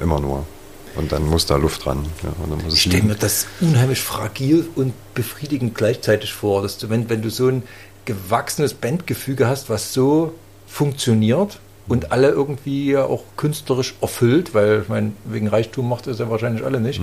Immer 0.00 0.18
nur. 0.18 0.46
Und 0.94 1.12
dann 1.12 1.26
muss 1.26 1.46
da 1.46 1.56
Luft 1.56 1.86
dran. 1.86 2.06
Ja, 2.22 2.32
Ich 2.68 2.82
stelle 2.82 3.02
mir 3.02 3.14
das 3.14 3.46
unheimlich 3.60 4.00
fragil 4.00 4.68
und 4.74 4.92
befriedigend 5.14 5.74
gleichzeitig 5.74 6.32
vor, 6.32 6.62
dass 6.62 6.78
du, 6.78 6.90
wenn, 6.90 7.08
wenn 7.08 7.22
du 7.22 7.30
so 7.30 7.48
ein 7.48 7.62
gewachsenes 8.04 8.74
Bandgefüge 8.74 9.46
hast, 9.46 9.70
was 9.70 9.92
so 9.94 10.34
funktioniert 10.66 11.60
und 11.88 12.12
alle 12.12 12.28
irgendwie 12.28 12.92
ja 12.92 13.04
auch 13.04 13.24
künstlerisch 13.36 13.94
erfüllt, 14.00 14.54
weil 14.54 14.82
ich 14.82 14.88
meine, 14.88 15.12
wegen 15.24 15.48
Reichtum 15.48 15.88
macht 15.88 16.06
es 16.06 16.18
ja 16.18 16.28
wahrscheinlich 16.28 16.64
alle 16.64 16.80
nicht. 16.80 17.00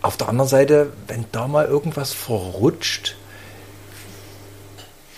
Auf 0.00 0.16
der 0.16 0.28
anderen 0.28 0.48
Seite, 0.48 0.92
wenn 1.06 1.24
da 1.32 1.48
mal 1.48 1.66
irgendwas 1.66 2.12
verrutscht, 2.12 3.16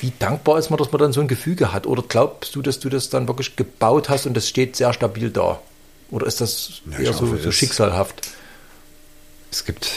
wie 0.01 0.13
dankbar 0.19 0.59
ist 0.59 0.69
man, 0.69 0.79
dass 0.79 0.93
man 0.93 1.01
dann 1.01 1.13
so 1.13 1.21
ein 1.21 1.29
Gefüge 1.29 1.73
hat? 1.73 1.87
Oder 1.87 2.03
glaubst 2.07 2.55
du, 2.55 2.61
dass 2.61 2.79
du 2.79 2.91
das 2.91 3.09
dann 3.09 3.27
wirklich 3.27 3.57
gebaut 3.57 4.09
hast 4.09 4.27
und 4.27 4.35
das 4.35 4.49
steht 4.49 4.77
sehr 4.77 4.93
stabil 4.93 5.31
da? 5.31 5.61
Oder 6.15 6.29
ist 6.29 6.41
das 6.41 6.81
Ja, 6.93 6.99
eher 7.01 7.13
so, 7.13 7.23
hoffe, 7.23 7.43
so 7.43 7.51
schicksalhaft? 7.51 8.29
es 9.51 9.65
gibt 9.65 9.91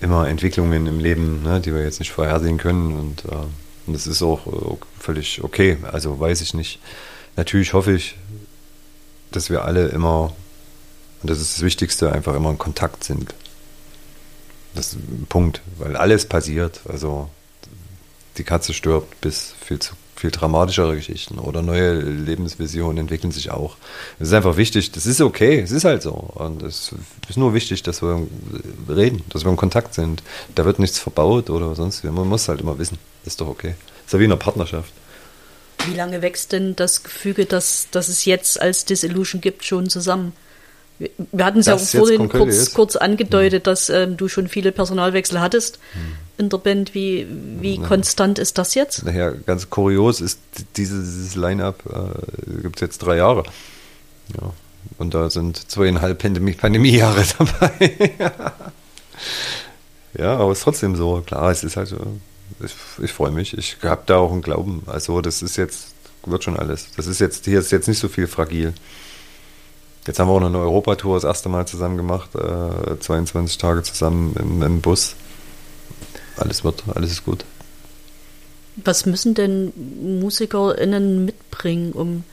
immer 0.00 0.26
Entwicklungen 0.26 0.86
im 0.86 0.98
Leben, 0.98 1.42
ne, 1.42 1.60
die 1.60 1.74
wir 1.74 1.82
jetzt 1.82 1.98
nicht 1.98 2.10
vorhersehen 2.10 2.56
können 2.56 2.98
und, 2.98 3.24
äh, 3.26 3.36
und 3.86 3.92
das 3.92 4.06
ist 4.06 4.22
auch 4.22 4.46
äh, 4.46 4.76
völlig 4.98 5.44
okay. 5.44 5.76
Also 5.82 6.18
weiß 6.18 6.40
ich 6.40 6.54
nicht. 6.54 6.78
Natürlich 7.36 7.74
hoffe 7.74 7.92
ich, 7.92 8.16
dass 9.30 9.50
wir 9.50 9.64
alle 9.66 9.88
immer, 9.88 10.32
und 11.20 11.30
das 11.30 11.38
ist 11.38 11.56
das 11.58 11.62
Wichtigste, 11.62 12.12
einfach 12.12 12.34
immer 12.34 12.48
in 12.50 12.58
Kontakt 12.58 13.04
sind. 13.04 13.34
Das 14.74 14.88
ist 14.88 14.94
ein 14.94 15.26
Punkt, 15.28 15.60
weil 15.76 15.96
alles 15.96 16.24
passiert. 16.26 16.80
Also 16.88 17.28
die 18.38 18.44
Katze 18.44 18.72
stirbt 18.72 19.20
bis 19.20 19.52
viel 19.60 19.78
zu 19.80 19.92
viel 20.22 20.30
dramatischere 20.30 20.94
Geschichten 20.94 21.40
oder 21.40 21.62
neue 21.62 21.94
Lebensvisionen 21.94 22.98
entwickeln 22.98 23.32
sich 23.32 23.50
auch. 23.50 23.76
Es 24.20 24.28
ist 24.28 24.34
einfach 24.34 24.56
wichtig, 24.56 24.92
das 24.92 25.04
ist 25.04 25.20
okay, 25.20 25.58
es 25.58 25.72
ist 25.72 25.84
halt 25.84 26.00
so. 26.00 26.12
Und 26.12 26.62
es 26.62 26.94
ist 27.28 27.36
nur 27.36 27.54
wichtig, 27.54 27.82
dass 27.82 28.02
wir 28.02 28.24
reden, 28.88 29.22
dass 29.30 29.44
wir 29.44 29.50
in 29.50 29.56
Kontakt 29.56 29.94
sind. 29.94 30.22
Da 30.54 30.64
wird 30.64 30.78
nichts 30.78 31.00
verbaut 31.00 31.50
oder 31.50 31.74
sonst. 31.74 32.04
Man 32.04 32.28
muss 32.28 32.48
halt 32.48 32.60
immer 32.60 32.78
wissen. 32.78 32.98
Ist 33.24 33.40
doch 33.40 33.48
okay. 33.48 33.74
Ist 34.06 34.12
ja 34.12 34.20
wie 34.20 34.24
in 34.24 34.30
einer 34.30 34.38
Partnerschaft. 34.38 34.92
Wie 35.88 35.96
lange 35.96 36.22
wächst 36.22 36.52
denn 36.52 36.76
das 36.76 37.02
Gefüge, 37.02 37.44
dass, 37.44 37.88
dass 37.90 38.06
es 38.06 38.24
jetzt 38.24 38.60
als 38.60 38.84
Disillusion 38.84 39.40
gibt, 39.40 39.64
schon 39.64 39.90
zusammen? 39.90 40.34
Wir, 41.32 41.44
hatten 41.44 41.60
es 41.60 41.66
ja 41.66 41.78
vorhin 41.78 42.28
kurz, 42.28 42.54
ist? 42.54 42.68
Hm. 42.68 42.74
kurz 42.74 42.96
angedeutet, 42.96 43.66
dass 43.66 43.88
ähm, 43.90 44.16
du 44.16 44.28
schon 44.28 44.48
viele 44.48 44.72
Personalwechsel 44.72 45.40
hattest 45.40 45.78
in 46.38 46.48
der 46.48 46.58
Band. 46.58 46.94
Wie, 46.94 47.26
wie 47.60 47.78
konstant 47.78 48.38
ist 48.38 48.58
das 48.58 48.74
jetzt? 48.74 49.04
Nachher 49.04 49.32
ganz 49.32 49.70
kurios 49.70 50.20
ist 50.20 50.38
dieses, 50.76 51.34
Line-Up, 51.34 51.82
äh, 51.86 52.62
gibt 52.62 52.76
es 52.76 52.80
jetzt 52.80 52.98
drei 52.98 53.16
Jahre. 53.16 53.44
Ja. 54.40 54.52
Und 54.98 55.14
da 55.14 55.30
sind 55.30 55.70
zweieinhalb 55.70 56.22
Pandemie- 56.22 56.54
Pandemiejahre 56.54 57.24
dabei. 57.38 58.12
ja, 60.18 60.36
aber 60.36 60.52
es 60.52 60.58
ist 60.58 60.64
trotzdem 60.64 60.96
so. 60.96 61.22
Klar, 61.24 61.50
es 61.50 61.64
ist 61.64 61.76
halt 61.76 61.88
so. 61.88 61.98
Ich, 62.64 62.74
ich 63.02 63.12
freue 63.12 63.30
mich. 63.30 63.56
Ich 63.56 63.78
habe 63.82 64.02
da 64.06 64.18
auch 64.18 64.32
einen 64.32 64.42
Glauben. 64.42 64.82
Also, 64.86 65.20
das 65.20 65.42
ist 65.42 65.56
jetzt, 65.56 65.88
wird 66.26 66.44
schon 66.44 66.56
alles. 66.56 66.88
Das 66.96 67.06
ist 67.06 67.18
jetzt, 67.20 67.44
hier 67.44 67.60
ist 67.60 67.72
jetzt 67.72 67.88
nicht 67.88 67.98
so 67.98 68.08
viel 68.08 68.26
fragil. 68.26 68.74
Jetzt 70.06 70.18
haben 70.18 70.28
wir 70.28 70.32
auch 70.32 70.40
noch 70.40 70.48
eine 70.48 70.58
Europatour 70.58 71.16
das 71.16 71.24
erste 71.24 71.48
Mal 71.48 71.66
zusammen 71.66 71.96
gemacht, 71.96 72.30
äh, 72.34 72.98
22 72.98 73.58
Tage 73.58 73.82
zusammen 73.82 74.34
im, 74.38 74.62
im 74.62 74.80
Bus. 74.80 75.14
Alles 76.36 76.64
wird, 76.64 76.82
alles 76.94 77.12
ist 77.12 77.24
gut. 77.24 77.44
Was 78.76 79.06
müssen 79.06 79.34
denn 79.34 79.72
MusikerInnen 80.20 81.26
mitbringen, 81.26 81.92
um 81.92 82.24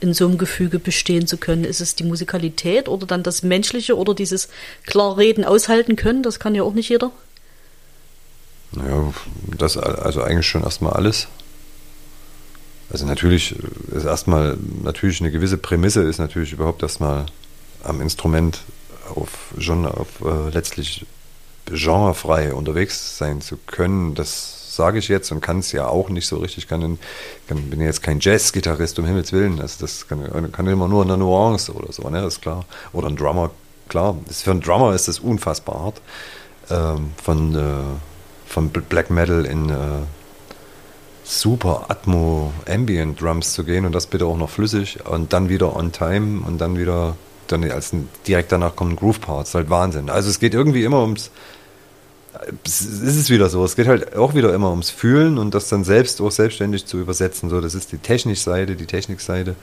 in 0.00 0.14
so 0.14 0.26
einem 0.26 0.38
Gefüge 0.38 0.78
bestehen 0.78 1.26
zu 1.26 1.36
können? 1.36 1.64
Ist 1.64 1.80
es 1.80 1.94
die 1.94 2.04
Musikalität 2.04 2.88
oder 2.88 3.06
dann 3.06 3.22
das 3.22 3.42
Menschliche 3.42 3.96
oder 3.96 4.14
dieses 4.14 4.48
klar 4.86 5.18
reden, 5.18 5.44
aushalten 5.44 5.96
können? 5.96 6.22
Das 6.22 6.40
kann 6.40 6.54
ja 6.54 6.62
auch 6.62 6.74
nicht 6.74 6.88
jeder. 6.88 7.10
Naja, 8.72 9.12
das 9.58 9.76
also 9.76 10.22
eigentlich 10.22 10.46
schon 10.46 10.62
erstmal 10.62 10.94
alles. 10.94 11.28
Also 12.92 13.06
natürlich 13.06 13.56
ist 13.90 14.04
erstmal 14.04 14.58
natürlich 14.82 15.22
eine 15.22 15.30
gewisse 15.30 15.56
Prämisse 15.56 16.02
ist 16.02 16.18
natürlich 16.18 16.52
überhaupt 16.52 16.82
erstmal 16.82 17.24
am 17.82 18.02
Instrument 18.02 18.60
auf 19.14 19.30
schon 19.58 19.86
auf 19.86 20.08
äh, 20.22 20.50
letztlich 20.50 21.06
genrefrei 21.64 22.52
unterwegs 22.52 23.16
sein 23.16 23.40
zu 23.40 23.56
können. 23.66 24.14
Das 24.14 24.76
sage 24.76 24.98
ich 24.98 25.08
jetzt 25.08 25.32
und 25.32 25.40
kann 25.40 25.60
es 25.60 25.72
ja 25.72 25.88
auch 25.88 26.10
nicht 26.10 26.26
so 26.26 26.36
richtig. 26.36 26.68
Kann, 26.68 26.98
kann 27.48 27.70
bin 27.70 27.80
ja 27.80 27.86
jetzt 27.86 28.02
kein 28.02 28.20
Jazz-Gitarrist 28.20 28.98
um 28.98 29.06
Himmels 29.06 29.32
willen. 29.32 29.58
Also 29.60 29.76
das 29.80 30.06
kann, 30.06 30.52
kann 30.52 30.66
immer 30.66 30.86
nur 30.86 31.02
eine 31.02 31.16
Nuance 31.16 31.72
oder 31.72 31.92
so, 31.92 32.08
ne? 32.10 32.26
ist 32.26 32.42
klar. 32.42 32.66
Oder 32.92 33.08
ein 33.08 33.16
Drummer, 33.16 33.50
klar. 33.88 34.18
Das, 34.26 34.42
für 34.42 34.50
einen 34.50 34.60
Drummer 34.60 34.94
ist 34.94 35.08
das 35.08 35.18
unfassbar 35.18 35.82
hart. 35.82 36.02
Ähm, 36.70 37.12
von 37.22 37.54
äh, 37.54 37.96
von 38.52 38.68
Black 38.68 39.08
Metal 39.08 39.46
in 39.46 39.70
äh, 39.70 39.72
super 41.40 41.86
Atmo 41.88 42.52
Ambient 42.68 43.20
Drums 43.20 43.52
zu 43.54 43.64
gehen 43.64 43.86
und 43.86 43.94
das 43.94 44.06
bitte 44.06 44.26
auch 44.26 44.36
noch 44.36 44.50
flüssig 44.50 44.98
und 45.06 45.32
dann 45.32 45.48
wieder 45.48 45.74
on 45.74 45.92
time 45.92 46.42
und 46.46 46.58
dann 46.58 46.78
wieder 46.78 47.16
dann 47.48 47.68
als 47.70 47.92
direkt 48.26 48.52
danach 48.52 48.76
kommen 48.76 48.96
Groove 48.96 49.20
Parts, 49.20 49.54
halt 49.54 49.68
Wahnsinn. 49.68 50.08
Also 50.10 50.30
es 50.30 50.38
geht 50.38 50.54
irgendwie 50.54 50.84
immer 50.84 51.00
ums 51.00 51.30
es 52.64 52.80
ist 52.80 53.16
es 53.16 53.30
wieder 53.30 53.48
so, 53.48 53.64
es 53.64 53.76
geht 53.76 53.86
halt 53.86 54.16
auch 54.16 54.34
wieder 54.34 54.54
immer 54.54 54.70
ums 54.70 54.90
Fühlen 54.90 55.38
und 55.38 55.54
das 55.54 55.68
dann 55.68 55.84
selbst 55.84 56.20
auch 56.20 56.30
selbstständig 56.30 56.86
zu 56.86 56.98
übersetzen. 56.98 57.50
So, 57.50 57.60
das 57.60 57.74
ist 57.74 57.92
die 57.92 57.98
Technikseite, 57.98 58.74
die 58.74 58.86
Technikseite. 58.86 59.54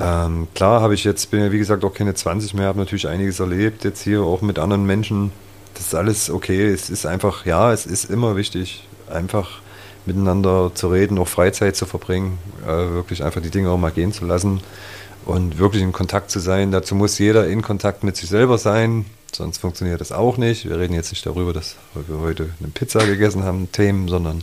Ähm, 0.00 0.48
klar 0.54 0.80
habe 0.80 0.94
ich 0.94 1.04
jetzt, 1.04 1.30
bin 1.30 1.40
ja 1.40 1.52
wie 1.52 1.58
gesagt 1.58 1.84
auch 1.84 1.92
keine 1.92 2.14
20 2.14 2.54
mehr, 2.54 2.66
habe 2.66 2.78
natürlich 2.78 3.08
einiges 3.08 3.40
erlebt, 3.40 3.84
jetzt 3.84 4.02
hier 4.02 4.22
auch 4.22 4.40
mit 4.40 4.58
anderen 4.58 4.86
Menschen. 4.86 5.32
Das 5.74 5.88
ist 5.88 5.94
alles 5.94 6.30
okay. 6.30 6.68
Es 6.68 6.88
ist 6.88 7.04
einfach, 7.04 7.44
ja, 7.44 7.72
es 7.72 7.84
ist 7.84 8.10
immer 8.10 8.36
wichtig, 8.36 8.86
einfach 9.10 9.60
miteinander 10.08 10.72
zu 10.74 10.88
reden, 10.88 11.18
auch 11.18 11.28
Freizeit 11.28 11.76
zu 11.76 11.86
verbringen, 11.86 12.38
äh, 12.64 12.66
wirklich 12.66 13.22
einfach 13.22 13.40
die 13.40 13.50
Dinge 13.50 13.70
auch 13.70 13.78
mal 13.78 13.92
gehen 13.92 14.12
zu 14.12 14.24
lassen 14.24 14.60
und 15.24 15.58
wirklich 15.58 15.82
in 15.82 15.92
Kontakt 15.92 16.30
zu 16.30 16.40
sein. 16.40 16.72
Dazu 16.72 16.94
muss 16.94 17.18
jeder 17.18 17.46
in 17.46 17.62
Kontakt 17.62 18.02
mit 18.02 18.16
sich 18.16 18.28
selber 18.28 18.58
sein, 18.58 19.04
sonst 19.32 19.58
funktioniert 19.58 20.00
das 20.00 20.10
auch 20.10 20.38
nicht. 20.38 20.68
Wir 20.68 20.78
reden 20.78 20.94
jetzt 20.94 21.12
nicht 21.12 21.24
darüber, 21.24 21.52
dass 21.52 21.76
wir 21.94 22.18
heute 22.18 22.50
eine 22.58 22.70
Pizza 22.70 23.06
gegessen 23.06 23.44
haben, 23.44 23.70
Themen, 23.70 24.08
sondern 24.08 24.42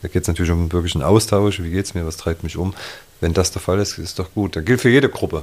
da 0.00 0.08
geht 0.08 0.22
es 0.22 0.28
natürlich 0.28 0.52
um 0.52 0.72
wirklich 0.72 0.94
einen 0.94 1.04
Austausch. 1.04 1.60
Wie 1.60 1.70
geht 1.70 1.86
es 1.86 1.94
mir, 1.94 2.06
was 2.06 2.16
treibt 2.16 2.44
mich 2.44 2.56
um? 2.56 2.74
Wenn 3.20 3.34
das 3.34 3.50
der 3.50 3.60
Fall 3.60 3.80
ist, 3.80 3.98
ist 3.98 4.18
doch 4.18 4.32
gut. 4.32 4.54
Das 4.54 4.64
gilt 4.64 4.80
für 4.80 4.90
jede 4.90 5.08
Gruppe. 5.08 5.42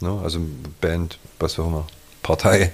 Ne? 0.00 0.20
Also 0.22 0.40
Band, 0.80 1.18
was 1.38 1.58
auch 1.58 1.66
immer, 1.66 1.86
Partei. 2.22 2.72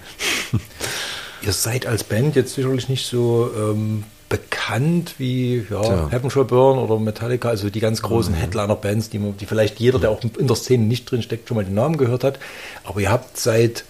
Ihr 1.43 1.53
seid 1.53 1.87
als 1.87 2.05
Band 2.05 2.37
jetzt 2.37 2.55
sicherlich 2.55 2.89
nicht 2.89 3.07
so 3.07 3.51
ähm, 3.57 4.05
bekannt 4.31 5.16
wie 5.18 5.66
ja, 5.68 5.83
Tja. 5.83 6.09
Heaven 6.11 6.31
Shall 6.31 6.45
Burn 6.47 6.78
oder 6.78 6.99
Metallica, 6.99 7.51
also 7.51 7.68
die 7.68 7.81
ganz 7.81 8.01
großen 8.01 8.33
Headliner-Bands, 8.33 9.11
die, 9.11 9.18
man- 9.18 9.37
die 9.37 9.45
vielleicht 9.45 9.78
jeder, 9.78 9.99
der 9.99 10.11
auch 10.11 10.22
in 10.39 10.47
der 10.47 10.57
Szene 10.57 10.85
nicht 10.85 11.11
drin 11.11 11.20
steckt, 11.20 11.49
schon 11.49 11.57
mal 11.59 11.64
den 11.64 11.74
Namen 11.74 11.99
gehört 11.99 12.24
hat. 12.24 12.39
Aber 12.85 13.01
ihr 13.01 13.11
habt 13.11 13.37
seit, 13.37 13.85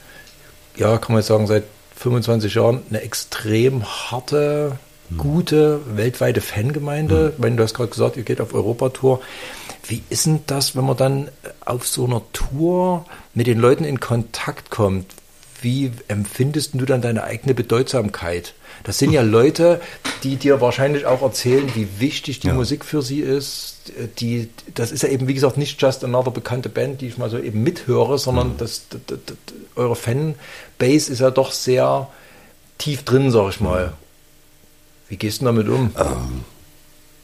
ja, 0.77 0.99
kann 0.99 1.13
man 1.13 1.21
jetzt 1.21 1.29
sagen, 1.29 1.47
seit 1.47 1.63
25 1.97 2.55
Jahren 2.55 2.81
eine 2.89 3.03
extrem 3.03 3.85
harte, 3.85 4.73
gute, 5.19 5.81
weltweite 5.97 6.41
Fangemeinde. 6.41 7.35
Wenn 7.37 7.57
du 7.57 7.63
hast 7.63 7.75
gerade 7.75 7.91
gesagt, 7.91 8.17
ihr 8.17 8.23
geht 8.23 8.41
auf 8.41 8.55
Europatour. 8.55 9.21
Wie 9.87 10.03
ist 10.09 10.27
denn 10.27 10.41
das, 10.47 10.77
wenn 10.77 10.85
man 10.85 10.97
dann 10.97 11.29
auf 11.65 11.87
so 11.87 12.05
einer 12.07 12.23
Tour 12.33 13.05
mit 13.35 13.47
den 13.47 13.59
Leuten 13.59 13.85
in 13.85 14.01
Kontakt 14.01 14.71
kommt? 14.71 15.07
wie 15.63 15.93
empfindest 16.09 16.71
du 16.73 16.87
dann 16.87 17.03
deine 17.03 17.23
eigene 17.25 17.53
Bedeutsamkeit? 17.53 18.55
Das 18.83 18.99
sind 18.99 19.13
ja 19.13 19.23
Leute, 19.23 19.81
die 20.23 20.37
dir 20.37 20.61
wahrscheinlich 20.61 21.07
auch 21.07 21.23
erzählen, 21.23 21.69
wie 21.75 21.89
wichtig 21.99 22.41
die 22.41 22.49
Ja. 22.49 22.55
Musik 22.55 22.85
für 22.85 23.03
sie 23.03 23.21
ist. 23.21 23.93
Die, 24.19 24.49
das 24.75 24.93
ist 24.93 25.03
ja 25.03 25.09
eben, 25.09 25.29
wie 25.29 25.35
gesagt, 25.35 25.57
nicht 25.57 25.81
just 25.81 26.05
another 26.05 26.31
bekannte 26.31 26.69
Band, 26.69 27.01
die 27.01 27.09
ich 27.09 27.19
mal 27.19 27.31
so 27.31 27.39
eben 27.39 27.63
mithöre, 27.63 28.19
sondern 28.19 28.57
das, 28.57 28.83
das, 28.91 29.01
das, 29.07 29.19
das, 29.27 29.37
eure 29.77 29.97
Fanbase 29.97 31.13
ist 31.13 31.21
ja 31.21 31.31
doch 31.31 31.53
sehr 31.53 32.09
tief 32.79 33.05
drin, 33.05 33.31
sag 33.31 33.51
ich 33.51 33.61
mal. 33.61 33.93
Wie 35.09 35.17
gehst 35.17 35.41
du 35.41 35.47
damit 35.47 35.69
um? 35.69 35.91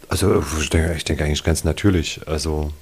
Also 0.08 0.42
ich 0.60 0.70
denke, 0.70 0.94
ich 0.96 1.04
denke 1.04 1.24
eigentlich 1.24 1.44
ganz 1.44 1.64
natürlich. 1.64 2.20
Also 2.26 2.72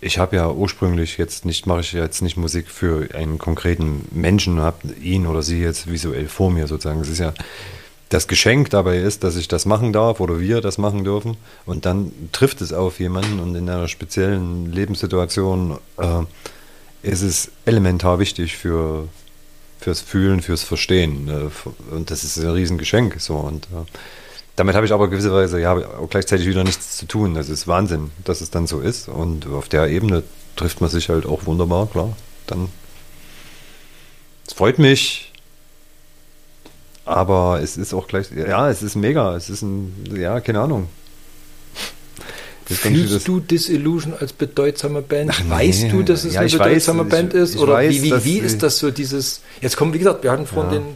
ich 0.00 0.18
habe 0.18 0.36
ja 0.36 0.50
ursprünglich 0.50 1.18
jetzt 1.18 1.44
nicht, 1.44 1.66
mache 1.66 1.80
ich 1.80 1.92
jetzt 1.92 2.22
nicht 2.22 2.36
Musik 2.36 2.68
für 2.68 3.08
einen 3.14 3.38
konkreten 3.38 4.06
Menschen, 4.12 4.60
habe 4.60 4.88
ihn 5.02 5.26
oder 5.26 5.42
sie 5.42 5.60
jetzt 5.60 5.90
visuell 5.90 6.28
vor 6.28 6.50
mir 6.50 6.66
sozusagen. 6.66 7.00
Es 7.00 7.08
ist 7.08 7.18
ja 7.18 7.34
das 8.10 8.28
Geschenk 8.28 8.70
dabei 8.70 8.98
ist, 8.98 9.24
dass 9.24 9.36
ich 9.36 9.48
das 9.48 9.64
machen 9.66 9.92
darf 9.92 10.20
oder 10.20 10.40
wir 10.40 10.60
das 10.60 10.78
machen 10.78 11.04
dürfen. 11.04 11.36
Und 11.64 11.86
dann 11.86 12.12
trifft 12.32 12.60
es 12.60 12.72
auf 12.72 13.00
jemanden 13.00 13.40
und 13.40 13.54
in 13.54 13.68
einer 13.68 13.88
speziellen 13.88 14.72
Lebenssituation 14.72 15.78
äh, 15.96 16.22
ist 17.02 17.22
es 17.22 17.50
elementar 17.64 18.18
wichtig 18.18 18.56
für 18.56 19.08
fürs 19.78 20.02
Fühlen, 20.02 20.42
fürs 20.42 20.62
Verstehen. 20.62 21.28
Äh, 21.28 21.94
und 21.94 22.10
das 22.10 22.24
ist 22.24 22.36
ein 22.38 22.50
Riesengeschenk. 22.50 23.20
So 23.20 23.36
und 23.36 23.66
äh, 23.66 23.86
damit 24.56 24.74
habe 24.74 24.84
ich 24.84 24.92
aber 24.92 25.08
gewisserweise 25.08 25.60
ja 25.60 25.74
auch 25.74 26.10
gleichzeitig 26.10 26.46
wieder 26.46 26.64
nichts 26.64 26.96
zu 26.96 27.06
tun. 27.06 27.34
Das 27.34 27.48
ist 27.48 27.66
Wahnsinn, 27.66 28.10
dass 28.24 28.40
es 28.40 28.50
dann 28.50 28.66
so 28.66 28.80
ist. 28.80 29.08
Und 29.08 29.46
auf 29.46 29.68
der 29.68 29.88
Ebene 29.88 30.24
trifft 30.56 30.80
man 30.80 30.90
sich 30.90 31.08
halt 31.08 31.26
auch 31.26 31.46
wunderbar, 31.46 31.86
klar. 31.86 32.14
Dann 32.46 32.68
es 34.46 34.52
freut 34.52 34.80
mich. 34.80 35.29
Aber 37.10 37.60
es 37.62 37.76
ist 37.76 37.92
auch 37.92 38.06
gleich, 38.06 38.28
ja, 38.30 38.70
es 38.70 38.82
ist 38.82 38.94
mega. 38.94 39.34
Es 39.36 39.50
ist 39.50 39.62
ein, 39.62 39.92
ja, 40.16 40.40
keine 40.40 40.60
Ahnung. 40.60 40.86
Ich 42.68 42.78
Fühlst 42.78 43.12
das- 43.14 43.24
du 43.24 43.40
Disillusion 43.40 44.14
als 44.18 44.32
bedeutsame 44.32 45.02
Band? 45.02 45.30
Ach, 45.34 45.42
nee. 45.42 45.50
weißt 45.50 45.90
du, 45.90 46.02
dass 46.04 46.22
es 46.24 46.34
Ja, 46.34 46.40
eine 46.40 46.52
weiß, 46.52 46.58
bedeutsame 46.58 47.02
ich- 47.02 47.08
Band 47.08 47.34
ist? 47.34 47.54
ich 47.56 47.60
Oder 47.60 47.72
weiß, 47.74 47.90
wie, 47.94 48.02
wie, 48.12 48.24
wie 48.24 48.38
ist 48.38 48.62
das 48.62 48.78
so 48.78 48.92
dieses, 48.92 49.40
jetzt 49.60 49.76
kommen, 49.76 49.92
wie 49.92 49.98
gesagt, 49.98 50.22
wir 50.22 50.30
hatten 50.30 50.46
vorhin 50.46 50.72
Ja. 50.72 50.78
den, 50.78 50.86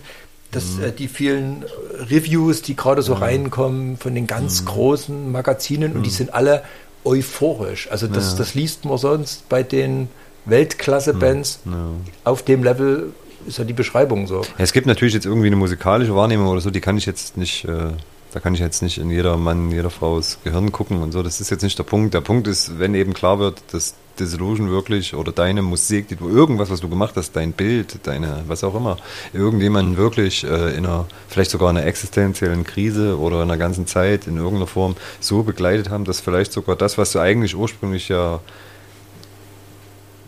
das, 0.53 0.79
äh, 0.79 0.93
die 0.93 1.09
vielen 1.09 1.65
Reviews, 2.09 2.63
die 2.63 2.77
gerade 2.77 3.03
so 3.03 3.15
reinkommen 3.15 3.97
von 3.97 4.15
den 4.15 4.29
ganz 4.29 4.61
Mhm. 4.61 4.67
großen 4.67 5.33
Magazinen 5.33 5.97
und 5.97 6.05
die 6.05 6.11
sind 6.11 6.33
alle 6.33 6.63
euphorisch. 7.05 7.91
Also 7.91 8.07
das, 8.07 8.33
Ja. 8.33 8.39
das 8.39 8.55
liest 8.55 8.85
man 8.85 8.97
sonst 8.97 9.49
bei 9.49 9.65
den 9.65 10.09
Weltklasse-Bands. 10.45 11.59
Ja. 11.65 11.89
Auf 12.23 12.43
dem 12.45 12.63
Level 12.63 13.13
ist 13.47 13.59
ja 13.59 13.65
die 13.65 13.73
Beschreibung 13.73 14.27
so. 14.27 14.43
Es 14.59 14.73
gibt 14.73 14.87
natürlich 14.87 15.15
jetzt 15.15 15.27
irgendwie 15.27 15.49
eine 15.49 15.57
musikalische 15.57 16.15
Wahrnehmung 16.15 16.49
oder 16.49 16.61
so, 16.61 16.71
die 16.71 16.81
kann 16.81 16.97
ich 16.97 17.07
jetzt 17.07 17.37
nicht, 17.37 17.65
äh, 17.65 17.91
da 18.33 18.41
kann 18.41 18.55
ich 18.55 18.61
jetzt 18.61 18.83
nicht 18.83 18.99
in 18.99 19.11
jeder 19.11 19.37
Mann, 19.37 19.71
jeder 19.71 19.91
Frau's 19.91 20.39
Gehirn 20.45 20.73
gucken 20.73 21.03
und 21.03 21.13
so. 21.13 21.23
Das 21.23 21.41
ist 21.41 21.51
jetzt 21.51 21.63
nicht 21.63 21.79
der 21.79 21.85
Punkt. 21.85 22.15
Der 22.15 22.21
Punkt 22.21 22.47
ist, 22.49 22.79
wenn 22.79 22.95
eben 22.95 23.15
klar 23.15 23.39
wird, 23.39 23.63
dass 23.73 23.95
Disillusion 24.19 24.71
wirklich 24.71 25.15
oder 25.15 25.33
deine 25.33 25.63
Musik, 25.63 26.09
die 26.09 26.17
du 26.17 26.29
irgendwas, 26.29 26.71
was 26.71 26.81
du 26.81 26.89
gemacht 26.89 27.15
hast, 27.17 27.33
dein 27.33 27.53
Bild, 27.53 27.99
deine, 28.05 28.45
was 28.47 28.65
auch 28.65 28.75
immer, 28.75 28.97
irgendjemanden 29.33 29.97
wirklich 29.97 30.45
äh, 30.45 30.77
in 30.77 30.87
einer, 30.87 31.07
vielleicht 31.29 31.51
sogar 31.51 31.71
in 31.71 31.77
einer 31.77 31.87
existenziellen 31.87 32.65
Krise 32.65 33.19
oder 33.19 33.39
in 33.39 33.51
einer 33.51 33.59
ganzen 33.59 33.87
Zeit 33.87 34.27
in 34.27 34.37
irgendeiner 34.37 34.67
Form 34.67 34.97
so 35.21 35.43
begleitet 35.43 35.91
haben, 35.91 36.05
dass 36.05 36.21
vielleicht 36.21 36.53
sogar 36.53 36.77
das, 36.77 36.99
was 36.99 37.13
du 37.13 37.19
eigentlich 37.19 37.57
ursprünglich 37.57 38.09
ja 38.09 38.41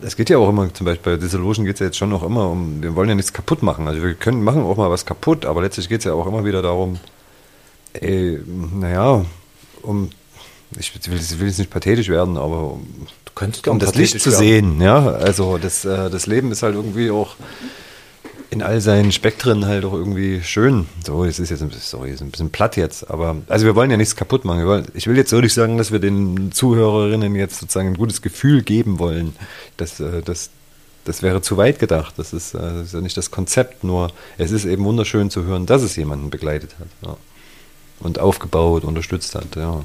es 0.02 0.16
geht 0.16 0.30
ja 0.30 0.38
auch 0.38 0.48
immer, 0.48 0.72
zum 0.72 0.84
Beispiel 0.86 1.14
bei 1.14 1.18
Disillusion 1.20 1.64
geht 1.64 1.74
es 1.74 1.80
ja 1.80 1.86
jetzt 1.86 1.96
schon 1.96 2.10
noch 2.10 2.22
immer 2.22 2.48
um, 2.50 2.82
wir 2.82 2.94
wollen 2.94 3.08
ja 3.08 3.14
nichts 3.14 3.32
kaputt 3.32 3.62
machen. 3.62 3.88
Also 3.88 4.02
wir 4.02 4.14
können 4.14 4.42
machen 4.42 4.62
auch 4.62 4.76
mal 4.76 4.90
was 4.90 5.06
kaputt, 5.06 5.46
aber 5.46 5.62
letztlich 5.62 5.88
geht 5.88 6.00
es 6.00 6.04
ja 6.04 6.12
auch 6.12 6.26
immer 6.26 6.44
wieder 6.44 6.62
darum, 6.62 6.98
ey, 7.94 8.38
naja, 8.74 9.24
um, 9.82 10.10
ich 10.78 10.92
will, 10.94 11.16
ich 11.16 11.38
will 11.40 11.48
jetzt 11.48 11.58
nicht 11.58 11.70
pathetisch 11.70 12.08
werden, 12.08 12.36
aber 12.36 12.72
um, 12.72 12.86
Du 13.24 13.32
könntest 13.34 13.68
um 13.68 13.78
das 13.78 13.94
Licht 13.94 14.18
zu 14.20 14.30
werden. 14.30 14.38
sehen, 14.38 14.80
ja. 14.80 15.08
Also 15.08 15.58
das, 15.58 15.84
äh, 15.84 16.10
das 16.10 16.26
Leben 16.26 16.52
ist 16.52 16.62
halt 16.62 16.74
irgendwie 16.74 17.10
auch 17.10 17.36
in 18.50 18.62
all 18.62 18.80
seinen 18.80 19.12
Spektren 19.12 19.66
halt 19.66 19.84
auch 19.84 19.92
irgendwie 19.92 20.42
schön. 20.42 20.86
So, 21.04 21.24
es 21.24 21.38
ist 21.38 21.50
jetzt 21.50 21.62
ein 21.62 21.68
bisschen, 21.68 21.82
sorry, 21.82 22.10
ist 22.10 22.22
ein 22.22 22.30
bisschen 22.30 22.50
platt 22.50 22.76
jetzt, 22.76 23.10
aber 23.10 23.36
also 23.48 23.66
wir 23.66 23.74
wollen 23.74 23.90
ja 23.90 23.96
nichts 23.96 24.16
kaputt 24.16 24.44
machen. 24.44 24.66
Wollen, 24.66 24.86
ich 24.94 25.06
will 25.06 25.16
jetzt 25.16 25.30
so 25.30 25.40
nicht 25.40 25.54
sagen, 25.54 25.78
dass 25.78 25.92
wir 25.92 25.98
den 25.98 26.52
Zuhörerinnen 26.52 27.34
jetzt 27.34 27.58
sozusagen 27.60 27.88
ein 27.88 27.96
gutes 27.96 28.22
Gefühl 28.22 28.62
geben 28.62 28.98
wollen. 28.98 29.34
Das, 29.76 30.00
äh, 30.00 30.22
das, 30.22 30.50
das 31.04 31.22
wäre 31.22 31.42
zu 31.42 31.56
weit 31.56 31.78
gedacht. 31.78 32.14
Das 32.18 32.32
ist, 32.32 32.54
äh, 32.54 32.58
das 32.58 32.86
ist 32.88 32.94
ja 32.94 33.00
nicht 33.00 33.16
das 33.16 33.30
Konzept, 33.30 33.84
nur 33.84 34.12
es 34.38 34.52
ist 34.52 34.64
eben 34.64 34.84
wunderschön 34.84 35.30
zu 35.30 35.44
hören, 35.44 35.66
dass 35.66 35.82
es 35.82 35.96
jemanden 35.96 36.30
begleitet 36.30 36.76
hat. 36.78 36.88
Ja. 37.04 37.16
Und 37.98 38.18
aufgebaut, 38.18 38.84
unterstützt 38.84 39.34
hat, 39.34 39.56
ja. 39.56 39.82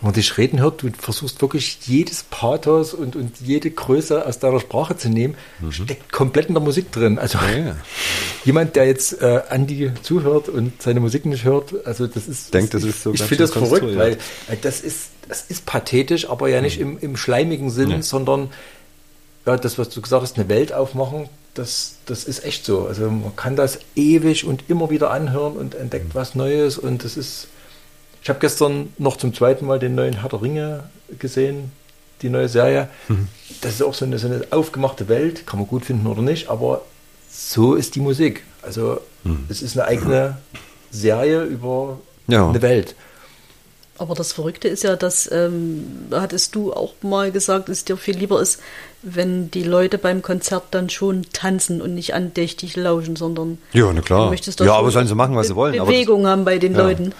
Wenn 0.00 0.08
man 0.08 0.14
dich 0.14 0.36
reden 0.36 0.60
hört, 0.60 0.82
du 0.82 0.90
versuchst 0.98 1.40
wirklich 1.40 1.78
jedes 1.86 2.22
Pathos 2.22 2.92
und, 2.92 3.16
und 3.16 3.40
jede 3.40 3.70
Größe 3.70 4.26
aus 4.26 4.38
deiner 4.38 4.60
Sprache 4.60 4.96
zu 4.96 5.08
nehmen, 5.08 5.36
steckt 5.70 6.12
komplett 6.12 6.48
in 6.48 6.54
der 6.54 6.62
Musik 6.62 6.92
drin. 6.92 7.18
Also 7.18 7.38
Mhm. 7.38 7.44
Ja, 7.50 7.58
ja. 7.68 7.76
jemand, 8.44 8.76
der 8.76 8.86
jetzt 8.86 9.20
äh, 9.22 9.40
Andi 9.48 9.92
zuhört 10.02 10.48
und 10.50 10.82
seine 10.82 11.00
Musik 11.00 11.24
nicht 11.24 11.44
hört, 11.44 11.86
also 11.86 12.06
das 12.06 12.28
ist. 12.28 12.52
Denkt, 12.52 12.74
das 12.74 12.82
ich, 12.82 12.90
ist 12.90 13.02
so 13.02 13.14
Ich 13.14 13.22
finde 13.22 13.44
das 13.44 13.52
verrückt, 13.52 13.96
weil 13.96 14.18
weil 14.48 14.56
das 14.60 14.80
ist, 14.80 15.08
das 15.28 15.42
ist 15.48 15.64
pathetisch, 15.66 16.28
aber 16.28 16.48
ja 16.48 16.60
nicht 16.60 16.78
im, 16.78 16.98
im 16.98 17.16
schleimigen 17.16 17.70
Sinn, 17.70 17.88
Nee. 17.88 18.00
sondern 18.02 18.50
ja, 19.46 19.56
das, 19.56 19.78
was 19.78 19.88
du 19.90 20.02
gesagt 20.02 20.22
hast, 20.22 20.38
eine 20.38 20.48
Welt 20.48 20.72
aufmachen, 20.72 21.28
das, 21.54 21.96
das 22.04 22.24
ist 22.24 22.44
echt 22.44 22.66
so. 22.66 22.86
Also 22.86 23.08
man 23.10 23.34
kann 23.34 23.56
das 23.56 23.78
ewig 23.94 24.44
und 24.44 24.64
immer 24.68 24.90
wieder 24.90 25.10
anhören 25.10 25.56
und 25.56 25.74
entdeckt 25.74 26.14
was 26.14 26.34
Neues 26.34 26.76
und 26.76 27.02
das 27.04 27.16
ist. 27.16 27.48
Ich 28.26 28.28
habe 28.28 28.40
gestern 28.40 28.92
noch 28.98 29.16
zum 29.18 29.32
zweiten 29.32 29.66
Mal 29.66 29.78
den 29.78 29.94
neuen 29.94 30.20
Herr 30.20 30.28
der 30.28 30.42
Ringe 30.42 30.82
gesehen, 31.20 31.70
die 32.22 32.28
neue 32.28 32.48
Serie. 32.48 32.88
Das 33.60 33.74
ist 33.74 33.82
auch 33.84 33.94
so 33.94 34.04
eine, 34.04 34.18
so 34.18 34.26
eine 34.26 34.44
aufgemachte 34.50 35.06
Welt, 35.08 35.46
kann 35.46 35.60
man 35.60 35.68
gut 35.68 35.84
finden 35.84 36.08
oder 36.08 36.22
nicht, 36.22 36.48
aber 36.48 36.82
so 37.30 37.76
ist 37.76 37.94
die 37.94 38.00
Musik. 38.00 38.42
Also 38.62 38.98
es 39.48 39.62
ist 39.62 39.78
eine 39.78 39.86
eigene 39.86 40.38
Serie 40.90 41.44
über 41.44 42.00
Ja. 42.26 42.48
eine 42.48 42.60
Welt. 42.62 42.96
Aber 43.96 44.16
das 44.16 44.32
Verrückte 44.32 44.66
ist 44.66 44.82
ja, 44.82 44.96
dass, 44.96 45.30
ähm, 45.30 45.86
hattest 46.10 46.56
du 46.56 46.72
auch 46.72 46.94
mal 47.02 47.30
gesagt, 47.30 47.68
dass 47.68 47.78
es 47.78 47.84
dir 47.84 47.96
viel 47.96 48.16
lieber 48.18 48.42
ist, 48.42 48.58
wenn 49.02 49.52
die 49.52 49.62
Leute 49.62 49.98
beim 49.98 50.20
Konzert 50.20 50.64
dann 50.72 50.90
schon 50.90 51.26
tanzen 51.32 51.80
und 51.80 51.94
nicht 51.94 52.12
andächtig 52.12 52.74
lauschen, 52.74 53.14
sondern 53.14 53.58
Ja, 53.72 53.92
na 53.94 54.00
klar. 54.00 54.24
du 54.24 54.30
möchtest 54.30 54.58
doch 54.58 54.66
Ja, 54.66 54.74
aber 54.74 54.90
sollen 54.90 55.06
sie 55.06 55.14
machen, 55.14 55.36
was 55.36 55.46
sie 55.46 55.54
wollen. 55.54 55.74
aber 55.78 55.86
das- 55.92 55.94
Bewegung 55.94 56.26
haben 56.26 56.44
bei 56.44 56.58
den 56.58 56.74
Ja. 56.74 56.82
Leuten. 56.82 57.12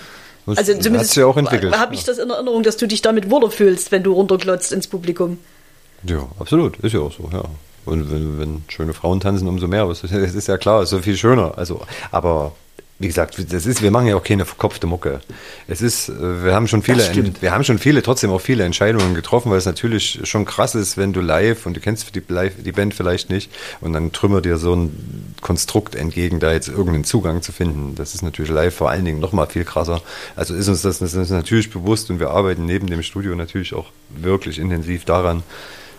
Das 0.47 0.59
Also 0.59 0.75
hat 0.75 0.83
zumindest 0.83 1.11
sich 1.11 1.21
ja 1.21 1.27
auch 1.27 1.37
entwickelt. 1.37 1.77
habe 1.77 1.95
ich 1.95 2.05
das 2.05 2.19
in 2.19 2.31
Erinnerung, 2.31 2.63
dass 2.63 2.77
du 2.77 2.87
dich 2.87 3.03
damit 3.03 3.31
wohler 3.31 3.51
fühlst, 3.51 3.91
wenn 3.93 4.03
du 4.03 4.13
runterklotzt 4.13 4.73
ins 4.73 4.87
Publikum. 4.87 5.39
Ja, 6.05 6.29
absolut. 6.39 6.79
Ist 6.79 6.93
ja 6.93 7.01
auch 7.01 7.13
so, 7.13 7.29
ja. 7.33 7.43
Und 7.85 8.11
wenn, 8.11 8.39
wenn 8.39 8.65
schöne 8.69 8.93
Frauen 8.93 9.21
tanzen, 9.21 9.47
umso 9.49 9.69
mehr. 9.69 9.85
Es 9.87 10.03
ist, 10.03 10.49
ja 10.49 10.59
klar, 10.59 10.83
es 10.83 10.85
ist 10.85 10.91
so 10.91 11.03
viel 11.03 11.17
schöner. 11.17 11.57
Also, 11.57 11.81
aber 12.11 12.53
wie 12.99 13.09
gesagt, 13.09 13.53
das 13.53 13.67
ist, 13.67 13.83
wir 13.83 13.91
machen 13.91 14.07
ja 14.07 14.17
auch 14.17 14.23
keine 14.23 14.47
verkopfte 14.47 14.87
Mucke. 14.87 15.21
Es 15.69 15.83
ist, 15.83 16.09
äh, 16.09 16.45
wir 16.45 16.55
haben 16.55 16.67
schon 16.67 16.83
viele, 16.83 17.05
wir 17.41 17.53
haben 17.53 17.63
schon 17.63 17.79
viele, 17.79 18.03
trotzdem 18.03 18.31
auch 18.31 18.41
viele 18.41 18.65
Entscheidungen 18.65 19.15
getroffen, 19.15 19.51
weil 19.51 19.59
es 19.59 19.67
natürlich 19.67 20.21
schon 20.25 20.47
krass 20.47 20.75
ist, 20.75 20.97
wenn 20.97 21.13
du 21.13 21.21
live 21.21 21.67
und 21.67 21.77
du 21.77 21.81
kennst 21.81 22.15
die, 22.15 22.23
die 22.23 22.73
Band 22.73 22.95
vielleicht 22.95 23.29
nicht 23.29 23.51
und 23.83 23.93
dann 23.93 24.13
trümmert 24.13 24.47
dir 24.47 24.57
so 24.57 24.75
ein 24.75 25.35
Konstrukt 25.43 25.95
entgegen, 25.95 26.41
da 26.41 26.53
jetzt 26.53 26.69
irgendeinen 26.69 27.05
Zugang 27.05 27.43
zu 27.43 27.53
finden. 27.53 27.95
Das 27.97 28.15
ist 28.15 28.23
natürlich 28.23 28.51
live 28.51 28.75
vor 28.75 28.91
allen 28.91 29.05
Dingen 29.05 29.21
noch 29.21 29.33
mal 29.33 29.47
viel 29.47 29.65
krasser. 29.65 30.01
Also 30.35 30.55
ist 30.55 30.69
uns 30.69 30.81
das, 30.81 30.99
das 30.99 31.13
ist 31.13 31.31
natürlich 31.31 31.71
bewusst 31.71 32.11
und 32.11 32.19
wir 32.19 32.31
arbeiten 32.31 32.65
neben 32.65 32.87
dem 32.87 33.03
Studio 33.03 33.35
natürlich 33.35 33.75
auch 33.75 33.91
wirklich 34.09 34.59
intensiv 34.59 35.05
daran, 35.05 35.43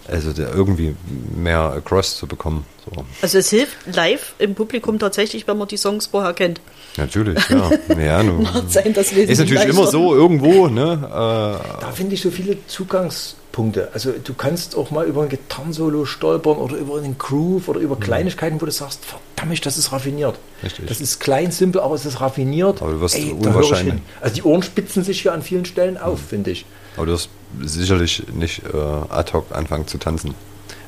also 0.10 0.32
irgendwie 0.42 0.96
mehr 1.36 1.60
across 1.74 2.18
zu 2.18 2.28
bekommen. 2.28 2.66
So. 2.86 3.04
Also 3.22 3.38
es 3.40 3.50
hilft 3.50 3.76
live 3.94 4.34
im 4.40 4.56
Publikum 4.56 4.98
tatsächlich, 5.00 5.48
wenn 5.48 5.58
man 5.58 5.68
die 5.68 5.78
Songs 5.78 6.08
vorher 6.08 6.34
kennt. 6.34 6.62
Natürlich, 6.96 7.38
ja. 7.50 7.70
ja 8.00 8.24
Macht 8.24 8.72
sein 8.72 8.94
das 8.94 9.12
wesentlich 9.12 9.30
ist 9.30 9.40
natürlich 9.40 9.64
leichter. 9.66 9.78
immer 9.78 9.88
so 9.88 10.16
irgendwo, 10.16 10.68
ne? 10.68 10.98
Da 11.12 11.92
finde 11.94 12.16
ich 12.16 12.22
so 12.22 12.32
viele 12.32 12.58
Zugangspunkte. 12.68 13.90
Also 13.94 14.12
du 14.24 14.34
kannst 14.34 14.76
auch 14.76 14.92
mal 14.92 15.06
über 15.06 15.24
ein 15.24 15.30
Gitarrensolo 15.30 16.06
stolpern 16.06 16.58
oder 16.58 16.76
über 16.78 16.98
einen 16.98 17.18
Groove 17.18 17.68
oder 17.68 17.80
über 17.80 17.98
Kleinigkeiten, 17.98 18.62
wo 18.62 18.66
du 18.66 18.72
sagst, 18.72 19.02
verdammt, 19.06 19.66
das 19.66 19.78
ist 19.78 19.92
raffiniert. 19.92 20.36
Mhm. 20.36 20.66
Richtig. 20.66 20.86
Das 20.88 21.02
ist 21.02 21.20
klein, 21.20 21.52
simpel, 21.52 21.82
aber 21.82 21.96
es 21.96 22.06
ist 22.06 22.20
raffiniert. 22.22 22.82
Aber 22.82 22.92
du 22.94 23.02
wirst 23.02 23.18
ich 23.18 23.32
unwahrscheinlich-. 23.32 23.96
Also 24.22 24.36
die 24.36 24.44
Ohren 24.44 24.64
spitzen 24.64 25.04
sich 25.04 25.22
hier 25.22 25.34
an 25.34 25.42
vielen 25.42 25.66
Stellen 25.66 25.98
auf, 25.98 26.20
Mhm. 26.22 26.28
finde 26.30 26.52
ich. 26.52 26.66
Aber 26.98 27.06
du 27.06 27.12
wirst 27.14 27.30
sicherlich 27.62 28.24
nicht 28.34 28.64
äh, 28.74 28.78
ad 28.78 29.32
hoc 29.34 29.46
anfangen 29.56 29.88
zu 29.88 29.98
tanzen. 29.98 30.34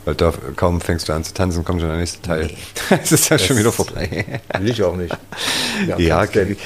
Weil 0.05 0.16
da 0.16 0.34
kaum 0.55 0.80
fängst 0.82 1.10
du 1.10 1.14
an 1.14 1.24
zu 1.26 1.34
tanzen, 1.34 1.64
kommt 1.66 1.82
schon 1.82 1.89
der 1.89 1.99
nächste 1.99 2.22
Teil. 2.22 2.49
Es 3.03 3.12
ist 3.12 3.30
ja 3.30 3.38
schon 3.38 3.57
wieder 3.57 3.72
vorbei. 3.72 4.39
Will 4.57 4.70
ich 4.70 4.82
auch 4.82 4.95
nicht. 4.95 5.16
Ja, 5.88 5.97
du- 5.97 6.03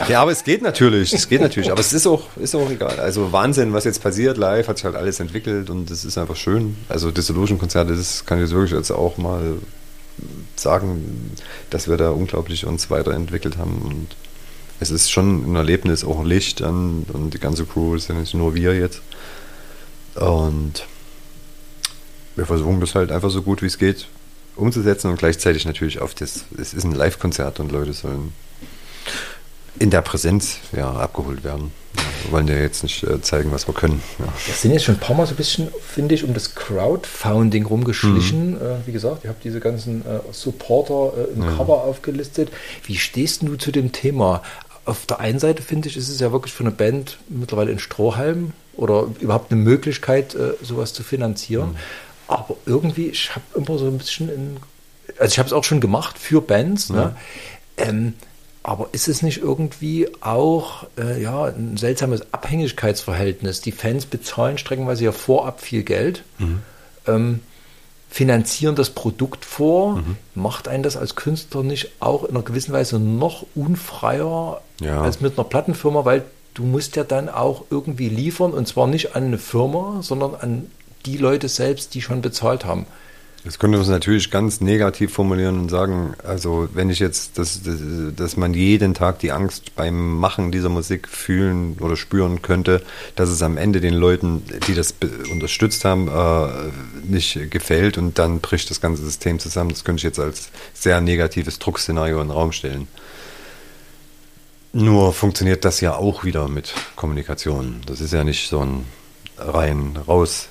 ja, 0.08 0.22
aber 0.22 0.32
es 0.32 0.44
geht 0.44 0.62
natürlich, 0.62 1.12
es 1.14 1.28
geht 1.28 1.42
natürlich, 1.42 1.72
aber 1.72 1.82
es 1.82 1.94
ist 1.94 2.06
auch, 2.08 2.24
ist 2.38 2.56
auch 2.56 2.70
egal. 2.70 3.00
Also 3.00 3.32
Wahnsinn, 3.32 3.74
was 3.74 3.86
jetzt 3.86 4.02
passiert, 4.04 4.38
live 4.38 4.68
hat 4.68 4.78
sich 4.78 4.86
halt 4.86 4.96
alles 4.96 5.20
entwickelt 5.20 5.70
und 5.72 5.90
es 5.90 6.06
ist 6.06 6.18
einfach 6.18 6.36
schön. 6.36 6.78
Also 6.90 7.10
Dissolution-Konzerte, 7.12 7.96
das 7.96 8.24
kann 8.26 8.38
ich 8.38 8.44
jetzt 8.44 8.54
wirklich 8.54 8.72
jetzt 8.72 8.92
auch 8.92 9.18
mal 9.18 9.58
sagen, 10.56 11.32
dass 11.70 11.88
wir 11.90 11.98
da 11.98 12.10
unglaublich 12.12 12.66
uns 12.66 12.90
weiterentwickelt 12.90 13.58
haben 13.58 13.82
und 13.84 14.08
es 14.80 14.92
ist 14.92 15.12
schon 15.12 15.52
ein 15.52 15.56
Erlebnis, 15.56 16.04
auch 16.04 16.24
Licht 16.24 16.62
an 16.62 17.06
und 17.14 17.34
die 17.34 17.40
ganze 17.40 17.66
Crew 17.66 17.96
ist 17.96 18.10
ja 18.10 18.16
nicht 18.16 18.34
nur 18.34 18.54
wir 18.54 18.76
jetzt. 18.78 19.02
Und 20.16 20.86
wir 22.36 22.46
versuchen 22.46 22.80
das 22.80 22.96
halt 22.96 23.12
einfach 23.12 23.30
so 23.30 23.42
gut 23.42 23.62
wie 23.62 23.68
es 23.68 23.78
geht 23.78 24.08
umzusetzen 24.56 25.10
und 25.10 25.18
gleichzeitig 25.18 25.66
natürlich 25.66 26.00
auf 26.00 26.14
das, 26.14 26.46
es 26.60 26.74
ist 26.74 26.84
ein 26.84 26.94
Live-Konzert 26.94 27.60
und 27.60 27.72
Leute 27.72 27.94
sollen 27.94 28.34
in 29.80 29.90
der 29.90 30.02
Präsenz 30.02 30.58
ja, 30.76 30.92
abgeholt 30.92 31.44
werden. 31.44 31.72
Ja, 31.98 32.04
wir 32.24 32.32
wollen 32.32 32.48
ja 32.48 32.58
jetzt 32.58 32.84
nicht 32.84 33.04
äh, 33.04 33.22
zeigen, 33.22 33.52
was 33.52 33.68
wir 33.68 33.74
können. 33.74 34.02
Ja. 34.20 34.26
Wir 34.46 34.54
sind 34.54 34.72
jetzt 34.72 34.84
schon 34.84 34.96
ein 34.96 35.00
paar 35.00 35.16
Mal 35.16 35.26
so 35.26 35.34
ein 35.34 35.38
bisschen, 35.38 35.70
finde 35.82 36.14
ich, 36.14 36.24
um 36.24 36.34
das 36.34 36.54
Crowdfunding 36.54 37.66
rumgeschlichen. 37.66 38.52
Mhm. 38.52 38.58
Äh, 38.58 38.88
wie 38.88 38.92
gesagt, 38.92 39.24
ihr 39.24 39.32
habt 39.32 39.44
diese 39.44 39.60
ganzen 39.60 40.06
äh, 40.06 40.20
Supporter 40.32 41.28
im 41.34 41.42
mhm. 41.42 41.58
Cover 41.58 41.84
aufgelistet. 41.84 42.52
Wie 42.86 42.98
stehst 42.98 43.42
du 43.42 43.56
zu 43.56 43.72
dem 43.72 43.92
Thema? 43.92 44.44
Auf 44.86 45.08
der 45.08 45.20
einen 45.20 45.40
Seite 45.40 45.64
finde 45.64 45.90
ich, 45.90 45.98
ist 45.98 46.10
es 46.10 46.20
ja 46.20 46.32
wirklich 46.32 46.54
für 46.54 46.64
eine 46.64 46.72
Band 46.72 47.18
mittlerweile 47.30 47.72
ein 47.72 47.80
Strohhalm 47.80 48.54
oder 48.76 49.08
überhaupt 49.20 49.52
eine 49.52 49.62
Möglichkeit, 49.62 50.36
äh, 50.36 50.54
sowas 50.62 50.94
zu 50.94 51.04
finanzieren. 51.04 51.72
Mhm. 51.72 51.78
Aber 52.28 52.56
irgendwie, 52.66 53.08
ich 53.08 53.36
habe 53.36 53.46
immer 53.56 53.78
so 53.78 53.86
ein 53.86 53.98
bisschen, 53.98 54.30
in, 54.30 54.58
also 55.20 55.32
ich 55.32 55.40
habe 55.40 55.48
es 55.48 55.54
auch 55.54 55.64
schon 55.64 55.82
gemacht 55.82 56.18
für 56.18 56.42
Bands, 56.42 56.90
ne? 56.90 56.98
ja. 56.98 57.06
ne? 57.06 57.16
ähm, 57.78 58.14
aber 58.64 58.88
ist 58.94 59.10
es 59.10 59.22
nicht 59.22 59.40
irgendwie 59.40 60.08
auch 60.22 60.86
äh, 60.98 61.22
ja, 61.22 61.46
ein 61.46 61.76
seltsames 61.76 62.34
Abhängigkeitsverhältnis? 62.34 63.60
Die 63.60 63.74
Fans 63.74 64.06
bezahlen 64.06 64.58
streckenweise 64.58 65.04
ja 65.04 65.12
vorab 65.12 65.60
viel 65.60 65.84
Geld, 65.84 66.24
mhm. 66.40 66.62
ähm, 67.06 67.40
finanzieren 68.10 68.76
das 68.76 68.92
Produkt 68.92 69.44
vor. 69.44 69.98
Mhm. 69.98 70.16
Macht 70.34 70.70
einen 70.70 70.84
das 70.84 70.96
als 70.96 71.16
Künstler 71.16 71.64
nicht 71.64 71.92
auch 72.00 72.24
in 72.24 72.32
einer 72.32 72.44
gewissen 72.44 72.72
Weise 72.72 73.00
noch 73.00 73.46
unfreier 73.54 74.62
ja. 74.80 75.02
als 75.02 75.20
mit 75.20 75.38
einer 75.38 75.48
Plattenfirma? 75.48 76.06
Weil 76.06 76.24
du 76.54 76.64
musst 76.64 76.96
ja 76.96 77.04
dann 77.04 77.30
auch 77.30 77.66
irgendwie 77.70 78.10
liefern 78.10 78.52
und 78.52 78.68
zwar 78.68 78.88
nicht 78.88 79.16
an 79.16 79.26
eine 79.26 79.38
Firma, 79.38 80.02
sondern 80.02 80.36
an 80.36 80.68
die 81.06 81.18
Leute 81.18 81.50
selbst, 81.50 81.94
die 81.94 82.02
schon 82.02 82.22
bezahlt 82.22 82.66
haben. 82.66 82.86
Das 83.46 83.60
könnte 83.60 83.78
man 83.78 83.86
natürlich 83.90 84.32
ganz 84.32 84.62
negativ 84.62 85.12
formulieren 85.12 85.60
und 85.60 85.70
sagen, 85.70 86.14
also 86.24 86.70
wenn 86.74 86.90
ich 86.90 87.00
jetzt, 87.00 87.38
dass, 87.38 87.60
dass 88.16 88.38
man 88.38 88.54
jeden 88.54 88.94
Tag 88.94 89.20
die 89.20 89.34
Angst 89.34 89.76
beim 89.76 90.18
Machen 90.18 90.54
dieser 90.54 90.70
Musik 90.70 91.10
fühlen 91.10 91.76
oder 91.82 91.98
spüren 91.98 92.42
könnte, 92.42 92.82
dass 93.18 93.28
es 93.28 93.42
am 93.42 93.58
Ende 93.58 93.82
den 93.82 93.96
Leuten, 93.96 94.44
die 94.68 94.74
das 94.74 94.96
unterstützt 95.30 95.84
haben, 95.84 96.08
äh, 96.08 96.72
nicht 97.04 97.52
gefällt 97.52 97.98
und 97.98 98.18
dann 98.18 98.40
bricht 98.40 98.70
das 98.70 98.80
ganze 98.80 99.04
System 99.04 99.40
zusammen. 99.40 99.72
Das 99.72 99.84
könnte 99.84 100.00
ich 100.00 100.06
jetzt 100.06 100.20
als 100.20 100.50
sehr 100.74 101.02
negatives 101.02 101.60
Druckszenario 101.60 102.22
in 102.22 102.30
den 102.30 102.32
Raum 102.32 102.54
stellen. 102.54 102.88
Nur 104.74 105.14
funktioniert 105.14 105.66
das 105.66 105.82
ja 105.82 105.96
auch 105.96 106.24
wieder 106.24 106.48
mit 106.48 106.74
Kommunikation. 106.96 107.82
Das 107.86 108.02
ist 108.02 108.12
ja 108.12 108.24
nicht 108.24 108.50
so 108.50 108.62
ein 108.62 108.86
rein 109.38 109.98
raus 110.08 110.50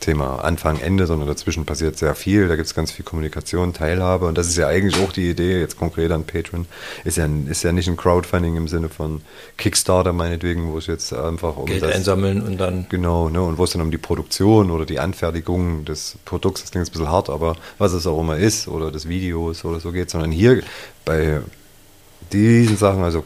Thema 0.00 0.36
Anfang, 0.44 0.78
Ende, 0.78 1.06
sondern 1.06 1.28
dazwischen 1.28 1.66
passiert 1.66 1.98
sehr 1.98 2.14
viel. 2.14 2.48
Da 2.48 2.56
gibt 2.56 2.66
es 2.66 2.74
ganz 2.74 2.92
viel 2.92 3.04
Kommunikation, 3.04 3.74
Teilhabe 3.74 4.26
und 4.26 4.38
das 4.38 4.48
ist 4.48 4.56
ja 4.56 4.68
eigentlich 4.68 5.02
auch 5.02 5.12
die 5.12 5.28
Idee, 5.28 5.60
jetzt 5.60 5.76
konkret 5.76 6.12
an 6.12 6.24
Patreon, 6.24 6.66
ist 7.04 7.16
ja, 7.16 7.28
ist 7.48 7.62
ja 7.62 7.72
nicht 7.72 7.88
ein 7.88 7.96
Crowdfunding 7.96 8.56
im 8.56 8.68
Sinne 8.68 8.88
von 8.88 9.22
Kickstarter 9.56 10.12
meinetwegen, 10.12 10.72
wo 10.72 10.78
es 10.78 10.86
jetzt 10.86 11.12
einfach 11.12 11.56
um 11.56 11.66
Geld 11.66 11.82
das, 11.82 11.94
einsammeln 11.94 12.42
und 12.42 12.58
dann... 12.58 12.86
Genau, 12.88 13.28
ne, 13.28 13.42
und 13.42 13.58
wo 13.58 13.64
es 13.64 13.72
dann 13.72 13.82
um 13.82 13.90
die 13.90 13.98
Produktion 13.98 14.70
oder 14.70 14.86
die 14.86 15.00
Anfertigung 15.00 15.84
des 15.84 16.16
Produkts, 16.24 16.62
das 16.62 16.70
klingt 16.70 16.86
jetzt 16.86 16.94
ein 16.94 17.00
bisschen 17.00 17.12
hart, 17.12 17.28
aber 17.28 17.56
was 17.78 17.92
es 17.92 18.06
auch 18.06 18.20
immer 18.20 18.36
ist 18.36 18.68
oder 18.68 18.90
des 18.92 19.08
Videos 19.08 19.64
oder 19.64 19.80
so 19.80 19.90
geht, 19.92 20.10
sondern 20.10 20.30
hier 20.30 20.62
bei 21.04 21.40
diesen 22.32 22.76
Sachen, 22.76 23.02
also 23.02 23.24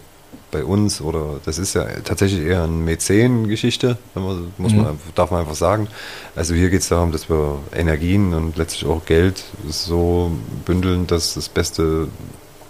bei 0.50 0.64
uns 0.64 1.00
oder 1.00 1.40
das 1.44 1.58
ist 1.58 1.74
ja 1.74 1.84
tatsächlich 2.04 2.42
eher 2.42 2.64
eine 2.64 2.72
Mäzen-Geschichte, 2.72 3.96
muss 4.14 4.36
man, 4.58 4.70
mhm. 4.70 4.98
darf 5.14 5.30
man 5.30 5.40
einfach 5.40 5.54
sagen. 5.54 5.88
Also 6.36 6.54
hier 6.54 6.70
geht 6.70 6.82
es 6.82 6.88
darum, 6.88 7.10
dass 7.10 7.28
wir 7.28 7.58
Energien 7.74 8.34
und 8.34 8.56
letztlich 8.56 8.88
auch 8.88 9.04
Geld 9.06 9.42
so 9.68 10.30
bündeln, 10.66 11.06
dass 11.06 11.34
das 11.34 11.48
Beste 11.48 12.08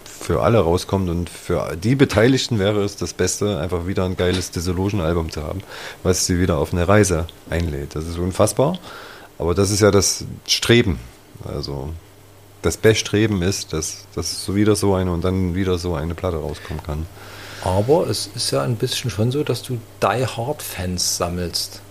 für 0.05 0.41
alle 0.41 0.59
rauskommt 0.59 1.09
und 1.09 1.29
für 1.29 1.75
die 1.75 1.95
Beteiligten 1.95 2.57
wäre 2.57 2.81
es 2.83 2.95
das 2.95 3.13
Beste, 3.13 3.59
einfach 3.59 3.85
wieder 3.85 4.05
ein 4.05 4.15
geiles 4.15 4.51
Dissolution-Album 4.51 5.31
zu 5.31 5.43
haben, 5.43 5.61
was 6.01 6.25
sie 6.25 6.39
wieder 6.39 6.57
auf 6.57 6.71
eine 6.71 6.87
Reise 6.87 7.27
einlädt. 7.49 7.95
Das 7.95 8.07
ist 8.07 8.17
unfassbar, 8.17 8.79
aber 9.37 9.53
das 9.53 9.69
ist 9.69 9.81
ja 9.81 9.91
das 9.91 10.23
Streben. 10.47 10.99
Also 11.43 11.89
das 12.61 12.77
Bestreben 12.77 13.41
ist, 13.41 13.73
dass, 13.73 14.07
dass 14.15 14.45
so 14.45 14.55
wieder 14.55 14.77
so 14.77 14.95
eine 14.95 15.11
und 15.11 15.25
dann 15.25 15.55
wieder 15.55 15.77
so 15.77 15.95
eine 15.95 16.15
Platte 16.15 16.37
rauskommen 16.37 16.81
kann. 16.81 17.05
Aber 17.63 18.07
es 18.09 18.29
ist 18.35 18.51
ja 18.51 18.61
ein 18.61 18.75
bisschen 18.75 19.09
schon 19.09 19.31
so, 19.31 19.43
dass 19.43 19.63
du 19.63 19.79
Die 20.01 20.25
Hard 20.25 20.61
Fans 20.61 21.17
sammelst. 21.17 21.81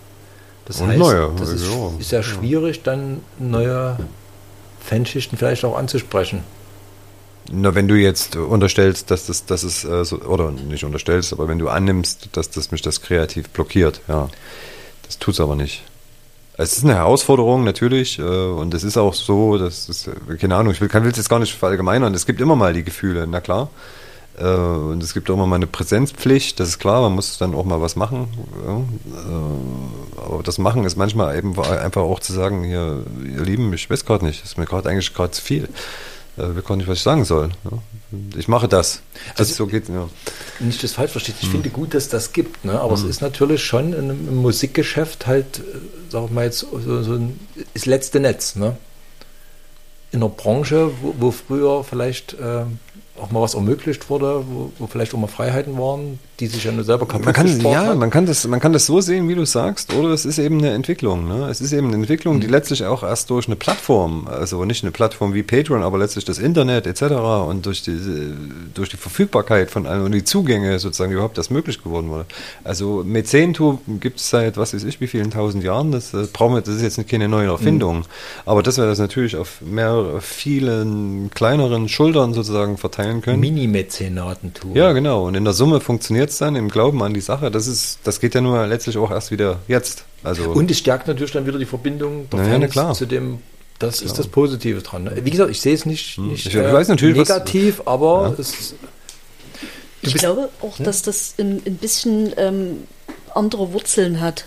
Das 0.67 0.81
Und 0.81 0.89
heißt, 0.89 0.99
neue, 0.99 1.33
das 1.39 1.49
ist, 1.51 1.67
ja. 1.67 1.91
ist 1.99 2.13
ja 2.13 2.23
schwierig, 2.23 2.83
dann 2.83 3.21
neue 3.39 3.99
Fanschichten 4.81 5.39
vielleicht 5.39 5.65
auch 5.65 5.77
anzusprechen. 5.77 6.43
Na, 7.51 7.75
wenn 7.75 7.89
du 7.89 7.97
jetzt 7.97 8.37
unterstellst, 8.37 9.11
dass 9.11 9.27
das, 9.27 9.47
dass 9.47 9.65
es, 9.65 9.85
äh, 9.85 10.05
so, 10.05 10.21
oder 10.21 10.53
nicht 10.53 10.85
unterstellst, 10.85 11.33
aber 11.33 11.49
wenn 11.49 11.59
du 11.59 11.69
annimmst, 11.69 12.29
dass 12.33 12.51
das 12.51 12.71
mich 12.71 12.83
das 12.83 13.01
kreativ 13.01 13.49
blockiert, 13.49 14.01
ja, 14.07 14.29
das 15.05 15.19
tut 15.19 15.35
es 15.35 15.41
aber 15.41 15.57
nicht. 15.57 15.83
Es 16.57 16.77
ist 16.77 16.85
eine 16.85 16.95
Herausforderung 16.95 17.65
natürlich 17.65 18.19
äh, 18.19 18.23
und 18.23 18.75
es 18.75 18.85
ist 18.85 18.97
auch 18.97 19.15
so, 19.15 19.59
dass 19.59 19.89
es, 19.89 20.09
keine 20.39 20.55
Ahnung, 20.55 20.73
ich 20.73 20.81
will, 20.81 20.89
kann 20.89 21.03
will 21.03 21.11
es 21.11 21.17
jetzt 21.17 21.31
gar 21.31 21.41
nicht 21.41 21.55
verallgemeinern. 21.55 22.15
Es 22.15 22.27
gibt 22.27 22.41
immer 22.41 22.55
mal 22.55 22.73
die 22.75 22.85
Gefühle, 22.85 23.27
na 23.27 23.41
klar. 23.41 23.71
Äh, 24.39 24.45
und 24.45 25.03
es 25.03 25.15
gibt 25.15 25.29
auch 25.31 25.35
immer 25.35 25.47
mal 25.47 25.57
eine 25.57 25.67
Präsenzpflicht, 25.67 26.59
das 26.59 26.69
ist 26.71 26.79
klar, 26.79 27.03
man 27.03 27.13
muss 27.13 27.39
dann 27.39 27.55
auch 27.55 27.65
mal 27.65 27.81
was 27.81 27.97
machen. 27.97 28.29
Äh, 28.67 30.21
aber 30.21 30.43
das 30.43 30.59
Machen 30.59 30.85
ist 30.85 30.97
manchmal 30.97 31.37
eben 31.37 31.59
einfach 31.59 32.03
auch 32.03 32.21
zu 32.21 32.33
sagen, 32.33 32.65
hier, 32.65 33.05
ihr 33.25 33.43
Lieben, 33.43 33.73
ich 33.73 33.91
weiß 33.91 34.05
gerade 34.05 34.25
nicht, 34.25 34.43
ist 34.45 34.59
mir 34.59 34.67
gerade 34.67 34.89
eigentlich 34.89 35.13
gerade 35.15 35.33
zu 35.33 35.43
viel. 35.43 35.69
Ich 36.37 36.43
weiß 36.43 36.65
gar 36.65 36.77
nicht, 36.77 36.89
was 36.89 36.99
ich 36.99 37.03
sagen 37.03 37.27
soll. 37.27 37.51
Ich 38.39 38.49
mache 38.49 38.67
das. 38.67 39.03
das 39.37 39.51
also, 39.51 39.55
so 39.55 39.67
geht, 39.67 39.89
ja. 39.91 40.09
Nicht 40.61 40.83
das 40.83 40.93
falsch 40.93 41.13
versteht. 41.13 41.35
Ich 41.41 41.45
hm. 41.45 41.53
finde 41.53 41.71
gut, 41.71 41.93
dass 41.93 42.09
das 42.09 42.33
gibt. 42.33 42.65
Ne? 42.65 42.81
Aber 42.81 42.97
hm. 42.97 43.05
es 43.05 43.11
ist 43.11 43.21
natürlich 43.21 43.63
schon 43.63 43.93
in 43.93 44.11
im 44.11 44.37
Musikgeschäft 44.37 45.27
halt, 45.27 45.59
äh, 45.59 46.11
sagen 46.11 46.29
wir 46.29 46.35
mal 46.35 46.45
jetzt, 46.45 46.61
so, 46.61 47.03
so 47.03 47.13
ein, 47.15 47.39
das 47.75 47.85
letzte 47.85 48.19
Netz. 48.19 48.57
Ne? 48.57 48.77
In 50.11 50.23
einer 50.23 50.31
Branche, 50.31 50.91
wo, 51.03 51.15
wo 51.19 51.31
früher 51.33 51.85
vielleicht 51.85 52.33
äh, 52.35 52.65
auch 53.23 53.31
mal 53.31 53.41
was 53.41 53.55
ermöglicht 53.55 54.11
wurde, 54.11 54.45
wo, 54.47 54.73
wo, 54.79 54.87
vielleicht 54.87 55.15
auch 55.15 55.19
mal 55.19 55.29
Freiheiten 55.29 55.79
waren, 55.79 56.19
die 56.43 56.49
sich 56.49 56.65
ja 56.65 56.73
nur 56.73 56.83
selber 56.83 57.07
kaputt 57.07 57.25
man 57.25 57.35
kann, 57.35 57.61
Ja, 57.61 57.87
hat. 57.87 57.99
man 57.99 58.11
kann, 58.11 58.27
das, 58.27 58.45
man 58.49 58.59
kann 58.59 58.73
das 58.73 58.87
so 58.87 59.01
sehen, 59.01 59.29
wie 59.29 59.37
du 59.37 59.45
sagst, 59.45 59.95
oder 59.95 60.09
es 60.09 60.25
ist 60.25 60.39
eben 60.39 60.59
eine 60.59 60.71
Entwicklung. 60.71 61.29
Ne? 61.29 61.47
Es 61.49 61.61
ist 61.61 61.73
eben 61.73 61.87
eine 61.87 61.97
Entwicklung, 61.97 62.41
die 62.41 62.49
mhm. 62.49 62.53
letztlich 62.53 62.85
auch 62.85 63.05
erst 63.05 63.31
durch 63.31 63.47
eine 63.47 63.55
Plattform, 63.55 64.27
also 64.27 64.65
nicht 64.65 64.83
eine 64.83 64.91
Plattform 64.91 65.35
wie 65.35 65.45
Patreon, 65.45 65.85
aber 65.85 65.99
letztlich 65.99 66.25
das 66.25 66.39
Internet 66.39 66.89
etc. 66.89 67.03
und 67.49 67.65
durch 67.65 67.83
die, 67.83 67.97
durch 68.75 68.89
die 68.89 68.97
Verfügbarkeit 68.97 69.71
von 69.71 69.87
allen 69.87 70.03
und 70.03 70.13
die 70.13 70.25
Zugänge 70.25 70.81
sozusagen 70.81 71.13
überhaupt 71.13 71.39
das 71.39 71.49
möglich 71.49 71.81
geworden 71.81 72.11
wurde. 72.11 72.27
Also 72.65 73.05
Mäzentum 73.07 73.79
gibt 74.01 74.19
es 74.19 74.29
seit, 74.29 74.57
was 74.57 74.75
weiß 74.75 74.83
ich, 74.83 75.01
wie 75.01 75.07
vielen 75.07 75.31
tausend 75.31 75.63
Jahren, 75.63 75.93
das, 75.93 76.13
äh, 76.13 76.27
brauchen 76.33 76.57
wir, 76.57 76.63
das 76.63 76.75
ist 76.75 76.83
jetzt 76.83 77.09
keine 77.09 77.29
neue 77.29 77.51
Erfindung. 77.51 77.99
Mhm. 77.99 78.05
Aber 78.47 78.65
dass 78.65 78.79
wir 78.79 78.87
das 78.87 78.99
natürlich 78.99 79.37
auf 79.37 79.61
mehr, 79.61 80.17
vielen 80.21 81.31
kleineren 81.31 81.89
Schultern 81.89 82.35
sozusagen 82.35 82.79
verteilen 82.79 83.23
können. 83.23 83.39
Mini-Mäzenatentum. 83.39 84.75
Ja, 84.75 84.93
genau. 84.93 85.29
Und 85.29 85.37
in 85.37 85.45
der 85.45 85.53
Summe 85.53 85.81
funktioniert 85.81 86.32
es 86.33 86.39
dann 86.39 86.57
im 86.57 86.69
Glauben 86.69 87.03
an 87.03 87.15
die 87.15 87.21
Sache. 87.21 87.51
Das, 87.51 87.67
ist, 87.67 88.01
das 88.05 88.21
geht 88.21 88.35
ja 88.35 88.41
nur 88.41 88.67
letztlich 88.67 88.99
auch 88.99 89.11
erst 89.11 89.31
wieder 89.31 89.61
jetzt. 89.69 90.05
Also 90.23 90.51
und 90.51 90.71
es 90.71 90.79
stärkt 90.79 91.09
natürlich 91.09 91.33
dann 91.33 91.47
wieder 91.47 91.59
die 91.59 91.67
Verbindung 91.67 92.29
der 92.31 92.41
naja, 92.41 92.69
Fans 92.69 92.99
zu 92.99 93.07
dem 93.07 93.39
das 93.79 93.99
klar. 93.99 94.07
ist 94.07 94.19
das 94.19 94.29
Positive 94.29 94.81
dran. 94.81 95.11
Wie 95.23 95.31
gesagt, 95.31 95.51
ich 95.51 95.61
sehe 95.61 95.75
es 95.75 95.87
nicht, 95.87 96.17
hm. 96.17 96.29
nicht 96.29 96.47
ich, 96.47 96.55
ich 96.55 96.73
weiß 96.73 96.89
natürlich, 96.89 97.17
negativ, 97.17 97.81
was, 97.81 97.87
aber 97.87 98.29
ja. 98.29 98.41
es. 98.41 98.75
Ich 100.03 100.15
glaube 100.15 100.49
auch, 100.61 100.79
ja? 100.79 100.85
dass 100.85 101.03
das 101.03 101.35
ein, 101.39 101.63
ein 101.65 101.77
bisschen 101.77 102.33
ähm, 102.37 102.85
andere 103.35 103.73
Wurzeln 103.73 104.21
hat. 104.21 104.45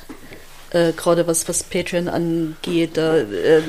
Äh, 0.72 0.94
gerade 0.94 1.28
was, 1.28 1.48
was 1.48 1.64
Patreon 1.64 2.08
angeht. 2.08 2.92
Da 2.98 3.18
äh, 3.18 3.62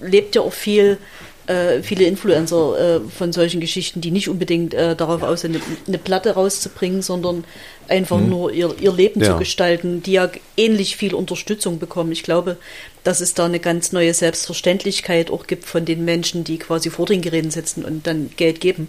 lebt 0.00 0.36
ja 0.36 0.42
auch 0.42 0.52
viel 0.52 0.98
äh, 1.46 1.82
viele 1.82 2.04
Influencer 2.04 2.96
äh, 2.96 3.00
von 3.10 3.32
solchen 3.32 3.60
Geschichten, 3.60 4.00
die 4.00 4.10
nicht 4.10 4.28
unbedingt 4.28 4.72
äh, 4.72 4.96
darauf 4.96 5.22
aus 5.22 5.42
sind, 5.42 5.56
eine, 5.56 5.64
eine, 5.86 5.98
Platte 5.98 6.30
rauszubringen, 6.30 7.02
sondern 7.02 7.44
einfach 7.88 8.18
mhm. 8.18 8.28
nur 8.28 8.52
ihr, 8.52 8.74
ihr 8.80 8.92
Leben 8.92 9.20
ja. 9.20 9.32
zu 9.32 9.38
gestalten, 9.38 10.02
die 10.02 10.12
ja 10.12 10.30
ähnlich 10.56 10.96
viel 10.96 11.14
Unterstützung 11.14 11.78
bekommen. 11.78 12.12
Ich 12.12 12.22
glaube, 12.22 12.56
dass 13.02 13.20
es 13.20 13.34
da 13.34 13.44
eine 13.44 13.60
ganz 13.60 13.92
neue 13.92 14.14
Selbstverständlichkeit 14.14 15.30
auch 15.30 15.46
gibt 15.46 15.66
von 15.66 15.84
den 15.84 16.04
Menschen, 16.04 16.44
die 16.44 16.58
quasi 16.58 16.90
vor 16.90 17.06
den 17.06 17.20
Geräten 17.20 17.50
sitzen 17.50 17.84
und 17.84 18.06
dann 18.06 18.30
Geld 18.36 18.60
geben 18.60 18.88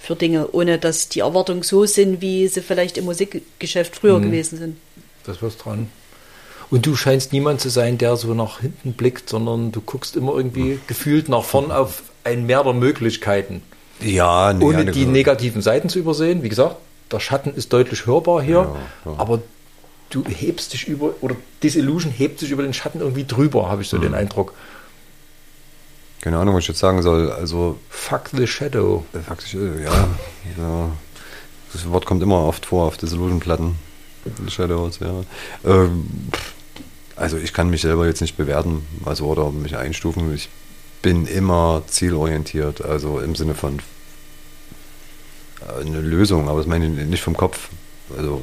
für 0.00 0.16
Dinge, 0.16 0.50
ohne 0.52 0.78
dass 0.78 1.08
die 1.08 1.20
Erwartungen 1.20 1.62
so 1.62 1.84
sind, 1.84 2.20
wie 2.20 2.48
sie 2.48 2.62
vielleicht 2.62 2.98
im 2.98 3.04
Musikgeschäft 3.04 3.96
früher 3.96 4.18
mhm. 4.18 4.24
gewesen 4.24 4.58
sind. 4.58 4.76
Das 5.24 5.40
war's 5.42 5.56
dran. 5.56 5.88
Und 6.70 6.84
du 6.86 6.96
scheinst 6.96 7.32
niemand 7.32 7.60
zu 7.60 7.68
sein, 7.68 7.96
der 7.98 8.16
so 8.16 8.34
nach 8.34 8.60
hinten 8.60 8.92
blickt, 8.94 9.28
sondern 9.28 9.70
du 9.72 9.80
guckst 9.80 10.16
immer 10.16 10.34
irgendwie 10.34 10.80
gefühlt 10.86 11.28
nach 11.28 11.44
vorn 11.44 11.70
auf 11.70 12.02
ein 12.24 12.44
Meer 12.46 12.64
der 12.64 12.72
Möglichkeiten. 12.72 13.62
Ja, 14.00 14.52
nee, 14.52 14.64
Ohne 14.64 14.84
die 14.86 15.06
ne- 15.06 15.12
negativen 15.12 15.62
Seiten 15.62 15.88
zu 15.88 15.98
übersehen. 15.98 16.42
Wie 16.42 16.48
gesagt, 16.48 16.76
der 17.12 17.20
Schatten 17.20 17.54
ist 17.54 17.72
deutlich 17.72 18.06
hörbar 18.06 18.42
hier, 18.42 18.68
Ja, 19.04 19.12
aber 19.16 19.40
du 20.10 20.24
hebst 20.24 20.72
dich 20.72 20.88
über, 20.88 21.10
oder 21.20 21.36
Disillusion 21.62 22.10
hebt 22.12 22.40
sich 22.40 22.50
über 22.50 22.62
den 22.64 22.74
Schatten 22.74 23.00
irgendwie 23.00 23.24
drüber, 23.24 23.68
habe 23.68 23.82
ich 23.82 23.88
so 23.88 23.98
den 23.98 24.14
Eindruck. 24.14 24.52
Keine 26.20 26.38
Ahnung, 26.38 26.54
was 26.56 26.64
ich 26.64 26.68
jetzt 26.68 26.80
sagen 26.80 27.00
soll. 27.02 27.30
Also, 27.30 27.78
Fuck 27.88 28.30
the 28.36 28.46
Shadow. 28.46 29.04
äh, 29.14 29.18
faktisch, 29.20 29.54
äh, 29.54 29.84
ja, 29.84 30.08
ja. 30.58 30.90
Das 31.72 31.88
Wort 31.90 32.06
kommt 32.06 32.22
immer 32.22 32.44
oft 32.44 32.66
vor 32.66 32.86
auf 32.86 32.96
Disillusion-Platten. 32.96 33.76
Shadows, 34.48 34.98
ja. 34.98 35.22
Ähm, 35.64 36.08
pff, 36.32 36.52
also, 37.16 37.38
ich 37.38 37.52
kann 37.54 37.70
mich 37.70 37.80
selber 37.80 38.06
jetzt 38.06 38.20
nicht 38.20 38.36
bewerten, 38.36 38.86
also 39.04 39.26
oder 39.26 39.50
mich 39.50 39.76
einstufen. 39.76 40.34
Ich 40.34 40.50
bin 41.00 41.26
immer 41.26 41.82
zielorientiert, 41.86 42.84
also 42.84 43.20
im 43.20 43.34
Sinne 43.34 43.54
von 43.54 43.78
äh, 45.60 45.80
eine 45.80 46.00
Lösung, 46.00 46.48
aber 46.48 46.58
das 46.58 46.66
meine 46.66 46.86
ich 46.86 47.06
nicht 47.06 47.22
vom 47.22 47.36
Kopf. 47.36 47.70
Also, 48.16 48.42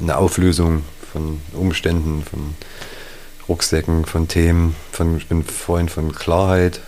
eine 0.00 0.16
Auflösung 0.16 0.84
von 1.12 1.40
Umständen, 1.52 2.24
von 2.24 2.54
Rucksäcken, 3.48 4.06
von 4.06 4.28
Themen, 4.28 4.76
von, 4.92 5.16
ich 5.16 5.26
bin 5.26 5.44
Freund 5.44 5.90
von 5.90 6.12
Klarheit. 6.12 6.80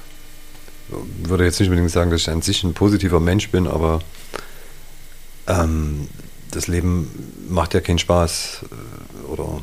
Würde 1.23 1.45
jetzt 1.45 1.59
nicht 1.59 1.69
unbedingt 1.69 1.91
sagen, 1.91 2.11
dass 2.11 2.23
ich 2.23 2.31
an 2.31 2.43
sich 2.43 2.63
ein 2.63 2.75
positiver 2.75 3.19
Mensch 3.21 3.51
bin, 3.51 3.67
aber 3.67 4.01
ähm, 5.47 6.09
das 6.51 6.69
Leben 6.69 7.11
macht 7.49 7.75
ja 7.75 7.81
keinen 7.81 7.99
Spaß 7.99 8.67
äh, 8.71 9.27
oder 9.27 9.61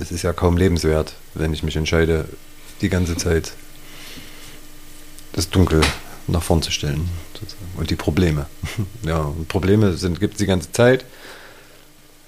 es 0.00 0.12
ist 0.12 0.22
ja 0.22 0.32
kaum 0.32 0.56
lebenswert, 0.56 1.14
wenn 1.34 1.52
ich 1.52 1.62
mich 1.62 1.76
entscheide, 1.76 2.26
die 2.80 2.88
ganze 2.88 3.16
Zeit 3.16 3.52
das 5.32 5.50
Dunkel 5.50 5.80
nach 6.26 6.42
vorn 6.42 6.62
zu 6.62 6.70
stellen 6.70 7.08
sozusagen. 7.34 7.70
und 7.76 7.90
die 7.90 7.96
Probleme. 7.96 8.46
ja, 9.02 9.18
und 9.18 9.48
Probleme 9.48 9.94
gibt 10.18 10.34
es 10.34 10.38
die 10.38 10.46
ganze 10.46 10.72
Zeit. 10.72 11.04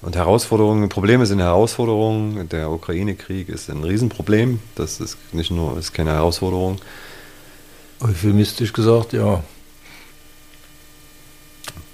Und 0.01 0.15
Herausforderungen, 0.15 0.89
Probleme 0.89 1.27
sind 1.27 1.39
Herausforderungen. 1.39 2.49
Der 2.49 2.71
Ukraine-Krieg 2.71 3.49
ist 3.49 3.69
ein 3.69 3.83
Riesenproblem. 3.83 4.59
Das 4.75 4.99
ist 4.99 5.17
nicht 5.31 5.51
nur 5.51 5.77
ist 5.77 5.93
keine 5.93 6.11
Herausforderung. 6.11 6.79
Euphemistisch 7.99 8.73
gesagt, 8.73 9.13
ja. 9.13 9.43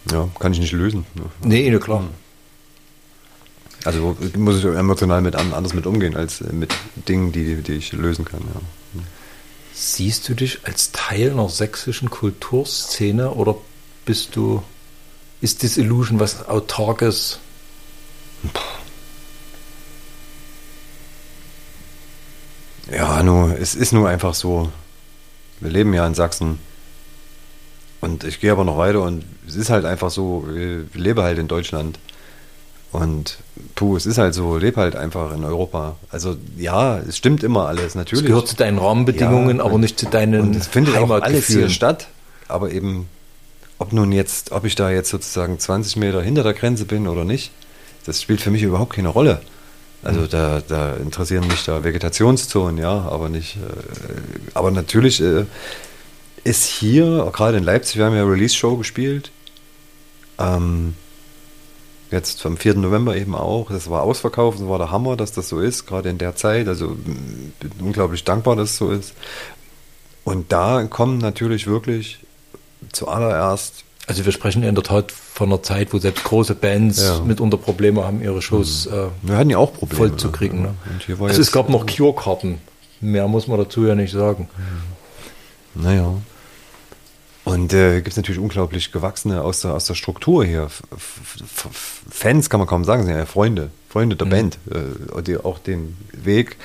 Ja, 0.09 0.29
kann 0.39 0.53
ich 0.53 0.59
nicht 0.59 0.71
lösen. 0.71 1.05
Nee, 1.41 1.69
ne, 1.69 1.79
klar. 1.79 2.05
Also 3.85 4.17
muss 4.35 4.57
ich 4.57 4.65
emotional 4.65 5.21
mit 5.21 5.35
an- 5.35 5.53
anders 5.53 5.73
mit 5.73 5.85
umgehen 5.85 6.15
als 6.15 6.41
äh, 6.41 6.51
mit 6.51 6.73
Dingen, 7.07 7.31
die, 7.31 7.61
die 7.61 7.73
ich 7.73 7.93
lösen 7.93 8.25
kann. 8.25 8.41
Ja. 8.41 9.01
Siehst 9.73 10.27
du 10.27 10.33
dich 10.33 10.59
als 10.65 10.91
Teil 10.91 11.31
einer 11.31 11.49
sächsischen 11.49 12.09
Kulturszene 12.09 13.31
oder 13.31 13.55
bist 14.05 14.35
du, 14.35 14.63
ist 15.39 15.61
Disillusion 15.63 16.19
was 16.19 16.47
Autarkes? 16.47 17.39
Ja, 22.91 23.21
nur, 23.23 23.57
es 23.59 23.75
ist 23.75 23.93
nur 23.93 24.07
einfach 24.09 24.33
so. 24.33 24.71
Wir 25.59 25.69
leben 25.71 25.93
ja 25.93 26.05
in 26.07 26.15
Sachsen. 26.15 26.59
Und 27.99 28.23
ich 28.23 28.39
gehe 28.39 28.51
aber 28.51 28.63
noch 28.63 28.77
weiter 28.77 29.01
und 29.01 29.25
es 29.47 29.55
ist 29.55 29.69
halt 29.69 29.83
einfach 29.85 30.11
so, 30.11 30.47
ich 30.55 30.95
lebe 30.99 31.23
halt 31.23 31.39
in 31.39 31.47
Deutschland. 31.47 31.99
Und 32.91 33.37
puh, 33.75 33.97
es 33.97 34.05
ist 34.05 34.17
halt 34.17 34.33
so, 34.33 34.57
lebe 34.57 34.79
halt 34.79 34.95
einfach 34.95 35.33
in 35.35 35.43
Europa. 35.43 35.97
Also 36.09 36.37
ja, 36.57 36.97
es 36.99 37.17
stimmt 37.17 37.43
immer 37.43 37.67
alles, 37.67 37.95
natürlich. 37.95 38.25
gehört 38.25 38.47
zu 38.47 38.55
deinen 38.55 38.79
Rahmenbedingungen, 38.79 39.57
Ja, 39.57 39.65
aber 39.65 39.77
nicht 39.77 39.99
zu 39.99 40.05
deinen 40.07 40.41
Und 40.41 40.55
es 40.55 40.67
findet 40.67 40.95
auch 40.97 41.09
alles 41.09 41.47
hier 41.47 41.69
statt. 41.69 42.07
Aber 42.47 42.71
eben, 42.71 43.07
ob 43.77 43.91
nun 43.91 44.11
jetzt, 44.11 44.51
ob 44.51 44.63
ich 44.65 44.75
da 44.75 44.89
jetzt 44.89 45.09
sozusagen 45.09 45.59
20 45.59 45.97
Meter 45.97 46.21
hinter 46.21 46.43
der 46.43 46.53
Grenze 46.53 46.85
bin 46.85 47.07
oder 47.07 47.25
nicht, 47.25 47.51
das 48.05 48.21
spielt 48.21 48.39
für 48.41 48.51
mich 48.51 48.63
überhaupt 48.63 48.93
keine 48.93 49.09
Rolle. 49.09 49.41
Also 50.03 50.21
Mhm. 50.21 50.29
da, 50.29 50.61
da 50.65 50.93
interessieren 50.93 51.45
mich 51.47 51.65
da 51.65 51.83
Vegetationszonen, 51.83 52.77
ja, 52.77 53.01
aber 53.09 53.27
nicht. 53.29 53.57
Äh, 53.57 53.59
aber 54.53 54.71
natürlich 54.71 55.21
äh, 55.21 55.45
ist 56.45 56.65
hier, 56.65 57.29
gerade 57.33 57.57
in 57.57 57.63
Leipzig, 57.63 57.97
wir 57.97 58.05
haben 58.05 58.15
ja 58.15 58.23
Release-Show 58.23 58.77
gespielt. 58.77 59.31
Ähm, 60.39 60.93
jetzt 62.11 62.45
am 62.45 62.57
4. 62.57 62.75
November 62.75 63.15
eben 63.15 63.35
auch. 63.35 63.69
Das 63.69 63.89
war 63.89 64.03
ausverkauft, 64.03 64.59
das 64.59 64.67
war 64.67 64.77
der 64.77 64.91
Hammer, 64.91 65.15
dass 65.17 65.31
das 65.31 65.49
so 65.49 65.59
ist, 65.59 65.85
gerade 65.85 66.09
in 66.09 66.17
der 66.17 66.35
Zeit. 66.35 66.67
Also 66.67 66.95
bin 66.95 67.71
unglaublich 67.79 68.23
dankbar, 68.23 68.55
dass 68.55 68.71
es 68.71 68.77
so 68.77 68.89
ist. 68.91 69.13
Und 70.23 70.51
da 70.51 70.83
kommen 70.83 71.17
natürlich 71.19 71.67
wirklich 71.67 72.19
zuallererst 72.91 73.83
Also 74.07 74.23
wir 74.25 74.31
sprechen 74.31 74.63
in 74.63 74.75
der 74.75 74.83
Tat 74.83 75.11
von 75.11 75.49
einer 75.49 75.61
Zeit, 75.63 75.93
wo 75.93 75.99
selbst 75.99 76.23
große 76.23 76.55
Bands 76.55 77.01
Ja. 77.01 77.19
Mhm. 77.19 77.27
mitunter 77.27 77.57
Probleme 77.57 78.03
haben, 78.05 78.21
ihre 78.21 78.41
Shows 78.41 78.85
äh, 78.87 79.07
Wir 79.21 79.37
hatten 79.37 79.49
ja 79.49 79.57
auch 79.57 79.73
Probleme. 79.73 79.97
voll 79.97 80.15
zu 80.17 80.31
kriegen. 80.31 80.61
Ne? 80.61 80.73
War 81.19 81.27
Also 81.29 81.41
es 81.41 81.51
gab 81.51 81.69
noch 81.69 81.85
Cure-Karten. 81.85 82.59
Mehr 83.01 83.27
muss 83.27 83.47
man 83.47 83.57
dazu 83.59 83.85
ja 83.85 83.95
nicht 83.95 84.11
sagen. 84.13 84.47
Naja. 85.75 86.13
Und 87.47 87.73
äh, 87.73 87.95
gibt 87.97 88.09
es 88.09 88.17
natürlich 88.17 88.41
unglaublich 88.41 88.91
gewachsene 88.91 89.41
aus 89.41 89.61
der, 89.61 89.73
aus 89.73 89.85
der 89.85 89.95
Struktur 89.95 90.43
hier. 90.43 90.63
F 90.63 91.69
Fans 92.09 92.49
kann 92.49 92.59
man 92.59 92.67
kaum 92.67 92.83
sagen, 92.83 93.05
sind 93.05 93.15
ja 93.15 93.25
Freunde, 93.25 93.69
Freunde 93.89 94.15
der 94.15 94.27
Mhm. 94.27 94.31
Band, 94.31 94.57
äh, 94.69 95.21
die 95.21 95.37
auch 95.37 95.59
den 95.59 95.97
Weg 96.11 96.57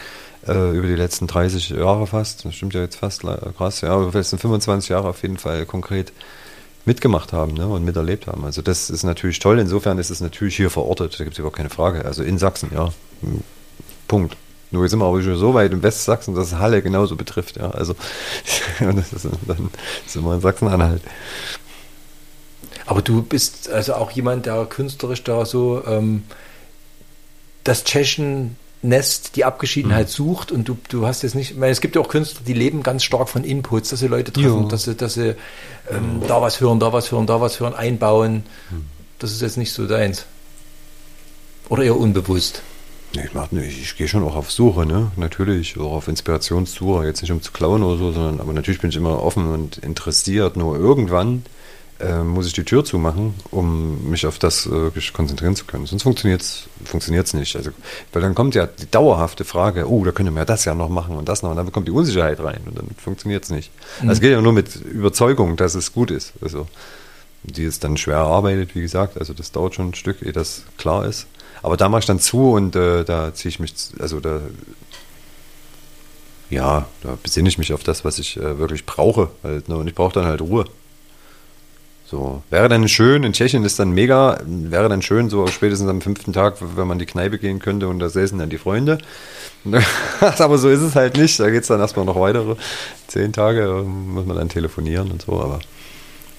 äh, 0.46 0.76
über 0.76 0.86
die 0.86 0.94
letzten 0.94 1.26
30 1.26 1.70
Jahre 1.70 2.06
fast, 2.06 2.44
das 2.44 2.54
stimmt 2.54 2.74
ja 2.74 2.80
jetzt 2.80 2.96
fast 2.96 3.22
krass, 3.56 3.80
ja, 3.82 3.90
aber 3.90 4.22
sind 4.22 4.40
25 4.40 4.90
Jahre 4.90 5.08
auf 5.08 5.22
jeden 5.22 5.38
Fall 5.38 5.66
konkret 5.66 6.12
mitgemacht 6.84 7.32
haben 7.32 7.54
ne, 7.54 7.68
und 7.68 7.84
miterlebt 7.84 8.26
haben. 8.26 8.44
Also 8.44 8.60
das 8.60 8.90
ist 8.90 9.04
natürlich 9.04 9.38
toll. 9.38 9.58
Insofern 9.60 9.98
ist 9.98 10.10
es 10.10 10.20
natürlich 10.20 10.56
hier 10.56 10.70
verortet, 10.70 11.18
da 11.18 11.24
gibt 11.24 11.34
es 11.34 11.38
überhaupt 11.38 11.56
keine 11.56 11.70
Frage. 11.70 12.04
Also 12.04 12.22
in 12.22 12.38
Sachsen, 12.38 12.70
ja. 12.74 12.92
Punkt. 14.08 14.36
Nur 14.72 14.82
jetzt 14.82 14.90
sind 14.90 14.98
wir 15.00 15.06
aber 15.06 15.22
schon 15.22 15.36
so 15.36 15.54
weit 15.54 15.72
in 15.72 15.82
Westsachsen, 15.82 16.34
dass 16.34 16.48
es 16.48 16.58
Halle 16.58 16.82
genauso 16.82 17.14
betrifft. 17.16 17.56
Ja. 17.56 17.70
Also 17.70 17.94
das 18.80 19.12
ist, 19.12 19.26
dann 19.46 19.70
sind 20.06 20.24
wir 20.24 20.34
in 20.34 20.40
Sachsen-Anhalt. 20.40 21.02
Aber 22.86 23.00
du 23.02 23.22
bist 23.22 23.70
also 23.70 23.94
auch 23.94 24.10
jemand, 24.10 24.46
der 24.46 24.64
künstlerisch 24.66 25.22
da 25.22 25.44
so 25.46 25.82
ähm, 25.86 26.24
das 27.64 27.84
Tschechen-Nest, 27.84 29.36
die 29.36 29.44
Abgeschiedenheit 29.44 30.08
Mhm. 30.08 30.12
sucht 30.12 30.50
und 30.52 30.68
du, 30.68 30.76
du 30.88 31.06
hast 31.06 31.22
jetzt 31.22 31.34
nicht, 31.34 31.52
ich 31.52 31.56
meine, 31.56 31.70
es 31.72 31.80
gibt 31.80 31.94
ja 31.94 32.00
auch 32.02 32.08
Künstler, 32.08 32.40
die 32.46 32.54
leben 32.54 32.82
ganz 32.82 33.04
stark 33.04 33.28
von 33.28 33.44
Inputs, 33.44 33.90
dass 33.90 34.00
sie 34.00 34.08
Leute 34.08 34.32
treffen, 34.32 34.62
Ja. 34.64 34.68
dass 34.68 34.84
sie, 34.84 34.94
dass 34.96 35.14
sie 35.14 35.36
ähm, 35.90 36.22
da 36.26 36.42
was 36.42 36.60
hören, 36.60 36.80
da 36.80 36.92
was 36.92 37.12
hören, 37.12 37.26
da 37.26 37.40
was 37.40 37.60
hören, 37.60 37.74
einbauen. 37.74 38.42
Mhm. 38.70 38.86
Das 39.20 39.30
ist 39.30 39.42
jetzt 39.42 39.58
nicht 39.58 39.72
so 39.72 39.86
deins. 39.86 40.24
Oder 41.68 41.84
eher 41.84 41.96
unbewusst. 41.96 42.62
Ich, 43.14 43.34
mach, 43.34 43.50
nee, 43.50 43.66
ich, 43.66 43.96
gehe 43.96 44.08
schon 44.08 44.24
auch 44.24 44.36
auf 44.36 44.50
Suche, 44.50 44.86
ne? 44.86 45.10
Natürlich, 45.16 45.78
auch 45.78 45.92
auf 45.92 46.08
Inspirationssuche, 46.08 47.04
jetzt 47.04 47.20
nicht 47.20 47.30
um 47.30 47.42
zu 47.42 47.52
klauen 47.52 47.82
oder 47.82 47.98
so, 47.98 48.12
sondern 48.12 48.40
aber 48.40 48.52
natürlich 48.52 48.80
bin 48.80 48.90
ich 48.90 48.96
immer 48.96 49.22
offen 49.22 49.52
und 49.52 49.78
interessiert. 49.78 50.56
Nur 50.56 50.78
irgendwann 50.78 51.44
äh, 52.02 52.22
muss 52.22 52.46
ich 52.46 52.52
die 52.52 52.64
Tür 52.64 52.84
zumachen, 52.84 53.34
um 53.50 54.10
mich 54.10 54.26
auf 54.26 54.38
das 54.38 54.66
äh, 54.66 54.90
konzentrieren 55.12 55.54
zu 55.54 55.66
können. 55.66 55.86
Sonst 55.86 56.02
funktioniert 56.02 56.42
es 56.42 57.34
nicht. 57.34 57.54
Also, 57.54 57.70
weil 58.12 58.22
dann 58.22 58.34
kommt 58.34 58.54
ja 58.54 58.66
die 58.66 58.90
dauerhafte 58.90 59.44
Frage, 59.44 59.88
oh, 59.88 60.04
da 60.04 60.12
könnte 60.12 60.32
man 60.32 60.40
ja 60.40 60.44
das 60.44 60.64
ja 60.64 60.74
noch 60.74 60.88
machen 60.88 61.14
und 61.16 61.28
das 61.28 61.42
noch. 61.42 61.50
Und 61.50 61.56
dann 61.56 61.70
kommt 61.70 61.88
die 61.88 61.92
Unsicherheit 61.92 62.40
rein 62.40 62.60
und 62.66 62.78
dann 62.78 62.88
funktioniert 62.96 63.44
es 63.44 63.50
nicht. 63.50 63.70
Also 64.00 64.12
es 64.12 64.20
geht 64.20 64.32
ja 64.32 64.40
nur 64.40 64.52
mit 64.52 64.74
Überzeugung, 64.76 65.56
dass 65.56 65.74
es 65.74 65.92
gut 65.92 66.10
ist. 66.10 66.32
Also 66.40 66.66
die 67.44 67.64
ist 67.64 67.84
dann 67.84 67.96
schwer 67.96 68.16
erarbeitet, 68.16 68.74
wie 68.74 68.80
gesagt. 68.80 69.18
Also 69.18 69.32
das 69.32 69.52
dauert 69.52 69.74
schon 69.74 69.90
ein 69.90 69.94
Stück, 69.94 70.22
ehe 70.22 70.32
das 70.32 70.64
klar 70.78 71.04
ist. 71.06 71.26
Aber 71.62 71.76
da 71.76 71.88
mache 71.88 72.00
ich 72.00 72.06
dann 72.06 72.18
zu 72.18 72.52
und 72.52 72.74
äh, 72.76 73.04
da 73.04 73.32
ziehe 73.34 73.50
ich 73.50 73.60
mich, 73.60 73.72
also 73.98 74.20
da, 74.20 74.40
ja, 76.50 76.86
da 77.02 77.16
besinne 77.22 77.48
ich 77.48 77.58
mich 77.58 77.72
auf 77.72 77.84
das, 77.84 78.04
was 78.04 78.18
ich 78.18 78.36
äh, 78.36 78.58
wirklich 78.58 78.84
brauche. 78.84 79.30
Halt, 79.42 79.68
ne? 79.68 79.76
Und 79.76 79.86
ich 79.86 79.94
brauche 79.94 80.12
dann 80.12 80.26
halt 80.26 80.40
Ruhe. 80.40 80.64
So, 82.12 82.42
wäre 82.50 82.68
dann 82.68 82.86
schön, 82.88 83.24
in 83.24 83.32
Tschechien 83.32 83.64
ist 83.64 83.78
dann 83.78 83.92
mega, 83.92 84.38
wäre 84.44 84.90
dann 84.90 85.00
schön, 85.00 85.30
so 85.30 85.46
spätestens 85.46 85.88
am 85.88 86.02
fünften 86.02 86.34
Tag, 86.34 86.56
wenn 86.60 86.86
man 86.86 86.96
in 86.96 86.98
die 86.98 87.06
Kneipe 87.06 87.38
gehen 87.38 87.58
könnte 87.58 87.88
und 87.88 88.00
da 88.00 88.10
säßen 88.10 88.38
dann 88.38 88.50
die 88.50 88.58
Freunde. 88.58 88.98
aber 90.20 90.58
so 90.58 90.68
ist 90.68 90.82
es 90.82 90.94
halt 90.94 91.16
nicht. 91.16 91.40
Da 91.40 91.48
geht 91.48 91.62
es 91.62 91.68
dann 91.68 91.80
erstmal 91.80 92.04
noch 92.04 92.20
weitere 92.20 92.56
zehn 93.06 93.32
Tage, 93.32 93.62
ähm, 93.62 94.12
muss 94.12 94.26
man 94.26 94.36
dann 94.36 94.50
telefonieren 94.50 95.10
und 95.10 95.22
so, 95.22 95.40
aber 95.40 95.60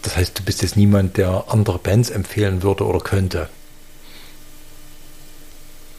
Das 0.03 0.15
heißt, 0.15 0.37
du 0.37 0.43
bist 0.43 0.61
jetzt 0.61 0.77
niemand, 0.77 1.17
der 1.17 1.45
andere 1.47 1.79
Bands 1.79 2.11
empfehlen 2.11 2.61
würde 2.61 2.85
oder 2.85 2.99
könnte. 2.99 3.49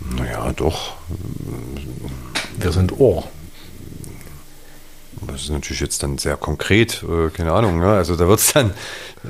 Naja, 0.00 0.52
doch. 0.54 0.94
Wir 2.58 2.72
sind 2.72 2.98
Ohr. 2.98 3.24
Das 5.26 5.42
ist 5.42 5.50
natürlich 5.50 5.80
jetzt 5.80 6.02
dann 6.02 6.18
sehr 6.18 6.36
konkret, 6.36 7.02
äh, 7.02 7.30
keine 7.30 7.52
Ahnung. 7.52 7.80
Ne? 7.80 7.86
Also 7.86 8.14
da 8.16 8.28
wird 8.28 8.40
es 8.40 8.52
dann, 8.52 8.72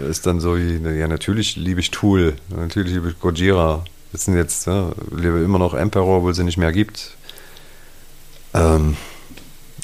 ist 0.09 0.27
dann 0.27 0.41
so 0.41 0.57
wie, 0.57 0.79
ja 0.99 1.07
natürlich 1.07 1.57
liebe 1.57 1.81
ich 1.81 1.91
Tool, 1.91 2.35
natürlich 2.49 2.93
liebe 2.93 3.11
ich 3.11 3.21
Gojira, 3.21 3.85
Das 4.13 4.25
sind 4.25 4.37
jetzt, 4.37 4.67
ja, 4.67 4.91
lebe 5.11 5.39
immer 5.41 5.59
noch 5.59 5.75
Emperor, 5.75 6.19
obwohl 6.19 6.35
sie 6.35 6.45
nicht 6.45 6.57
mehr 6.57 6.73
gibt. 6.73 7.17
Ähm, 8.55 8.97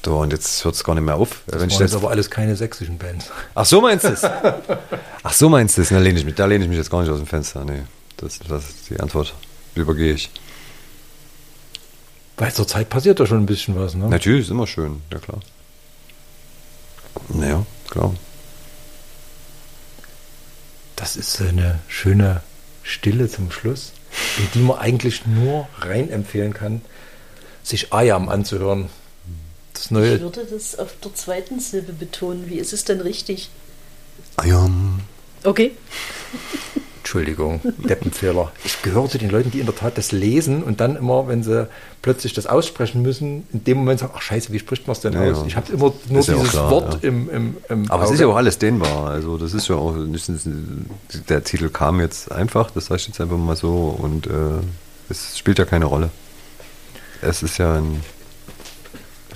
so, 0.04 0.18
und 0.18 0.32
jetzt 0.32 0.64
hört 0.64 0.74
es 0.74 0.82
gar 0.82 0.94
nicht 0.94 1.04
mehr 1.04 1.16
auf. 1.16 1.42
Das 1.46 1.54
Wenn 1.54 1.60
waren 1.60 1.70
jetzt 1.70 1.80
jetzt, 1.80 1.94
aber 1.94 2.10
alles 2.10 2.30
keine 2.30 2.56
sächsischen 2.56 2.96
Bands. 2.98 3.30
ach, 3.54 3.66
so 3.66 3.80
meinst 3.80 4.04
du 4.04 4.08
es? 4.08 4.24
Ach, 5.22 5.32
so 5.32 5.48
meinst 5.48 5.76
du 5.76 5.82
es? 5.82 5.90
Da 5.90 5.98
lehne 5.98 6.18
ich 6.18 6.24
mich, 6.24 6.34
da 6.34 6.46
lehne 6.46 6.64
ich 6.64 6.68
mich 6.70 6.78
jetzt 6.78 6.90
gar 6.90 7.02
nicht 7.02 7.10
aus 7.10 7.18
dem 7.18 7.26
Fenster. 7.26 7.64
Nee, 7.64 7.82
das, 8.16 8.38
das 8.48 8.68
ist 8.68 8.90
die 8.90 8.98
Antwort. 8.98 9.34
Übergehe 9.74 10.14
ich. 10.14 10.30
Weil 12.41 12.55
zur 12.55 12.66
Zeit 12.66 12.88
passiert 12.88 13.20
da 13.20 13.26
schon 13.26 13.36
ein 13.43 13.45
bisschen 13.47 13.76
was, 13.76 13.95
ne? 13.95 14.09
Natürlich, 14.09 14.47
ist 14.47 14.51
immer 14.51 14.66
schön, 14.66 15.03
ja 15.12 15.18
klar. 15.18 15.41
Naja, 17.28 17.66
klar. 17.91 18.14
Das 20.97 21.16
ist 21.16 21.34
so 21.34 21.45
eine 21.45 21.80
schöne 21.86 22.41
Stille 22.82 23.28
zum 23.28 23.51
Schluss, 23.51 23.93
in 24.38 24.49
die 24.55 24.61
man 24.61 24.78
eigentlich 24.78 25.26
nur 25.26 25.68
rein 25.80 26.09
empfehlen 26.09 26.55
kann, 26.55 26.80
sich 27.62 27.93
Ayam 27.93 28.30
anzuhören. 28.30 28.88
Das 29.74 29.84
Ich 29.84 29.91
neue. 29.91 30.20
würde 30.22 30.47
das 30.47 30.78
auf 30.78 30.95
der 31.05 31.14
zweiten 31.14 31.61
Silbe 31.61 31.93
betonen. 31.93 32.49
Wie 32.49 32.59
ist 32.59 32.72
es 32.72 32.84
denn 32.84 33.03
richtig? 33.03 33.51
Ayam. 34.36 35.01
Okay. 35.45 35.72
Entschuldigung, 37.14 37.61
Deppenfehler. 37.78 38.52
Ich 38.64 38.82
gehöre 38.82 39.08
zu 39.08 39.18
den 39.18 39.30
Leuten, 39.30 39.50
die 39.50 39.58
in 39.58 39.66
der 39.66 39.74
Tat 39.74 39.98
das 39.98 40.12
lesen 40.12 40.62
und 40.62 40.78
dann 40.80 40.94
immer, 40.94 41.26
wenn 41.26 41.42
sie 41.42 41.66
plötzlich 42.02 42.34
das 42.34 42.46
aussprechen 42.46 43.02
müssen, 43.02 43.48
in 43.52 43.64
dem 43.64 43.78
Moment 43.78 43.98
sagen, 43.98 44.12
ach 44.16 44.22
scheiße, 44.22 44.52
wie 44.52 44.61
spricht 44.61 44.86
man 44.86 44.92
es 44.92 45.00
denn 45.00 45.14
Ja, 45.14 45.32
aus? 45.32 45.44
Ich 45.44 45.56
habe 45.56 45.72
immer 45.72 45.92
nur 46.08 46.20
Ist 46.20 46.28
ja 46.28 46.34
dieses 46.34 46.50
klar, 46.50 46.70
Wort 46.70 47.02
ja. 47.02 47.08
im, 47.08 47.28
im, 47.28 47.56
im 47.68 47.90
Aber 47.90 48.04
es 48.04 48.08
Auge. 48.11 48.14
ist 48.14 48.20
ja 48.20 48.26
auch 48.28 48.36
alles 48.36 48.58
dehnbar. 48.58 49.08
Also 49.11 49.36
das 49.38 49.54
ist 49.54 49.66
ja 49.66 49.74
auch, 49.74 49.96
nicht- 49.96 50.30
der 51.28 51.42
Titel 51.42 51.68
kam 51.68 51.98
jetzt 52.00 52.30
einfach, 52.30 52.70
das 52.70 52.88
ich 52.90 53.08
jetzt 53.08 53.20
einfach 53.20 53.36
mal 53.38 53.56
so 53.56 53.98
und 54.00 54.28
äh, 54.28 54.30
es 55.08 55.36
spielt 55.36 55.58
ja 55.58 55.64
keine 55.64 55.86
Rolle. 55.86 56.11
Es 57.22 57.42
ist 57.42 57.58
ja 57.58 57.74
ein, 57.74 58.02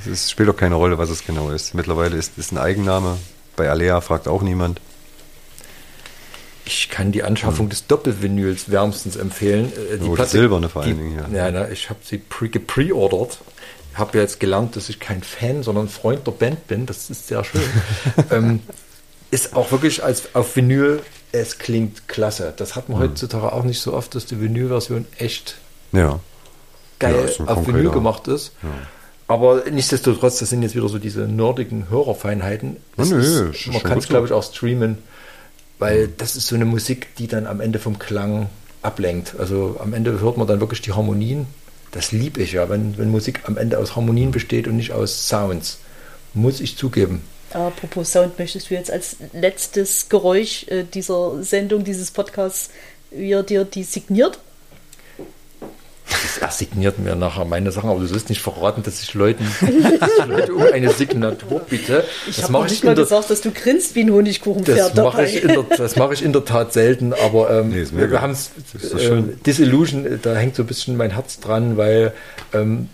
es 0.09 0.31
spielt 0.31 0.49
auch 0.49 0.57
keine 0.57 0.77
Rolle, 0.77 0.97
was 0.97 1.11
es 1.11 1.27
genau 1.27 1.51
ist. 1.51 1.75
Mittlerweile 1.75 2.17
ist 2.17 2.39
es 2.39 2.53
ein 2.53 2.59
Eigenname. 2.59 3.17
Bei 3.57 3.69
Alea 3.69 4.01
fragt 4.01 4.29
auch 4.29 4.43
niemand. 4.43 4.81
Ich 6.67 6.89
kann 6.89 7.13
die 7.13 7.23
Anschaffung 7.23 7.69
des 7.69 7.87
Doppelvinyls 7.87 8.71
wärmstens 8.71 9.17
empfehlen. 9.17 9.71
Äh, 9.93 10.03
Oh, 10.05 10.17
die 10.17 10.25
silberne 10.25 10.69
vor 10.69 10.83
allen 10.83 10.97
die, 10.97 11.03
Dingen, 11.03 11.19
ja. 11.33 11.45
Ja, 11.47 11.51
na, 11.51 11.69
ich 11.71 11.91
habe 11.91 12.01
sie 12.03 12.19
pre 12.19 12.49
gepreordert. 12.49 13.39
Habe 13.95 14.17
ja 14.19 14.23
jetzt 14.25 14.41
gelernt, 14.41 14.75
dass 14.77 14.89
ich 14.89 14.99
kein 14.99 15.23
Fan, 15.23 15.63
sondern 15.63 15.89
Freund 15.89 16.27
der 16.27 16.33
Band 16.33 16.67
bin. 16.67 16.87
Das 16.87 17.11
ist 17.11 17.29
sehr 17.29 17.45
schön. 17.45 17.61
ähm, 18.31 18.61
ist 19.31 19.55
auch 19.55 19.71
wirklich 19.73 20.03
als 20.03 20.35
auf 20.35 20.57
Vinyl, 20.57 21.01
es 21.33 21.59
klingt 21.59 22.09
klasse. 22.09 22.53
Das 22.57 22.77
hat 22.77 22.89
man 22.89 23.01
Hm. 23.01 23.11
heutzutage 23.11 23.53
auch 23.53 23.63
nicht 23.65 23.81
so 23.81 23.93
oft, 23.93 24.15
dass 24.15 24.27
die 24.27 24.41
Vinylversion 24.41 25.07
echt 25.19 25.57
Ja. 25.93 26.19
geil 26.99 27.31
Ja, 27.39 27.45
auf 27.47 27.67
Vinyl 27.67 27.91
gemacht 27.91 28.27
ist. 28.29 28.53
Aber 29.27 29.63
nichtsdestotrotz, 29.71 30.39
das 30.39 30.51
sind 30.51 30.63
jetzt 30.63 30.75
wieder 30.75 30.89
so 30.89 30.99
diese 30.99 31.23
nerdigen 31.23 31.89
Hörerfeinheiten. 31.89 32.77
Ja, 32.97 33.05
nö, 33.07 33.19
ist, 33.51 33.67
man 33.69 33.83
kann 33.83 33.99
es, 33.99 34.09
glaube 34.09 34.27
ich, 34.27 34.33
auch 34.33 34.43
streamen, 34.43 34.99
weil 35.79 36.09
das 36.09 36.37
ist 36.37 36.47
so 36.47 36.55
eine 36.55 36.65
Musik, 36.65 37.15
die 37.17 37.27
dann 37.27 37.47
am 37.47 37.61
Ende 37.61 37.79
vom 37.79 37.99
Klang 37.99 38.49
ablenkt. 38.83 39.35
Also 39.39 39.77
am 39.81 39.95
Ende 39.95 40.21
hört 40.21 40.37
man 40.37 40.47
dann 40.47 40.61
wirklich 40.61 40.83
die 40.83 40.93
Harmonien. 40.93 41.47
Das 41.91 42.13
liebe 42.13 42.43
ich 42.43 42.53
ja, 42.53 42.69
wenn, 42.69 42.99
wenn 42.99 43.11
Musik 43.11 43.43
am 43.45 43.57
Ende 43.57 43.79
aus 43.79 43.97
Harmonien 43.97 44.31
besteht 44.31 44.67
und 44.67 44.77
nicht 44.77 44.93
aus 44.93 45.29
Sounds. 45.29 45.79
Muss 46.35 46.61
ich 46.61 46.77
zugeben. 46.77 47.23
Apropos 47.53 48.11
Sound, 48.11 48.37
möchtest 48.39 48.69
du 48.69 48.75
jetzt 48.75 48.91
als 48.91 49.17
letztes 49.33 50.09
Geräusch 50.09 50.67
äh, 50.69 50.83
dieser 50.83 51.43
Sendung, 51.45 51.85
dieses 51.85 52.11
Podcasts, 52.11 52.71
wie 53.13 53.31
er 53.31 53.45
dir 53.45 53.65
die 53.65 53.85
signiert? 53.85 54.41
Er 56.41 56.51
signiert 56.51 56.99
mir 56.99 57.15
nachher 57.17 57.45
meine 57.45 57.71
Sachen, 57.73 57.89
aber 57.91 58.01
du 58.01 58.07
sollst 58.07 58.29
nicht 58.29 58.43
verraten, 58.43 58.83
dass 58.83 59.03
ich 59.03 59.15
Leuten, 59.15 59.45
dass 60.01 60.11
ich 60.19 60.27
Leute 60.27 60.55
um 60.55 60.63
eine 60.73 60.91
Signatur 60.93 61.61
bitte. 61.69 62.05
Ich 62.29 62.37
Das 62.37 62.45
habe 62.45 62.53
mache 62.53 62.63
noch 62.63 62.67
ich 62.67 62.73
nicht 62.73 62.83
in 62.83 62.89
mal 62.91 62.95
der 62.95 63.05
gesagt, 63.05 63.31
dass 63.31 63.41
du 63.41 63.51
grinst 63.51 63.95
wie 63.95 64.01
ein 64.03 64.11
Honigkuchenpferd 64.13 64.79
Das 64.79 64.95
mache 64.95 65.17
dabei. 65.19 65.25
ich, 65.29 65.43
in 65.43 65.49
der- 65.49 65.65
das 65.77 65.97
mache 65.97 66.15
ich 66.15 66.23
in 66.25 66.33
der 66.33 66.45
Tat 66.45 66.73
selten, 66.73 67.13
aber 67.15 67.51
ähm, 67.51 67.71
Nee, 67.71 67.87
wir, 68.11 68.21
haben 68.21 68.33
es 68.33 68.51
Das 68.73 68.83
ist 68.83 68.91
so 68.93 68.99
äh, 68.99 69.01
schön. 69.01 69.41
Disillusion, 69.47 70.19
da 70.23 70.35
hängt 70.35 70.57
so 70.57 70.63
ein 70.63 70.67
bisschen 70.67 70.97
mein 70.97 71.13
Herz 71.13 71.41
dran, 71.41 71.77
weil 71.79 72.13
ähm, 72.53 72.89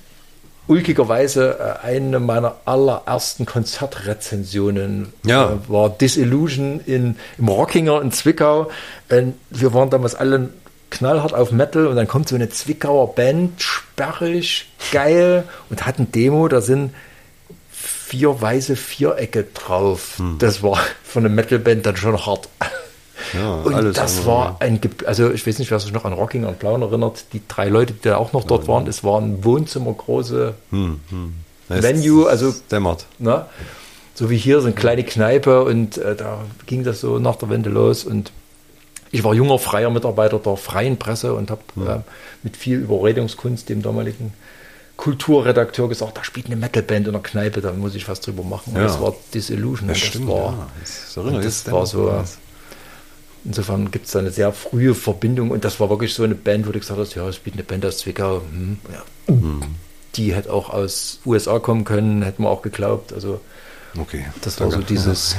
ulkigerweise 0.69 1.59
äh, 1.83 1.87
eine 1.87 2.21
meiner 2.21 2.57
allerersten 2.65 3.45
Konzertrezensionen 3.45 5.13
Ja. 5.27 5.53
äh, 5.53 5.69
war 5.69 5.91
Disillusion 5.91 6.81
in, 6.87 7.17
im 7.39 7.49
Rockinger 7.49 8.01
in 8.03 8.13
Zwickau. 8.13 8.71
Äh, 9.09 9.25
wir 9.51 9.75
waren 9.75 9.91
damals 9.91 10.15
alle 10.15 10.51
knallhart 10.91 11.35
auf 11.35 11.53
Metal 11.53 11.87
und 11.87 11.97
dann 11.97 12.09
kommt 12.09 12.29
so 12.29 12.35
eine 12.35 12.49
Zwickauer 12.51 13.15
Band, 13.15 13.63
sperrig, 13.63 14.69
geil 14.93 15.45
und 15.71 15.87
hat 15.87 15.99
ein 15.99 16.11
Demo, 16.13 16.49
da 16.49 16.61
sind 16.61 16.93
vier 17.71 18.41
weiße 18.41 18.77
Vierecke 18.77 19.45
drauf. 19.55 20.15
Hm. 20.19 20.37
Das 20.39 20.63
war 20.63 20.79
von 21.05 21.25
einer 21.25 21.35
Metalband 21.35 21.87
dann 21.87 21.97
schon 21.97 22.27
hart. 22.27 22.49
Ja, 23.35 23.53
Und 23.63 23.97
das 23.97 24.25
war 24.27 24.57
ein, 24.61 24.81
Ge- 24.81 24.91
also 25.07 25.31
ich 25.31 25.47
weiß 25.47 25.59
nicht, 25.59 25.71
wer 25.71 25.79
sich 25.79 25.93
noch 25.93 26.05
an 26.05 26.13
Rocking 26.15 26.45
und 26.47 26.59
Plauen 26.59 26.83
erinnert, 26.83 27.25
die 27.33 27.43
drei 27.47 27.69
Leute, 27.69 27.93
die 27.93 28.09
da 28.09 28.17
auch 28.17 28.33
noch 28.33 28.45
dort 28.45 28.67
waren, 28.67 28.87
es 28.87 29.05
war 29.05 29.21
ein 29.21 29.45
Wohnzimmergroße 29.45 30.55
Hm, 30.71 31.01
Es 31.69 31.83
Venue, 31.83 32.29
also 32.29 32.53
dämmert. 32.71 33.07
ne? 33.19 33.45
so 34.15 34.29
wie 34.31 34.37
hier, 34.37 34.61
so 34.61 34.67
eine 34.67 34.75
kleine 34.75 35.05
Kneipe 35.05 35.63
und 35.63 35.97
äh, 35.99 36.17
da 36.17 36.39
ging 36.67 36.83
das 36.83 37.01
so 37.01 37.19
nach 37.19 37.37
der 37.37 37.49
Wende 37.51 37.71
los 37.71 38.05
und 38.05 38.33
ich 39.13 39.25
war 39.25 39.35
junger 39.35 39.59
freier 39.59 39.91
Mitarbeiter 39.91 40.39
der 40.39 40.57
freien 40.57 40.97
Presse 40.99 41.35
und 41.35 41.51
habe 41.51 41.63
Hm. 41.75 41.87
äh, 41.89 41.99
mit 42.43 42.57
viel 42.57 42.79
Überredungskunst 42.79 43.69
dem 43.69 43.83
damaligen 43.83 44.33
Kulturredakteur 44.97 45.89
gesagt, 45.89 46.19
da 46.19 46.25
spielt 46.25 46.47
eine 46.47 46.57
Metalband 46.57 47.07
in 47.07 47.13
der 47.15 47.23
Kneipe, 47.23 47.61
da 47.63 47.73
muss 47.73 47.95
ich 47.95 48.07
was 48.09 48.21
drüber 48.21 48.43
machen. 48.43 48.73
Und 48.75 48.77
Ja. 48.81 48.83
das 48.87 49.01
war 49.01 49.15
Disillusion. 49.33 49.89
Ja, 49.89 49.95
und 49.95 50.01
das 50.03 50.09
stimmt, 50.09 50.29
war, 50.29 50.53
ja. 50.53 50.69
Das 51.41 51.65
das 51.65 51.73
war 51.73 51.87
so, 51.87 52.07
was. 52.07 52.37
insofern 53.45 53.91
gibt 53.91 54.05
es 54.07 54.13
da 54.13 54.19
eine 54.19 54.31
sehr 54.31 54.53
frühe 54.53 54.95
Verbindung 54.95 55.51
und 55.53 55.65
das 55.65 55.81
war 55.81 55.89
wirklich 55.89 56.13
so 56.13 56.23
eine 56.23 56.35
Band, 56.35 56.67
wo 56.69 56.73
du 56.73 56.79
gesagt 56.79 57.01
hast, 57.01 57.15
ja, 57.15 57.27
es 57.29 57.37
spielt 57.37 57.55
eine 57.57 57.65
Band 57.65 57.87
aus 57.87 57.99
Zwickau. 57.99 58.43
Hm, 58.51 58.79
ja. 58.93 59.37
Die 60.17 60.35
hätte 60.35 60.53
auch 60.53 60.69
aus 60.71 61.21
USA 61.25 61.59
kommen 61.61 61.85
können, 61.85 62.23
hätten 62.23 62.43
wir 62.43 62.51
auch 62.51 62.63
geglaubt. 62.63 63.13
Also 63.15 63.41
Okay. 63.99 64.27
das 64.43 64.61
war 64.61 64.71
so 64.71 64.83
dieses. 64.83 65.35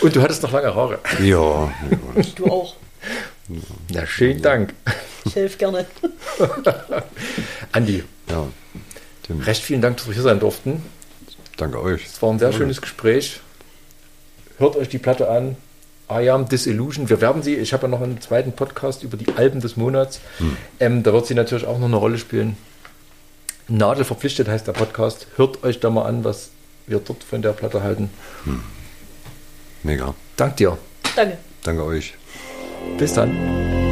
Und 0.00 0.14
du 0.16 0.22
hattest 0.22 0.42
noch 0.42 0.52
lange 0.52 0.74
Haare. 0.74 0.98
Ja, 1.20 1.26
ja. 1.90 2.22
Du 2.36 2.46
auch. 2.46 2.74
Ja, 3.90 4.06
schönen 4.06 4.42
Dank. 4.42 4.74
Ich 5.24 5.34
helfe 5.34 5.58
gerne. 5.58 5.86
Andi, 7.72 8.04
ja. 8.28 8.46
Tim, 9.26 9.40
recht 9.40 9.62
vielen 9.62 9.80
Dank, 9.80 9.96
dass 9.98 10.06
wir 10.06 10.14
hier 10.14 10.22
sein 10.22 10.40
durften. 10.40 10.82
danke 11.56 11.80
euch. 11.80 12.04
Es 12.06 12.20
war 12.22 12.30
ein 12.30 12.38
sehr 12.38 12.52
schönes 12.52 12.80
Gespräch. 12.80 13.40
Hört 14.58 14.76
euch 14.76 14.88
die 14.88 14.98
Platte 14.98 15.30
an. 15.30 15.56
I 16.10 16.30
Am 16.30 16.48
Disillusion. 16.48 17.08
Wir 17.10 17.20
werden 17.20 17.42
sie, 17.42 17.54
ich 17.54 17.72
habe 17.72 17.82
ja 17.82 17.88
noch 17.88 18.00
einen 18.00 18.20
zweiten 18.20 18.52
Podcast 18.52 19.02
über 19.02 19.16
die 19.16 19.34
Alben 19.36 19.60
des 19.60 19.76
Monats. 19.76 20.20
Ähm, 20.80 21.02
da 21.02 21.12
wird 21.12 21.26
sie 21.26 21.34
natürlich 21.34 21.66
auch 21.66 21.78
noch 21.78 21.86
eine 21.86 21.96
Rolle 21.96 22.18
spielen. 22.18 22.56
Nadel 23.68 24.04
verpflichtet 24.04 24.48
heißt 24.48 24.66
der 24.66 24.72
Podcast. 24.72 25.26
Hört 25.36 25.62
euch 25.62 25.80
da 25.80 25.90
mal 25.90 26.04
an, 26.06 26.24
was 26.24 26.50
wir 26.86 26.98
dort 27.00 27.22
von 27.22 27.42
der 27.42 27.52
Platte 27.52 27.82
halten. 27.82 28.08
Mega. 29.82 30.14
Dank 30.36 30.56
dir. 30.56 30.78
Danke. 31.16 31.38
Danke 31.62 31.84
euch. 31.84 32.14
Bis 32.98 33.14
dann. 33.14 33.87